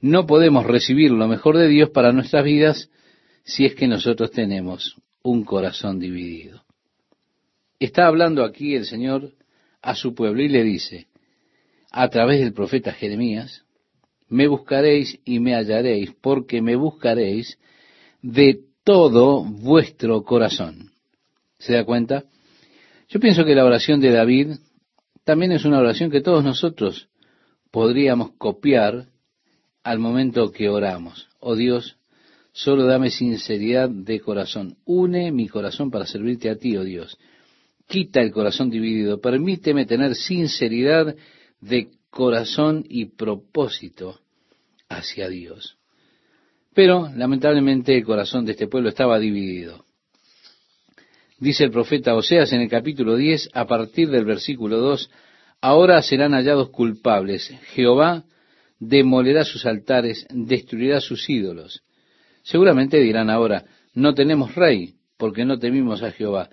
no 0.00 0.26
podemos 0.26 0.66
recibir 0.66 1.10
lo 1.10 1.28
mejor 1.28 1.56
de 1.56 1.68
Dios 1.68 1.90
para 1.90 2.12
nuestras 2.12 2.44
vidas 2.44 2.90
si 3.44 3.64
es 3.64 3.74
que 3.74 3.86
nosotros 3.86 4.30
tenemos 4.30 4.96
un 5.22 5.44
corazón 5.44 5.98
dividido. 5.98 6.64
Está 7.78 8.06
hablando 8.06 8.44
aquí 8.44 8.74
el 8.74 8.84
Señor 8.84 9.32
a 9.80 9.94
su 9.94 10.14
pueblo 10.14 10.42
y 10.42 10.48
le 10.48 10.62
dice, 10.62 11.06
a 11.90 12.08
través 12.08 12.40
del 12.40 12.52
profeta 12.52 12.92
Jeremías, 12.92 13.64
me 14.32 14.48
buscaréis 14.48 15.20
y 15.26 15.40
me 15.40 15.54
hallaréis, 15.54 16.10
porque 16.22 16.62
me 16.62 16.74
buscaréis 16.74 17.58
de 18.22 18.60
todo 18.82 19.44
vuestro 19.44 20.22
corazón. 20.22 20.90
¿Se 21.58 21.74
da 21.74 21.84
cuenta? 21.84 22.24
Yo 23.10 23.20
pienso 23.20 23.44
que 23.44 23.54
la 23.54 23.66
oración 23.66 24.00
de 24.00 24.10
David 24.10 24.52
también 25.24 25.52
es 25.52 25.66
una 25.66 25.78
oración 25.78 26.10
que 26.10 26.22
todos 26.22 26.42
nosotros 26.42 27.10
podríamos 27.70 28.30
copiar 28.38 29.08
al 29.84 29.98
momento 29.98 30.50
que 30.50 30.70
oramos. 30.70 31.28
Oh 31.38 31.54
Dios, 31.54 31.98
solo 32.52 32.86
dame 32.86 33.10
sinceridad 33.10 33.90
de 33.90 34.18
corazón. 34.20 34.78
Une 34.86 35.30
mi 35.30 35.46
corazón 35.46 35.90
para 35.90 36.06
servirte 36.06 36.48
a 36.48 36.56
ti, 36.56 36.74
oh 36.78 36.84
Dios. 36.84 37.18
Quita 37.86 38.22
el 38.22 38.32
corazón 38.32 38.70
dividido. 38.70 39.20
Permíteme 39.20 39.84
tener 39.84 40.14
sinceridad 40.14 41.14
de 41.60 41.90
corazón 42.08 42.82
y 42.88 43.06
propósito 43.06 44.21
hacia 44.96 45.28
Dios. 45.28 45.76
Pero 46.74 47.08
lamentablemente 47.14 47.96
el 47.96 48.04
corazón 48.04 48.44
de 48.44 48.52
este 48.52 48.66
pueblo 48.66 48.88
estaba 48.88 49.18
dividido. 49.18 49.84
Dice 51.38 51.64
el 51.64 51.70
profeta 51.70 52.14
Oseas 52.14 52.52
en 52.52 52.60
el 52.60 52.68
capítulo 52.68 53.16
10, 53.16 53.50
a 53.52 53.66
partir 53.66 54.08
del 54.10 54.24
versículo 54.24 54.78
2, 54.78 55.10
ahora 55.60 56.00
serán 56.00 56.32
hallados 56.32 56.70
culpables. 56.70 57.52
Jehová 57.74 58.24
demolerá 58.78 59.44
sus 59.44 59.66
altares, 59.66 60.26
destruirá 60.30 61.00
sus 61.00 61.28
ídolos. 61.28 61.82
Seguramente 62.42 62.98
dirán 62.98 63.28
ahora, 63.28 63.64
no 63.94 64.14
tenemos 64.14 64.54
rey, 64.54 64.94
porque 65.16 65.44
no 65.44 65.58
temimos 65.58 66.02
a 66.02 66.12
Jehová. 66.12 66.48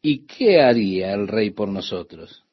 ¿Y 0.00 0.26
qué 0.26 0.60
haría 0.60 1.12
el 1.14 1.28
rey 1.28 1.50
por 1.50 1.68
nosotros? 1.68 2.44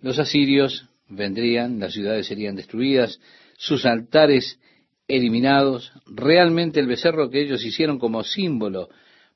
Los 0.00 0.18
asirios 0.18 0.88
vendrían, 1.08 1.80
las 1.80 1.92
ciudades 1.92 2.26
serían 2.26 2.56
destruidas, 2.56 3.20
sus 3.56 3.86
altares 3.86 4.58
eliminados. 5.06 5.92
Realmente 6.06 6.80
el 6.80 6.86
becerro 6.86 7.30
que 7.30 7.42
ellos 7.42 7.64
hicieron 7.64 7.98
como 7.98 8.24
símbolo 8.24 8.88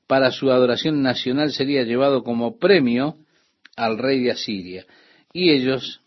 para 0.07 0.31
su 0.31 0.51
adoración 0.51 1.01
nacional 1.01 1.51
sería 1.51 1.83
llevado 1.83 2.23
como 2.23 2.57
premio 2.57 3.17
al 3.75 3.97
rey 3.97 4.21
de 4.23 4.31
Asiria. 4.31 4.85
Y 5.33 5.51
ellos 5.51 6.01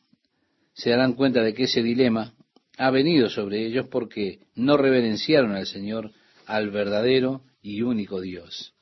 se 0.75 0.91
darán 0.91 1.15
cuenta 1.15 1.43
de 1.43 1.55
que 1.55 1.65
ese 1.65 1.83
dilema 1.83 2.33
ha 2.79 2.91
venido 2.91 3.29
sobre 3.29 3.67
ellos 3.67 3.87
porque 3.91 4.41
no 4.55 4.77
reverenciaron 4.77 5.53
al 5.53 5.67
Señor, 5.67 6.13
al 6.47 6.71
verdadero 6.71 7.43
y 7.63 7.83
único 7.83 8.21
Dios. 8.21 8.75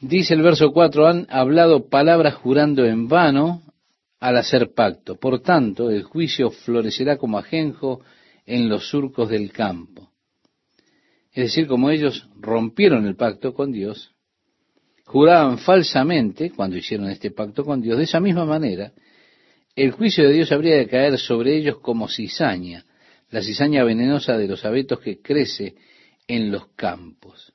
Dice 0.00 0.34
el 0.34 0.42
verso 0.42 0.72
4, 0.72 1.06
han 1.06 1.26
hablado 1.30 1.88
palabras 1.88 2.34
jurando 2.34 2.84
en 2.84 3.08
vano 3.08 3.62
al 4.20 4.36
hacer 4.36 4.72
pacto. 4.74 5.16
Por 5.16 5.40
tanto, 5.40 5.90
el 5.90 6.02
juicio 6.02 6.50
florecerá 6.50 7.16
como 7.16 7.38
ajenjo 7.38 8.02
en 8.44 8.68
los 8.68 8.88
surcos 8.88 9.28
del 9.28 9.52
campo. 9.52 10.10
Es 11.32 11.44
decir, 11.44 11.66
como 11.66 11.90
ellos 11.90 12.28
rompieron 12.40 13.06
el 13.06 13.16
pacto 13.16 13.52
con 13.52 13.72
Dios, 13.72 14.14
juraban 15.04 15.58
falsamente 15.58 16.50
cuando 16.50 16.76
hicieron 16.76 17.10
este 17.10 17.30
pacto 17.30 17.64
con 17.64 17.82
Dios, 17.82 17.98
de 17.98 18.04
esa 18.04 18.20
misma 18.20 18.46
manera, 18.46 18.92
el 19.74 19.90
juicio 19.90 20.26
de 20.26 20.32
Dios 20.32 20.52
habría 20.52 20.76
de 20.76 20.88
caer 20.88 21.18
sobre 21.18 21.54
ellos 21.54 21.78
como 21.80 22.08
cizaña, 22.08 22.84
la 23.30 23.42
cizaña 23.42 23.84
venenosa 23.84 24.38
de 24.38 24.48
los 24.48 24.64
abetos 24.64 25.00
que 25.00 25.20
crece 25.20 25.74
en 26.26 26.50
los 26.50 26.68
campos. 26.68 27.52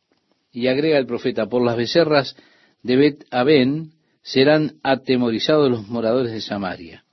Y 0.51 0.67
agrega 0.67 0.99
el 0.99 1.07
profeta, 1.07 1.47
por 1.47 1.63
las 1.63 1.77
becerras 1.77 2.35
de 2.83 2.95
Bet 2.95 3.25
Aben 3.31 3.93
serán 4.21 4.79
atemorizados 4.83 5.69
los 5.69 5.87
moradores 5.87 6.31
de 6.31 6.41
Samaria. 6.41 7.03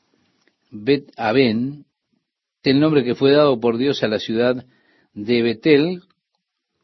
Bet 0.71 1.11
Aben 1.17 1.87
el 2.71 2.81
nombre 2.81 3.05
que 3.05 3.15
fue 3.15 3.33
dado 3.33 3.59
por 3.61 3.79
Dios 3.79 4.03
a 4.03 4.09
la 4.09 4.19
ciudad 4.19 4.67
de 5.15 5.43
Betel 5.43 6.03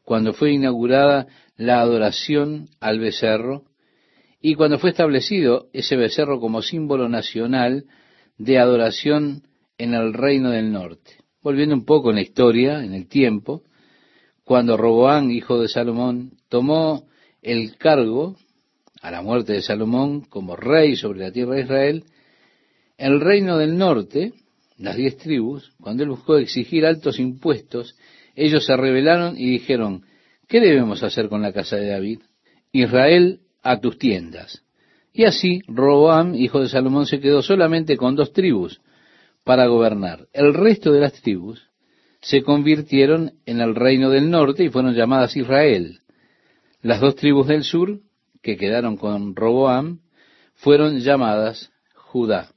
cuando 0.03 0.33
fue 0.33 0.51
inaugurada 0.51 1.27
la 1.57 1.79
adoración 1.79 2.69
al 2.79 2.99
becerro 2.99 3.63
y 4.41 4.55
cuando 4.55 4.79
fue 4.79 4.91
establecido 4.91 5.67
ese 5.73 5.95
becerro 5.95 6.39
como 6.39 6.61
símbolo 6.61 7.09
nacional 7.09 7.85
de 8.37 8.59
adoración 8.59 9.43
en 9.77 9.93
el 9.93 10.13
reino 10.13 10.51
del 10.51 10.71
norte. 10.71 11.17
Volviendo 11.41 11.75
un 11.75 11.85
poco 11.85 12.09
en 12.09 12.15
la 12.15 12.21
historia, 12.21 12.83
en 12.83 12.93
el 12.93 13.07
tiempo, 13.07 13.63
cuando 14.43 14.77
Roboán, 14.77 15.31
hijo 15.31 15.59
de 15.59 15.67
Salomón, 15.67 16.31
tomó 16.49 17.05
el 17.41 17.77
cargo 17.77 18.35
a 19.05 19.11
la 19.11 19.21
muerte 19.21 19.53
de 19.53 19.61
Salomón 19.61 20.21
como 20.21 20.55
rey 20.55 20.95
sobre 20.95 21.19
la 21.19 21.31
tierra 21.31 21.55
de 21.55 21.61
Israel, 21.61 22.03
el 22.97 23.21
reino 23.21 23.57
del 23.57 23.77
norte 23.77 24.33
las 24.77 24.97
diez 24.97 25.17
tribus, 25.17 25.71
cuando 25.79 26.03
él 26.03 26.09
buscó 26.09 26.37
exigir 26.37 26.85
altos 26.85 27.19
impuestos, 27.19 27.95
ellos 28.35 28.65
se 28.65 28.75
rebelaron 28.75 29.37
y 29.37 29.49
dijeron, 29.49 30.03
¿qué 30.47 30.59
debemos 30.59 31.01
hacer 31.03 31.29
con 31.29 31.41
la 31.41 31.53
casa 31.53 31.77
de 31.77 31.87
David? 31.87 32.19
Israel, 32.71 33.39
a 33.63 33.79
tus 33.79 33.97
tiendas. 33.97 34.63
Y 35.13 35.23
así 35.23 35.61
Roboam, 35.67 36.35
hijo 36.35 36.59
de 36.59 36.67
Salomón, 36.67 37.05
se 37.05 37.21
quedó 37.21 37.41
solamente 37.41 37.95
con 37.95 38.15
dos 38.15 38.33
tribus 38.33 38.81
para 39.45 39.67
gobernar. 39.67 40.27
El 40.33 40.53
resto 40.53 40.91
de 40.91 40.99
las 40.99 41.13
tribus 41.21 41.69
se 42.21 42.43
convirtieron 42.43 43.33
en 43.45 43.61
el 43.61 43.75
reino 43.75 44.09
del 44.09 44.29
norte 44.29 44.65
y 44.65 44.69
fueron 44.69 44.93
llamadas 44.93 45.37
Israel. 45.37 45.99
Las 46.81 46.99
dos 46.99 47.15
tribus 47.15 47.47
del 47.47 47.63
sur, 47.63 48.01
que 48.45 48.57
quedaron 48.57 48.95
con 48.95 49.35
Roboam, 49.35 50.01
fueron 50.53 50.99
llamadas 50.99 51.71
Judá. 51.95 52.51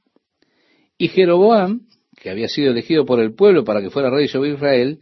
Y 0.99 1.07
Jeroboam, 1.07 1.87
que 2.15 2.29
había 2.29 2.47
sido 2.47 2.73
elegido 2.73 3.05
por 3.05 3.19
el 3.19 3.33
pueblo 3.33 3.63
para 3.63 3.81
que 3.81 3.89
fuera 3.89 4.11
rey 4.11 4.27
sobre 4.27 4.51
Israel, 4.51 4.99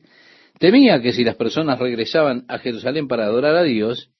temía 0.59 1.01
que 1.01 1.11
si 1.11 1.25
las 1.25 1.35
personas 1.35 1.77
regresaban 1.77 2.45
a 2.47 2.59
Jerusalén 2.59 3.09
para 3.09 3.25
adorar 3.25 3.57
a 3.57 3.63
Dios, 3.63 4.11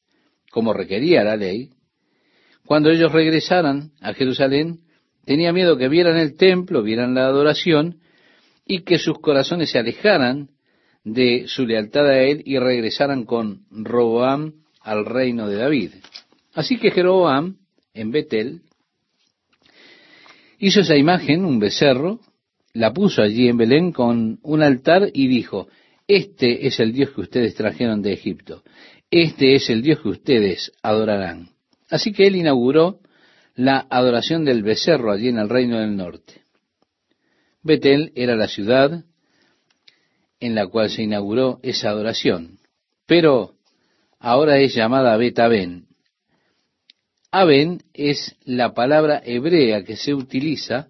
como 0.52 0.74
requería 0.74 1.24
la 1.24 1.38
ley, 1.38 1.70
cuando 2.66 2.90
ellos 2.90 3.14
regresaran 3.14 3.94
a 4.02 4.14
Jerusalén, 4.14 4.82
tenía 5.24 5.54
miedo 5.54 5.78
que 5.78 5.88
vieran 5.88 6.18
el 6.18 6.36
templo, 6.36 6.84
vieran 6.84 7.16
la 7.16 7.28
adoración, 7.28 8.02
y 8.66 8.82
que 8.82 9.00
sus 9.00 9.20
corazones 9.20 9.72
se 9.72 9.80
alejaran 9.80 10.50
de 11.06 11.46
su 11.48 11.66
lealtad 11.66 12.08
a 12.08 12.24
él 12.24 12.42
y 12.44 12.60
regresaran 12.60 13.24
con 13.24 13.62
Roboam 13.72 14.66
al 14.82 15.06
reino 15.06 15.48
de 15.48 15.56
David. 15.56 15.92
Así 16.58 16.80
que 16.80 16.90
Jeroboam, 16.90 17.58
en 17.94 18.10
Betel, 18.10 18.62
hizo 20.58 20.80
esa 20.80 20.96
imagen, 20.96 21.46
un 21.46 21.60
becerro, 21.60 22.20
la 22.74 22.94
puso 22.94 23.22
allí 23.22 23.48
en 23.48 23.58
Belén 23.58 23.92
con 23.92 24.40
un 24.42 24.64
altar 24.64 25.12
y 25.14 25.28
dijo, 25.28 25.68
este 26.08 26.66
es 26.66 26.80
el 26.80 26.94
Dios 26.94 27.12
que 27.12 27.22
ustedes 27.22 27.54
trajeron 27.54 28.02
de 28.02 28.14
Egipto, 28.14 28.64
este 29.12 29.54
es 29.54 29.70
el 29.70 29.84
Dios 29.84 30.02
que 30.02 30.10
ustedes 30.10 30.72
adorarán. 30.82 31.50
Así 31.92 32.12
que 32.12 32.26
él 32.26 32.36
inauguró 32.36 33.02
la 33.54 33.86
adoración 33.92 34.44
del 34.44 34.64
becerro 34.64 35.12
allí 35.12 35.28
en 35.28 35.38
el 35.38 35.50
reino 35.50 35.80
del 35.80 35.96
norte. 35.96 36.42
Betel 37.62 38.14
era 38.16 38.36
la 38.36 38.48
ciudad 38.48 39.04
en 40.40 40.56
la 40.56 40.66
cual 40.66 40.90
se 40.90 41.04
inauguró 41.04 41.60
esa 41.62 41.90
adoración, 41.90 42.58
pero 43.06 43.54
ahora 44.18 44.58
es 44.58 44.74
llamada 44.74 45.16
Bet-Aben. 45.18 45.87
Aben 47.32 47.84
es 47.94 48.36
la 48.46 48.74
palabra 48.74 49.22
hebrea 49.24 49.84
que 49.84 49.98
se 49.98 50.14
utiliza 50.14 50.88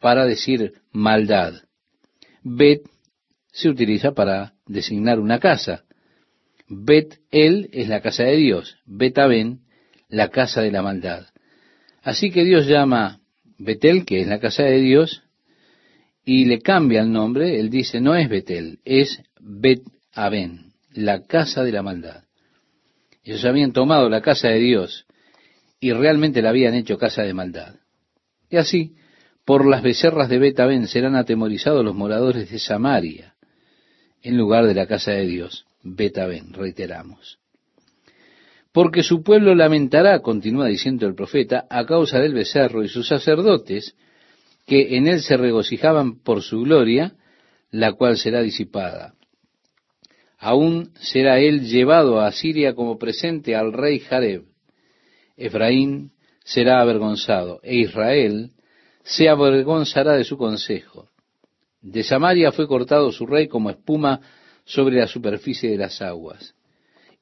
para 0.00 0.26
decir 0.26 0.74
maldad. 0.92 1.54
Bet 2.42 2.82
se 3.52 3.68
utiliza 3.68 4.12
para 4.12 4.54
designar 4.66 5.20
una 5.20 5.38
casa. 5.38 5.84
Bet 6.68 7.20
El 7.30 7.68
es 7.72 7.88
la 7.88 8.00
casa 8.00 8.24
de 8.24 8.36
Dios. 8.36 8.76
Bet-Aben, 8.86 9.60
la 10.08 10.28
casa 10.28 10.62
de 10.62 10.70
la 10.70 10.82
maldad. 10.82 11.26
Así 12.02 12.30
que 12.30 12.44
Dios 12.44 12.66
llama 12.66 13.20
Betel, 13.58 14.04
que 14.04 14.20
es 14.20 14.28
la 14.28 14.40
casa 14.40 14.64
de 14.64 14.78
Dios, 14.78 15.22
y 16.24 16.44
le 16.44 16.60
cambia 16.60 17.00
el 17.00 17.12
nombre. 17.12 17.58
Él 17.58 17.70
dice, 17.70 18.00
no 18.00 18.14
es 18.14 18.28
Betel, 18.28 18.80
es 18.84 19.22
Bet-Aben, 19.40 20.72
la 20.92 21.22
casa 21.22 21.62
de 21.62 21.72
la 21.72 21.82
maldad. 21.82 22.24
Ellos 23.24 23.44
habían 23.44 23.72
tomado 23.72 24.08
la 24.08 24.20
casa 24.20 24.48
de 24.48 24.58
Dios 24.58 25.07
y 25.80 25.92
realmente 25.92 26.42
la 26.42 26.50
habían 26.50 26.74
hecho 26.74 26.98
casa 26.98 27.22
de 27.22 27.34
maldad. 27.34 27.76
Y 28.50 28.56
así, 28.56 28.96
por 29.44 29.66
las 29.66 29.82
becerras 29.82 30.28
de 30.28 30.38
Bet-Aben 30.38 30.86
serán 30.86 31.16
atemorizados 31.16 31.84
los 31.84 31.94
moradores 31.94 32.50
de 32.50 32.58
Samaria, 32.58 33.34
en 34.22 34.36
lugar 34.36 34.66
de 34.66 34.74
la 34.74 34.86
casa 34.86 35.12
de 35.12 35.26
Dios. 35.26 35.66
Bet-Aben, 35.82 36.52
reiteramos 36.52 37.38
porque 38.78 39.02
su 39.02 39.24
pueblo 39.24 39.56
lamentará, 39.56 40.20
continúa 40.20 40.68
diciendo 40.68 41.06
el 41.08 41.16
profeta, 41.16 41.66
a 41.68 41.84
causa 41.84 42.20
del 42.20 42.32
becerro 42.32 42.84
y 42.84 42.88
sus 42.88 43.08
sacerdotes, 43.08 43.96
que 44.66 44.96
en 44.96 45.08
él 45.08 45.20
se 45.20 45.36
regocijaban 45.36 46.22
por 46.22 46.42
su 46.42 46.60
gloria, 46.60 47.14
la 47.72 47.94
cual 47.94 48.16
será 48.16 48.40
disipada. 48.40 49.14
Aún 50.38 50.92
será 51.00 51.40
él 51.40 51.62
llevado 51.62 52.20
a 52.20 52.28
Asiria 52.28 52.74
como 52.74 52.98
presente 52.98 53.56
al 53.56 53.72
rey 53.72 53.98
Jareb. 53.98 54.44
Efraín 55.38 56.12
será 56.44 56.82
avergonzado, 56.82 57.60
e 57.62 57.76
Israel 57.76 58.50
se 59.02 59.28
avergonzará 59.28 60.12
de 60.14 60.24
su 60.24 60.36
consejo. 60.36 61.08
De 61.80 62.02
Samaria 62.02 62.52
fue 62.52 62.68
cortado 62.68 63.10
su 63.12 63.24
rey 63.24 63.48
como 63.48 63.70
espuma 63.70 64.20
sobre 64.64 64.96
la 64.96 65.06
superficie 65.06 65.70
de 65.70 65.78
las 65.78 66.02
aguas 66.02 66.54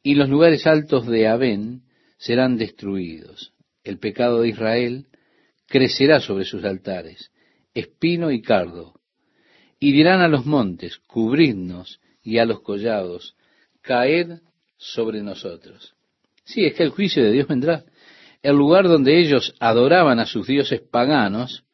y 0.06 0.14
los 0.14 0.28
lugares 0.28 0.68
altos 0.68 1.04
de 1.08 1.26
Abén 1.26 1.82
serán 2.16 2.58
destruidos. 2.58 3.52
El 3.82 3.98
pecado 3.98 4.42
de 4.42 4.50
Israel 4.50 5.08
crecerá 5.66 6.20
sobre 6.20 6.44
sus 6.44 6.62
altares, 6.62 7.32
espino 7.74 8.30
y 8.30 8.40
cardo. 8.40 9.00
Y 9.80 9.90
dirán 9.90 10.20
a 10.20 10.28
los 10.28 10.46
montes, 10.46 10.98
cubridnos, 11.08 11.98
y 12.22 12.38
a 12.38 12.44
los 12.44 12.60
collados, 12.60 13.34
caed 13.82 14.38
sobre 14.76 15.24
nosotros. 15.24 15.96
Sí, 16.44 16.64
es 16.64 16.74
que 16.74 16.84
el 16.84 16.90
juicio 16.90 17.24
de 17.24 17.32
Dios 17.32 17.48
vendrá. 17.48 17.84
El 18.46 18.54
lugar 18.54 18.86
donde 18.86 19.18
ellos 19.18 19.56
adoraban 19.58 20.20
a 20.20 20.24
sus 20.24 20.46
dioses 20.46 20.80
paganos 20.80 21.64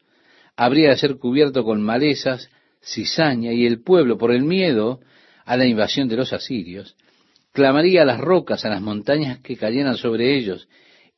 habría 0.57 0.89
de 0.89 0.97
ser 0.97 1.19
cubierto 1.19 1.65
con 1.65 1.83
malezas, 1.83 2.49
cizaña, 2.83 3.53
y 3.53 3.67
el 3.67 3.83
pueblo, 3.83 4.17
por 4.17 4.33
el 4.33 4.45
miedo 4.45 5.01
a 5.45 5.59
la 5.59 5.67
invasión 5.67 6.09
de 6.09 6.17
los 6.17 6.33
asirios, 6.33 6.97
clamaría 7.53 8.01
a 8.01 8.05
las 8.07 8.23
rocas, 8.23 8.65
a 8.65 8.71
las 8.71 8.81
montañas 8.81 9.41
que 9.41 9.55
cayeran 9.55 9.99
sobre 9.99 10.35
ellos 10.35 10.67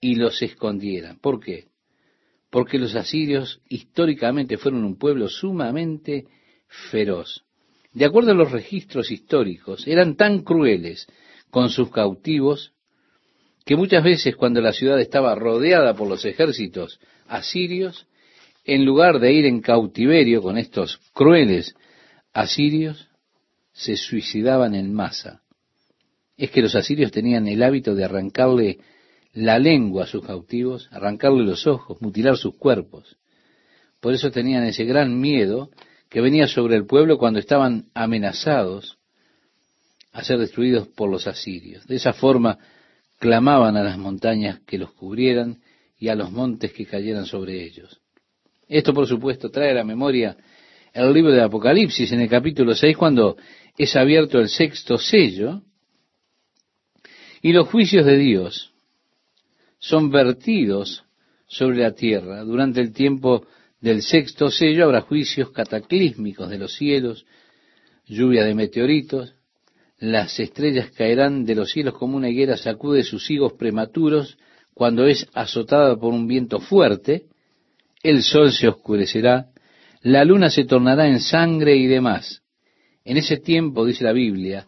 y 0.01 0.17
los 0.17 0.43
escondieran. 0.43 1.21
¿Por 1.21 1.39
qué? 1.39 1.67
Porque 2.51 2.77
los 2.77 2.97
asirios 2.97 3.61
históricamente 3.69 4.59
fueron 4.59 4.83
un 4.83 4.99
pueblo 4.99 5.29
sumamente 5.29 6.25
feroz. 6.67 7.45
De 7.93 8.05
acuerdo 8.05 8.33
a 8.33 8.35
los 8.35 8.51
registros 8.51 9.13
históricos, 9.13 9.87
eran 9.87 10.17
tan 10.17 10.41
crueles 10.41 11.07
con 11.51 11.71
sus 11.71 11.93
cautivos 11.93 12.74
que 13.65 13.77
muchas 13.77 14.05
veces 14.05 14.37
cuando 14.37 14.61
la 14.61 14.73
ciudad 14.73 15.01
estaba 15.01 15.35
rodeada 15.35 15.95
por 15.95 16.09
los 16.09 16.25
ejércitos 16.25 17.01
asirios, 17.27 18.07
en 18.65 18.85
lugar 18.85 19.19
de 19.19 19.33
ir 19.33 19.47
en 19.47 19.61
cautiverio 19.61 20.43
con 20.43 20.59
estos 20.59 20.99
crueles 21.13 21.75
asirios, 22.33 23.09
se 23.73 23.97
suicidaban 23.97 24.75
en 24.75 24.93
masa 24.93 25.45
es 26.37 26.51
que 26.51 26.63
los 26.63 26.75
asirios 26.75 27.13
tenían 27.13 27.47
el 27.47 27.63
hábito 27.63 27.95
de 27.95 28.05
arrancarle 28.05 28.79
la 29.33 29.59
lengua 29.59 30.05
a 30.05 30.07
sus 30.07 30.25
cautivos, 30.25 30.89
arrancarle 30.93 31.45
los 31.45 31.67
ojos, 31.67 32.01
mutilar 32.01 32.37
sus 32.37 32.57
cuerpos. 32.57 33.17
Por 34.01 34.15
eso 34.15 34.31
tenían 34.31 34.65
ese 34.65 34.85
gran 34.85 35.21
miedo 35.21 35.71
que 36.09 36.21
venía 36.21 36.47
sobre 36.47 36.77
el 36.77 36.87
pueblo 36.87 37.19
cuando 37.19 37.39
estaban 37.39 37.87
amenazados 37.95 38.99
a 40.13 40.23
ser 40.23 40.39
destruidos 40.39 40.89
por 40.89 41.11
los 41.11 41.27
asirios. 41.27 41.87
De 41.87 41.97
esa 41.97 42.13
forma 42.13 42.59
clamaban 43.25 43.75
a 43.79 43.83
las 43.83 43.97
montañas 43.97 44.61
que 44.67 44.77
los 44.77 44.93
cubrieran 44.93 45.63
y 45.99 46.09
a 46.09 46.15
los 46.15 46.31
montes 46.31 46.75
que 46.75 46.85
cayeran 46.85 47.25
sobre 47.25 47.65
ellos. 47.65 48.03
Esto, 48.69 48.93
por 48.93 49.07
supuesto, 49.07 49.51
trae 49.51 49.71
a 49.71 49.77
la 49.77 49.83
memoria 49.83 50.37
el 50.93 51.11
libro 51.11 51.33
de 51.33 51.41
Apocalipsis 51.41 52.13
en 52.13 52.21
el 52.21 52.29
capítulo 52.29 52.75
6, 52.75 52.95
cuando 52.99 53.39
es 53.79 53.97
abierto 53.97 54.39
el 54.41 54.51
sexto 54.51 54.99
sello, 54.99 55.63
y 57.41 57.55
los 57.55 57.67
juicios 57.69 58.05
de 58.05 58.19
Dios 58.19 58.75
son 59.79 60.11
vertidos 60.11 61.03
sobre 61.47 61.79
la 61.79 61.93
tierra. 61.93 62.45
Durante 62.45 62.83
el 62.83 62.93
tiempo 62.93 63.47
del 63.81 64.03
sexto 64.03 64.51
sello 64.51 64.85
habrá 64.85 65.01
juicios 65.01 65.51
cataclísmicos 65.51 66.51
de 66.51 66.59
los 66.59 66.75
cielos, 66.75 67.25
lluvia 68.05 68.45
de 68.45 68.55
meteoritos, 68.55 69.35
las 69.99 70.39
estrellas 70.41 70.91
caerán 70.91 71.45
de 71.45 71.55
los 71.55 71.71
cielos 71.71 71.95
como 71.95 72.17
una 72.17 72.29
higuera 72.29 72.57
sacude 72.57 73.03
sus 73.03 73.31
higos 73.31 73.53
prematuros 73.55 74.37
cuando 74.75 75.07
es 75.07 75.27
azotada 75.35 75.97
por 75.97 76.13
un 76.13 76.27
viento 76.27 76.59
fuerte, 76.59 77.27
el 78.03 78.23
sol 78.23 78.53
se 78.53 78.69
oscurecerá, 78.69 79.47
la 80.03 80.25
luna 80.25 80.51
se 80.51 80.65
tornará 80.65 81.07
en 81.09 81.21
sangre 81.21 81.77
y 81.77 81.87
demás. 81.87 82.43
En 83.05 83.17
ese 83.17 83.37
tiempo, 83.37 83.87
dice 83.87 84.05
la 84.05 84.13
Biblia, 84.13 84.67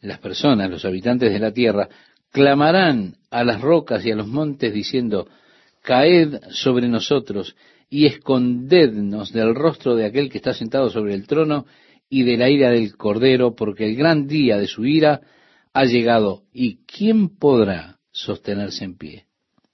las 0.00 0.18
personas, 0.18 0.70
los 0.70 0.84
habitantes 0.84 1.32
de 1.32 1.38
la 1.38 1.52
tierra, 1.52 1.88
clamarán 2.32 3.16
a 3.30 3.44
las 3.44 3.60
rocas 3.60 4.04
y 4.04 4.10
a 4.10 4.16
los 4.16 4.26
montes 4.26 4.72
diciendo, 4.72 5.28
caed 5.82 6.40
sobre 6.50 6.88
nosotros 6.88 7.54
y 7.90 8.06
escondednos 8.06 9.32
del 9.32 9.54
rostro 9.54 9.94
de 9.94 10.06
aquel 10.06 10.30
que 10.30 10.38
está 10.38 10.54
sentado 10.54 10.90
sobre 10.90 11.14
el 11.14 11.26
trono 11.26 11.66
y 12.08 12.22
de 12.22 12.36
la 12.36 12.48
ira 12.48 12.70
del 12.70 12.96
Cordero, 12.96 13.54
porque 13.54 13.86
el 13.86 13.96
gran 13.96 14.26
día 14.26 14.58
de 14.58 14.66
su 14.66 14.84
ira 14.84 15.20
ha 15.72 15.84
llegado. 15.84 16.42
¿Y 16.52 16.84
quién 16.84 17.36
podrá 17.36 17.98
sostenerse 18.12 18.84
en 18.84 18.96
pie? 18.96 19.26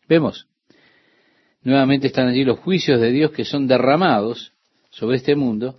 Vemos, 0.08 0.46
nuevamente 1.62 2.08
están 2.08 2.28
allí 2.28 2.44
los 2.44 2.58
juicios 2.58 3.00
de 3.00 3.12
Dios 3.12 3.30
que 3.30 3.44
son 3.44 3.66
derramados 3.66 4.52
sobre 4.90 5.18
este 5.18 5.36
mundo 5.36 5.78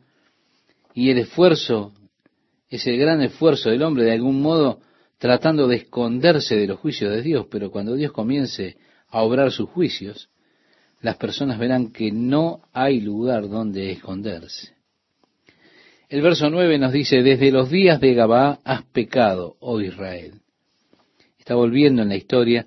y 0.94 1.10
el 1.10 1.18
esfuerzo, 1.18 1.94
ese 2.70 2.96
gran 2.96 3.22
esfuerzo 3.22 3.70
del 3.70 3.84
hombre 3.84 4.06
de 4.06 4.14
algún 4.14 4.42
modo 4.42 4.80
tratando 5.18 5.68
de 5.68 5.78
esconderse 5.78 6.56
de 6.56 6.68
los 6.68 6.80
juicios 6.80 7.12
de 7.12 7.22
Dios, 7.22 7.48
pero 7.50 7.70
cuando 7.70 7.96
Dios 7.96 8.12
comience 8.12 8.78
a 9.10 9.22
obrar 9.22 9.52
sus 9.52 9.70
juicios, 9.70 10.30
las 11.02 11.18
personas 11.18 11.60
verán 11.60 11.92
que 11.92 12.12
no 12.12 12.62
hay 12.74 13.02
lugar 13.02 13.50
donde 13.50 13.92
esconderse. 13.92 14.74
El 16.12 16.22
verso 16.22 16.50
9 16.50 16.78
nos 16.78 16.92
dice, 16.92 17.24
desde 17.24 17.52
los 17.52 17.70
días 17.70 18.02
de 18.02 18.14
Gabá 18.14 18.60
has 18.66 18.84
pecado, 18.84 19.56
oh 19.62 19.80
Israel. 19.80 20.42
Está 21.40 21.56
volviendo 21.56 22.02
en 22.02 22.10
la 22.10 22.18
historia. 22.18 22.66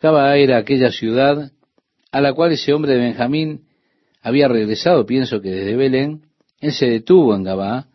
Gabá 0.00 0.34
era 0.38 0.56
aquella 0.56 0.90
ciudad 0.90 1.52
a 2.10 2.20
la 2.22 2.32
cual 2.32 2.52
ese 2.52 2.72
hombre 2.72 2.94
de 2.94 3.00
Benjamín 3.00 3.66
había 4.22 4.48
regresado, 4.48 5.04
pienso 5.04 5.42
que 5.42 5.50
desde 5.50 5.76
Belén. 5.76 6.22
Él 6.58 6.72
se 6.72 6.86
detuvo 6.86 7.34
en 7.34 7.42
Gabá 7.42 7.86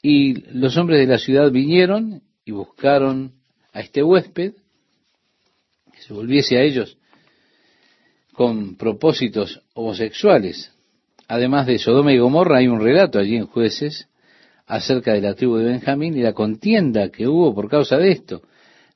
y 0.00 0.34
los 0.56 0.76
hombres 0.76 1.00
de 1.00 1.12
la 1.12 1.18
ciudad 1.18 1.50
vinieron 1.50 2.22
y 2.44 2.52
buscaron 2.52 3.32
a 3.72 3.80
este 3.80 4.04
huésped, 4.04 4.52
que 5.92 6.02
se 6.02 6.14
volviese 6.14 6.56
a 6.56 6.62
ellos 6.62 6.96
con 8.32 8.76
propósitos 8.76 9.60
homosexuales. 9.74 10.70
Además 11.26 11.66
de 11.66 11.80
Sodoma 11.80 12.12
y 12.12 12.18
Gomorra, 12.18 12.58
hay 12.58 12.68
un 12.68 12.78
relato 12.78 13.18
allí 13.18 13.34
en 13.34 13.46
jueces 13.46 14.06
acerca 14.66 15.12
de 15.12 15.20
la 15.20 15.34
tribu 15.34 15.56
de 15.56 15.64
Benjamín 15.64 16.16
y 16.16 16.22
la 16.22 16.32
contienda 16.32 17.10
que 17.10 17.28
hubo 17.28 17.54
por 17.54 17.70
causa 17.70 17.96
de 17.96 18.10
esto, 18.10 18.42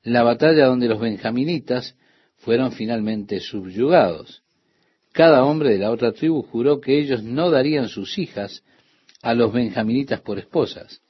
la 0.03 0.23
batalla 0.23 0.65
donde 0.65 0.87
los 0.87 0.99
benjaminitas 0.99 1.95
fueron 2.37 2.71
finalmente 2.71 3.39
subyugados. 3.39 4.43
Cada 5.13 5.43
hombre 5.43 5.69
de 5.71 5.77
la 5.77 5.91
otra 5.91 6.11
tribu 6.11 6.41
juró 6.43 6.81
que 6.81 6.99
ellos 6.99 7.23
no 7.23 7.49
darían 7.49 7.87
sus 7.87 8.17
hijas 8.17 8.63
a 9.21 9.33
los 9.33 9.53
benjaminitas 9.53 10.21
por 10.21 10.39
esposas. 10.39 11.01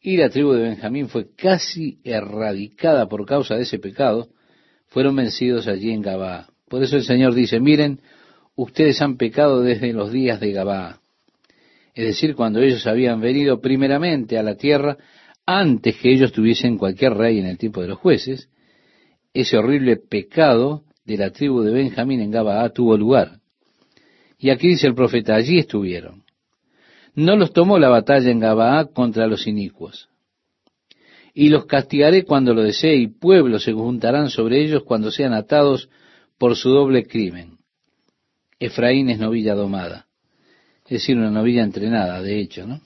Y 0.00 0.16
la 0.16 0.28
tribu 0.28 0.52
de 0.52 0.62
Benjamín 0.62 1.08
fue 1.08 1.34
casi 1.34 1.98
erradicada 2.04 3.08
por 3.08 3.24
causa 3.26 3.56
de 3.56 3.62
ese 3.62 3.78
pecado, 3.78 4.28
fueron 4.88 5.16
vencidos 5.16 5.66
allí 5.66 5.90
en 5.90 6.02
Gabá. 6.02 6.48
Por 6.68 6.82
eso 6.82 6.96
el 6.96 7.04
Señor 7.04 7.34
dice, 7.34 7.58
miren, 7.58 8.00
ustedes 8.54 9.00
han 9.00 9.16
pecado 9.16 9.62
desde 9.62 9.92
los 9.92 10.12
días 10.12 10.40
de 10.40 10.52
Gabá 10.52 11.00
es 11.94 12.06
decir, 12.06 12.34
cuando 12.34 12.60
ellos 12.60 12.86
habían 12.88 13.20
venido 13.20 13.60
primeramente 13.60 14.36
a 14.36 14.42
la 14.42 14.56
tierra, 14.56 14.98
antes 15.46 15.96
que 15.96 16.12
ellos 16.12 16.32
tuviesen 16.32 16.76
cualquier 16.76 17.14
rey 17.14 17.38
en 17.38 17.46
el 17.46 17.56
tiempo 17.56 17.82
de 17.82 17.88
los 17.88 17.98
jueces, 17.98 18.48
ese 19.32 19.56
horrible 19.56 19.96
pecado 19.96 20.82
de 21.04 21.16
la 21.16 21.30
tribu 21.30 21.62
de 21.62 21.72
Benjamín 21.72 22.20
en 22.20 22.32
Gabaa 22.32 22.68
tuvo 22.70 22.96
lugar. 22.96 23.38
Y 24.38 24.50
aquí 24.50 24.68
dice 24.68 24.88
el 24.88 24.94
profeta, 24.94 25.36
allí 25.36 25.58
estuvieron. 25.58 26.24
No 27.14 27.36
los 27.36 27.52
tomó 27.52 27.78
la 27.78 27.90
batalla 27.90 28.30
en 28.30 28.40
Gabaa 28.40 28.86
contra 28.86 29.28
los 29.28 29.46
inicuos. 29.46 30.08
Y 31.32 31.48
los 31.48 31.66
castigaré 31.66 32.24
cuando 32.24 32.54
lo 32.54 32.62
desee, 32.62 32.96
y 32.96 33.06
pueblos 33.06 33.64
se 33.64 33.72
juntarán 33.72 34.30
sobre 34.30 34.60
ellos 34.62 34.82
cuando 34.82 35.12
sean 35.12 35.32
atados 35.32 35.88
por 36.38 36.56
su 36.56 36.70
doble 36.70 37.04
crimen. 37.04 37.58
Efraín 38.58 39.10
es 39.10 39.20
novilla 39.20 39.54
domada 39.54 40.06
es 40.84 40.90
decir, 40.90 41.16
una 41.16 41.30
novilla 41.30 41.62
entrenada, 41.62 42.20
de 42.20 42.40
hecho, 42.40 42.66
¿no? 42.66 42.80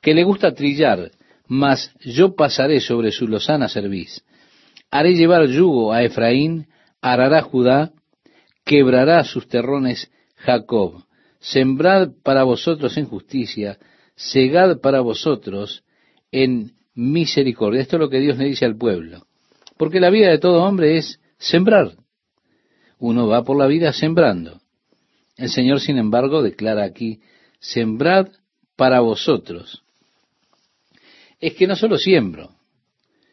Que 0.00 0.14
le 0.14 0.24
gusta 0.24 0.52
trillar, 0.52 1.10
mas 1.46 1.92
yo 2.00 2.34
pasaré 2.34 2.80
sobre 2.80 3.12
su 3.12 3.28
lozana 3.28 3.68
cerviz. 3.68 4.24
Haré 4.90 5.14
llevar 5.14 5.46
yugo 5.46 5.92
a 5.92 6.02
Efraín, 6.02 6.66
arará 7.00 7.42
Judá, 7.42 7.92
quebrará 8.64 9.22
sus 9.24 9.46
terrones 9.46 10.10
Jacob. 10.36 11.04
Sembrad 11.38 12.10
para 12.22 12.42
vosotros 12.42 12.96
en 12.96 13.06
justicia, 13.06 13.78
segad 14.16 14.80
para 14.80 15.00
vosotros 15.00 15.84
en 16.32 16.72
misericordia. 16.94 17.80
Esto 17.80 17.96
es 17.96 18.00
lo 18.00 18.10
que 18.10 18.20
Dios 18.20 18.38
le 18.38 18.46
dice 18.46 18.64
al 18.64 18.76
pueblo. 18.76 19.26
Porque 19.76 20.00
la 20.00 20.10
vida 20.10 20.30
de 20.30 20.38
todo 20.38 20.64
hombre 20.64 20.98
es 20.98 21.20
sembrar. 21.38 21.92
Uno 22.98 23.26
va 23.26 23.44
por 23.44 23.56
la 23.56 23.66
vida 23.66 23.92
sembrando. 23.92 24.59
El 25.40 25.48
Señor, 25.48 25.80
sin 25.80 25.96
embargo, 25.96 26.42
declara 26.42 26.84
aquí, 26.84 27.20
sembrad 27.60 28.28
para 28.76 29.00
vosotros. 29.00 29.82
Es 31.40 31.54
que 31.54 31.66
no 31.66 31.76
solo 31.76 31.96
siembro, 31.96 32.50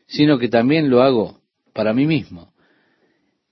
sino 0.08 0.39
que 0.39 0.47
también 0.47 0.89
lo 0.89 1.01
hago 1.01 1.41
para 1.74 1.93
mí 1.93 2.08
mismo. 2.08 2.53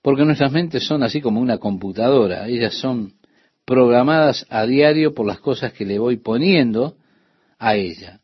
Porque 0.00 0.24
nuestras 0.24 0.52
mentes 0.52 0.86
son 0.86 1.02
así 1.02 1.20
como 1.20 1.38
una 1.38 1.58
computadora, 1.58 2.48
ellas 2.48 2.72
son 2.72 3.12
programadas 3.66 4.46
a 4.48 4.64
diario 4.64 5.12
por 5.12 5.26
las 5.26 5.38
cosas 5.40 5.74
que 5.74 5.84
le 5.84 5.98
voy 5.98 6.16
poniendo 6.16 6.96
a 7.58 7.76
ella. 7.76 8.20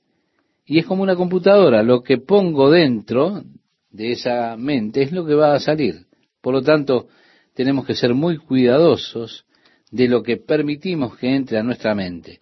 Y 0.65 0.79
es 0.79 0.87
como 0.87 1.03
una 1.03 1.15
computadora, 1.15 1.83
lo 1.83 2.03
que 2.03 2.17
pongo 2.17 2.71
dentro 2.71 3.43
de 3.91 4.13
esa 4.13 4.57
mente 4.57 5.03
es 5.03 5.13
lo 5.13 5.27
que 5.27 5.35
va 5.35 5.53
a 5.53 5.61
salir. 5.61 6.07
Por 6.41 6.55
lo 6.55 6.63
tanto, 6.63 7.09
tenemos 7.53 7.85
que 7.85 7.95
ser 7.95 8.15
muy 8.15 8.39
cuidadosos 8.39 9.45
de 9.93 10.09
lo 10.09 10.23
que 10.23 10.39
permitimos 10.39 11.17
que 11.17 11.37
entre 11.37 11.59
a 11.59 11.63
nuestra 11.63 11.95
mente. 11.95 12.41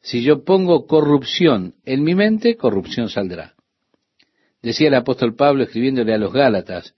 Si 0.00 0.22
yo 0.22 0.44
pongo 0.44 0.86
corrupción 0.86 1.74
en 1.84 2.02
mi 2.02 2.14
mente, 2.14 2.56
corrupción 2.56 3.10
saldrá. 3.10 3.54
Decía 4.62 4.88
el 4.88 4.94
apóstol 4.94 5.34
Pablo 5.34 5.64
escribiéndole 5.64 6.14
a 6.14 6.18
los 6.18 6.32
Gálatas, 6.32 6.94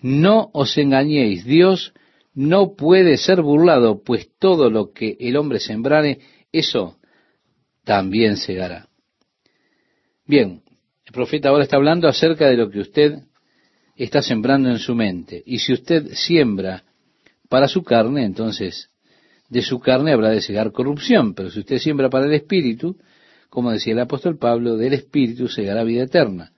no 0.00 0.50
os 0.52 0.78
engañéis, 0.78 1.44
Dios 1.44 1.92
no 2.32 2.74
puede 2.74 3.16
ser 3.16 3.42
burlado, 3.42 4.02
pues 4.02 4.30
todo 4.38 4.70
lo 4.70 4.92
que 4.92 5.16
el 5.20 5.36
hombre 5.36 5.60
sembrare, 5.60 6.20
eso 6.52 6.96
también 7.84 8.36
segará. 8.36 8.88
Bien, 10.26 10.62
el 11.04 11.12
profeta 11.12 11.48
ahora 11.48 11.64
está 11.64 11.76
hablando 11.76 12.08
acerca 12.08 12.48
de 12.48 12.56
lo 12.56 12.70
que 12.70 12.80
usted 12.80 13.18
está 13.96 14.22
sembrando 14.22 14.70
en 14.70 14.78
su 14.78 14.94
mente. 14.94 15.42
Y 15.44 15.58
si 15.58 15.72
usted 15.72 16.08
siembra 16.12 16.84
para 17.48 17.68
su 17.68 17.82
carne, 17.82 18.24
entonces 18.24 18.90
de 19.48 19.62
su 19.62 19.78
carne 19.80 20.12
habrá 20.12 20.30
de 20.30 20.40
segar 20.40 20.72
corrupción, 20.72 21.34
pero 21.34 21.50
si 21.50 21.60
usted 21.60 21.78
siembra 21.78 22.10
para 22.10 22.26
el 22.26 22.32
Espíritu, 22.32 22.96
como 23.50 23.70
decía 23.70 23.92
el 23.92 24.00
apóstol 24.00 24.38
Pablo, 24.38 24.76
del 24.76 24.94
Espíritu 24.94 25.48
segará 25.48 25.84
vida 25.84 26.04
eterna. 26.04 26.52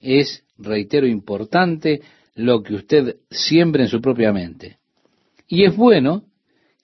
Es, 0.00 0.44
reitero, 0.58 1.06
importante 1.06 2.00
lo 2.34 2.62
que 2.62 2.74
usted 2.74 3.16
siembre 3.30 3.84
en 3.84 3.88
su 3.88 4.00
propia 4.00 4.32
mente. 4.32 4.78
Y 5.46 5.64
es 5.64 5.76
bueno 5.76 6.24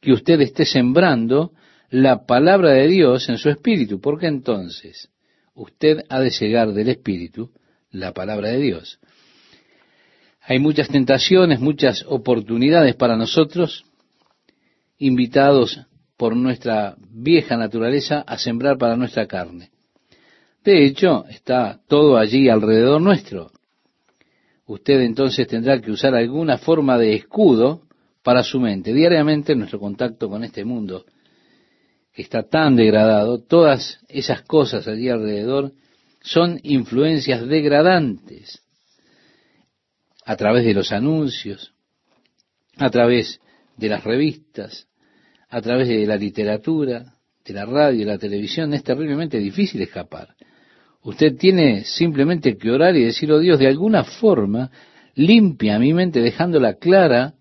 que 0.00 0.12
usted 0.12 0.40
esté 0.40 0.64
sembrando 0.64 1.52
la 1.90 2.26
palabra 2.26 2.70
de 2.70 2.86
Dios 2.86 3.28
en 3.28 3.38
su 3.38 3.48
espíritu, 3.48 4.00
porque 4.00 4.26
entonces 4.26 5.10
usted 5.54 6.04
ha 6.08 6.20
de 6.20 6.30
segar 6.30 6.72
del 6.72 6.90
espíritu 6.90 7.50
la 7.90 8.12
palabra 8.12 8.50
de 8.50 8.58
Dios. 8.58 9.00
Hay 10.42 10.58
muchas 10.58 10.88
tentaciones, 10.88 11.60
muchas 11.60 12.04
oportunidades 12.06 12.94
para 12.94 13.16
nosotros 13.16 13.84
invitados 14.98 15.80
por 16.16 16.36
nuestra 16.36 16.96
vieja 17.10 17.56
naturaleza 17.56 18.20
a 18.26 18.36
sembrar 18.38 18.76
para 18.76 18.96
nuestra 18.96 19.26
carne. 19.26 19.70
De 20.64 20.84
hecho, 20.84 21.24
está 21.28 21.80
todo 21.88 22.18
allí 22.18 22.48
alrededor 22.48 23.00
nuestro. 23.00 23.52
Usted 24.66 25.00
entonces 25.00 25.46
tendrá 25.46 25.80
que 25.80 25.90
usar 25.90 26.14
alguna 26.14 26.58
forma 26.58 26.98
de 26.98 27.14
escudo 27.14 27.82
para 28.22 28.42
su 28.42 28.60
mente. 28.60 28.92
Diariamente 28.92 29.52
en 29.52 29.60
nuestro 29.60 29.78
contacto 29.78 30.28
con 30.28 30.44
este 30.44 30.64
mundo 30.64 31.06
que 32.12 32.22
está 32.22 32.42
tan 32.42 32.76
degradado, 32.76 33.40
todas 33.40 34.00
esas 34.08 34.42
cosas 34.42 34.88
allí 34.88 35.08
alrededor 35.08 35.72
son 36.20 36.58
influencias 36.64 37.46
degradantes 37.46 38.60
a 40.24 40.36
través 40.36 40.64
de 40.64 40.74
los 40.74 40.92
anuncios, 40.92 41.72
a 42.76 42.90
través 42.90 43.40
de 43.78 43.88
las 43.88 44.04
revistas, 44.04 44.88
a 45.48 45.62
través 45.62 45.88
de 45.88 46.06
la 46.06 46.16
literatura, 46.16 47.14
de 47.44 47.54
la 47.54 47.64
radio, 47.64 48.00
de 48.00 48.12
la 48.12 48.18
televisión, 48.18 48.74
es 48.74 48.82
terriblemente 48.82 49.38
difícil 49.38 49.80
escapar. 49.80 50.34
Usted 51.02 51.36
tiene 51.36 51.84
simplemente 51.84 52.58
que 52.58 52.70
orar 52.70 52.96
y 52.96 53.04
decir, 53.04 53.32
oh 53.32 53.38
Dios, 53.38 53.58
de 53.58 53.68
alguna 53.68 54.04
forma 54.04 54.70
limpia 55.14 55.78
mi 55.78 55.94
mente 55.94 56.20
dejándola 56.20 56.74
clara 56.74 57.34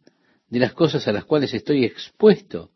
de 0.50 0.60
las 0.60 0.74
cosas 0.74 1.08
a 1.08 1.12
las 1.12 1.26
cuales 1.26 1.54
estoy 1.54 1.84
expuesto. 1.84 2.70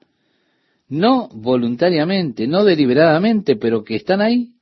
No 0.90 1.30
voluntariamente, 1.30 2.48
no 2.48 2.66
deliberadamente, 2.66 3.56
pero 3.56 3.84
que 3.84 3.96
están 3.96 4.22
ahí. 4.22 4.54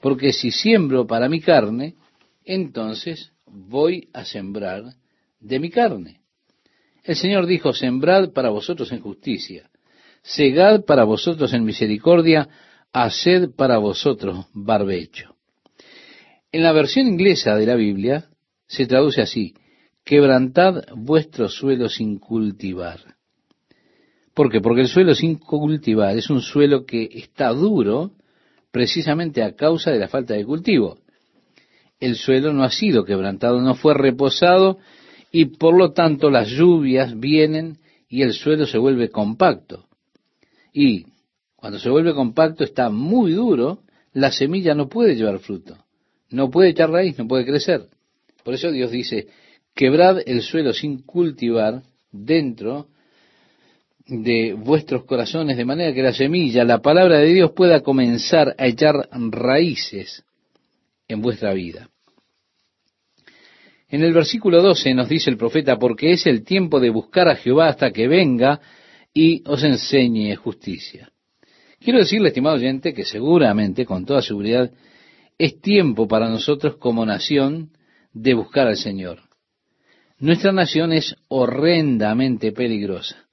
Porque 0.00 0.32
si 0.32 0.52
siembro 0.52 1.06
para 1.06 1.28
mi 1.28 1.40
carne, 1.40 1.96
entonces 2.44 3.32
voy 3.46 4.08
a 4.12 4.24
sembrar 4.24 4.84
de 5.40 5.58
mi 5.58 5.70
carne. 5.70 6.17
El 7.08 7.16
Señor 7.16 7.46
dijo, 7.46 7.72
sembrad 7.72 8.32
para 8.32 8.50
vosotros 8.50 8.92
en 8.92 9.00
justicia 9.00 9.68
segad 10.22 10.84
para 10.84 11.04
vosotros 11.04 11.52
en 11.54 11.64
misericordia, 11.64 12.48
haced 12.92 13.50
para 13.56 13.78
vosotros 13.78 14.46
barbecho. 14.52 15.36
En 16.52 16.62
la 16.62 16.72
versión 16.72 17.06
inglesa 17.06 17.56
de 17.56 17.66
la 17.66 17.74
Biblia 17.74 18.26
se 18.66 18.86
traduce 18.86 19.22
así, 19.22 19.54
quebrantad 20.04 20.84
vuestro 20.94 21.48
suelo 21.48 21.88
sin 21.88 22.18
cultivar. 22.18 23.00
¿Por 24.34 24.50
qué? 24.50 24.60
Porque 24.60 24.82
el 24.82 24.88
suelo 24.88 25.14
sin 25.14 25.36
cultivar 25.36 26.16
es 26.16 26.30
un 26.30 26.40
suelo 26.40 26.86
que 26.86 27.08
está 27.12 27.48
duro, 27.48 28.12
precisamente 28.70 29.42
a 29.42 29.56
causa 29.56 29.90
de 29.90 29.98
la 29.98 30.08
falta 30.08 30.34
de 30.34 30.44
cultivo. 30.44 30.98
El 31.98 32.14
suelo 32.16 32.52
no 32.52 32.62
ha 32.62 32.70
sido 32.70 33.04
quebrantado, 33.04 33.60
no 33.60 33.74
fue 33.74 33.94
reposado 33.94 34.78
y 35.30 35.46
por 35.46 35.76
lo 35.76 35.92
tanto 35.92 36.30
las 36.30 36.48
lluvias 36.48 37.18
vienen 37.18 37.78
y 38.08 38.22
el 38.22 38.32
suelo 38.32 38.66
se 38.66 38.78
vuelve 38.78 39.10
compacto. 39.10 39.86
Y 40.72 41.06
cuando 41.56 41.78
se 41.78 41.90
vuelve 41.90 42.14
compacto 42.14 42.64
está 42.64 42.88
muy 42.88 43.32
duro, 43.32 43.80
la 44.12 44.30
semilla 44.30 44.74
no 44.74 44.88
puede 44.88 45.16
llevar 45.16 45.38
fruto, 45.38 45.76
no 46.30 46.50
puede 46.50 46.70
echar 46.70 46.90
raíz, 46.90 47.18
no 47.18 47.28
puede 47.28 47.44
crecer. 47.44 47.88
Por 48.44 48.54
eso 48.54 48.70
Dios 48.70 48.90
dice, 48.90 49.28
quebrad 49.74 50.20
el 50.26 50.42
suelo 50.42 50.72
sin 50.72 51.02
cultivar 51.02 51.82
dentro 52.10 52.88
de 54.06 54.54
vuestros 54.54 55.04
corazones, 55.04 55.56
de 55.58 55.66
manera 55.66 55.92
que 55.92 56.02
la 56.02 56.14
semilla, 56.14 56.64
la 56.64 56.80
palabra 56.80 57.18
de 57.18 57.26
Dios, 57.26 57.52
pueda 57.52 57.80
comenzar 57.82 58.54
a 58.56 58.66
echar 58.66 59.08
raíces 59.12 60.24
en 61.08 61.20
vuestra 61.20 61.52
vida. 61.52 61.90
En 63.90 64.02
el 64.02 64.12
versículo 64.12 64.62
12 64.62 64.92
nos 64.94 65.08
dice 65.08 65.30
el 65.30 65.38
profeta, 65.38 65.78
porque 65.78 66.12
es 66.12 66.26
el 66.26 66.44
tiempo 66.44 66.78
de 66.78 66.90
buscar 66.90 67.28
a 67.28 67.36
Jehová 67.36 67.68
hasta 67.68 67.90
que 67.90 68.06
venga 68.06 68.60
y 69.14 69.42
os 69.46 69.64
enseñe 69.64 70.36
justicia. 70.36 71.10
Quiero 71.80 71.98
decirle, 71.98 72.28
estimado 72.28 72.56
oyente, 72.56 72.92
que 72.92 73.04
seguramente, 73.04 73.86
con 73.86 74.04
toda 74.04 74.20
seguridad, 74.20 74.70
es 75.38 75.60
tiempo 75.60 76.06
para 76.06 76.28
nosotros 76.28 76.76
como 76.76 77.06
nación 77.06 77.70
de 78.12 78.34
buscar 78.34 78.66
al 78.66 78.76
Señor. 78.76 79.20
Nuestra 80.18 80.52
nación 80.52 80.92
es 80.92 81.14
horrendamente 81.28 82.52
peligrosa. 82.52 83.28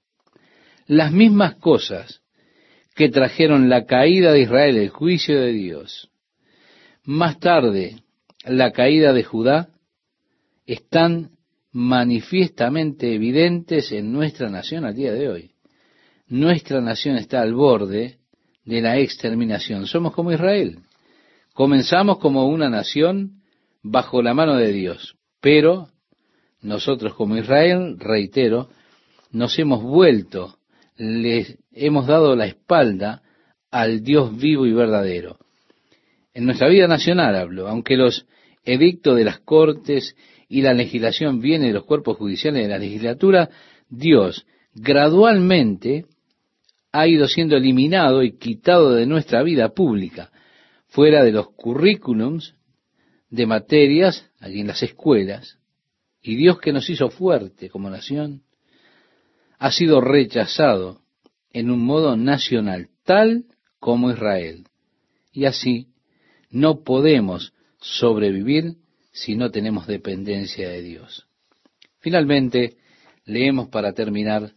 Las 0.86 1.12
mismas 1.12 1.56
cosas 1.56 2.22
que 2.96 3.10
trajeron 3.10 3.68
la 3.70 3.86
caída 3.86 4.32
de 4.32 4.42
Israel, 4.42 4.78
el 4.78 4.90
juicio 4.90 5.42
de 5.42 5.52
Dios, 5.52 6.10
más 7.04 7.40
tarde 7.40 7.98
la 8.46 8.72
caída 8.72 9.12
de 9.12 9.24
Judá, 9.24 9.70
están 10.66 11.32
manifiestamente 11.72 13.14
evidentes 13.14 13.92
en 13.92 14.12
nuestra 14.12 14.50
nación 14.50 14.86
al 14.86 14.96
día 14.96 15.14
de 15.14 15.30
hoy. 15.30 15.52
Nuestra 16.28 16.82
nación 16.82 17.18
está 17.18 17.42
al 17.42 17.54
borde 17.54 18.18
de 18.64 18.82
la 18.82 18.98
exterminación. 18.98 19.86
Somos 19.86 20.14
como 20.14 20.32
Israel. 20.32 20.80
Comenzamos 21.54 22.18
como 22.18 22.48
una 22.48 22.70
nación 22.70 23.42
bajo 23.84 24.22
la 24.22 24.34
mano 24.34 24.56
de 24.56 24.72
Dios, 24.72 25.16
pero 25.40 25.90
nosotros 26.62 27.14
como 27.14 27.38
Israel, 27.38 28.00
reitero, 28.00 28.70
nos 29.32 29.58
hemos 29.60 29.84
vuelto, 29.84 30.58
les 30.98 31.58
hemos 31.72 32.08
dado 32.08 32.36
la 32.36 32.48
espalda 32.48 33.22
al 33.70 34.04
Dios 34.04 34.36
vivo 34.36 34.66
y 34.66 34.74
verdadero. 34.74 35.38
En 36.34 36.46
nuestra 36.46 36.68
vida 36.70 36.88
nacional 36.88 37.36
hablo, 37.36 37.68
aunque 37.68 37.98
los 37.98 38.26
edictos 38.64 39.16
de 39.16 39.26
las 39.26 39.40
cortes 39.40 40.16
y 40.56 40.62
la 40.62 40.74
legislación 40.74 41.42
viene 41.42 41.68
de 41.68 41.74
los 41.74 41.84
cuerpos 41.84 42.16
judiciales 42.16 42.64
de 42.64 42.70
la 42.70 42.78
legislatura, 42.78 43.50
Dios 43.90 44.48
gradualmente 44.74 46.06
ha 46.94 47.10
ido 47.10 47.28
siendo 47.28 47.58
eliminado 47.58 48.24
y 48.24 48.38
quitado 48.38 48.94
de 48.94 49.06
nuestra 49.06 49.44
vida 49.44 49.74
pública, 49.74 50.32
fuera 50.88 51.26
de 51.26 51.34
los 51.34 51.50
currículums 51.50 52.56
de 53.30 53.46
materias 53.46 54.32
allí 54.40 54.62
en 54.62 54.68
las 54.68 54.82
escuelas. 54.82 55.60
Y 56.22 56.38
Dios 56.38 56.58
que 56.62 56.72
nos 56.72 56.90
hizo 56.90 57.10
fuerte 57.10 57.70
como 57.70 57.90
nación, 57.90 58.44
ha 59.60 59.74
sido 59.74 60.00
rechazado 60.00 61.02
en 61.52 61.70
un 61.70 61.84
modo 61.84 62.16
nacional, 62.16 62.88
tal 63.04 63.44
como 63.82 64.10
Israel. 64.10 64.70
Y 65.34 65.44
así 65.44 65.90
no 66.50 66.82
podemos 66.86 67.52
sobrevivir 67.82 68.78
si 69.16 69.36
no 69.38 69.50
tenemos 69.50 69.88
dependencia 69.88 70.68
de 70.70 70.82
Dios. 70.82 71.26
Finalmente, 72.00 72.76
leemos 73.24 73.70
para 73.70 73.94
terminar 73.94 74.52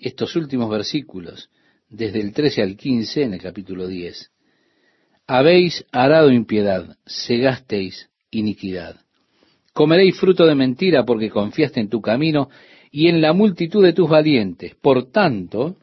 estos 0.00 0.34
últimos 0.34 0.68
versículos, 0.68 1.50
desde 1.88 2.20
el 2.20 2.32
13 2.32 2.62
al 2.62 2.76
15 2.76 3.22
en 3.22 3.34
el 3.34 3.40
capítulo 3.40 3.86
10. 3.86 4.32
Habéis 5.28 5.86
arado 5.92 6.32
impiedad, 6.32 6.96
segasteis 7.06 8.10
iniquidad. 8.32 8.96
Comeréis 9.72 10.18
fruto 10.18 10.46
de 10.46 10.56
mentira 10.56 11.04
porque 11.04 11.30
confiaste 11.30 11.78
en 11.78 11.88
tu 11.88 12.00
camino 12.00 12.50
y 12.90 13.06
en 13.06 13.20
la 13.20 13.32
multitud 13.32 13.84
de 13.84 13.92
tus 13.92 14.10
valientes. 14.10 14.74
Por 14.74 15.12
tanto, 15.12 15.76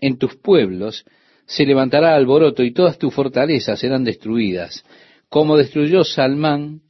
en 0.00 0.16
tus 0.16 0.36
pueblos 0.36 1.04
se 1.44 1.66
levantará 1.66 2.14
alboroto 2.14 2.64
y 2.64 2.72
todas 2.72 2.96
tus 2.98 3.12
fortalezas 3.12 3.78
serán 3.78 4.04
destruidas, 4.04 4.84
como 5.28 5.58
destruyó 5.58 6.02
Salmán 6.02 6.87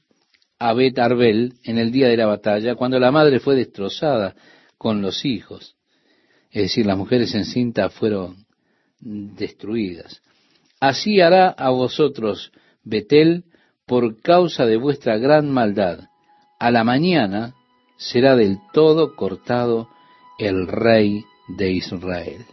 a 0.58 0.72
Bet 0.72 0.98
Arbel 0.98 1.54
en 1.64 1.78
el 1.78 1.92
día 1.92 2.08
de 2.08 2.16
la 2.16 2.26
batalla, 2.26 2.74
cuando 2.74 2.98
la 2.98 3.10
madre 3.10 3.40
fue 3.40 3.54
destrozada 3.54 4.34
con 4.76 5.02
los 5.02 5.24
hijos. 5.24 5.76
Es 6.50 6.62
decir, 6.62 6.86
las 6.86 6.96
mujeres 6.96 7.34
en 7.34 7.44
cinta 7.44 7.90
fueron 7.90 8.46
destruidas. 9.00 10.22
Así 10.80 11.20
hará 11.20 11.50
a 11.50 11.70
vosotros 11.70 12.52
Betel 12.84 13.44
por 13.86 14.20
causa 14.20 14.66
de 14.66 14.76
vuestra 14.76 15.18
gran 15.18 15.50
maldad. 15.50 16.08
A 16.58 16.70
la 16.70 16.84
mañana 16.84 17.54
será 17.96 18.36
del 18.36 18.58
todo 18.72 19.14
cortado 19.16 19.88
el 20.38 20.66
rey 20.66 21.24
de 21.48 21.72
Israel. 21.72 22.46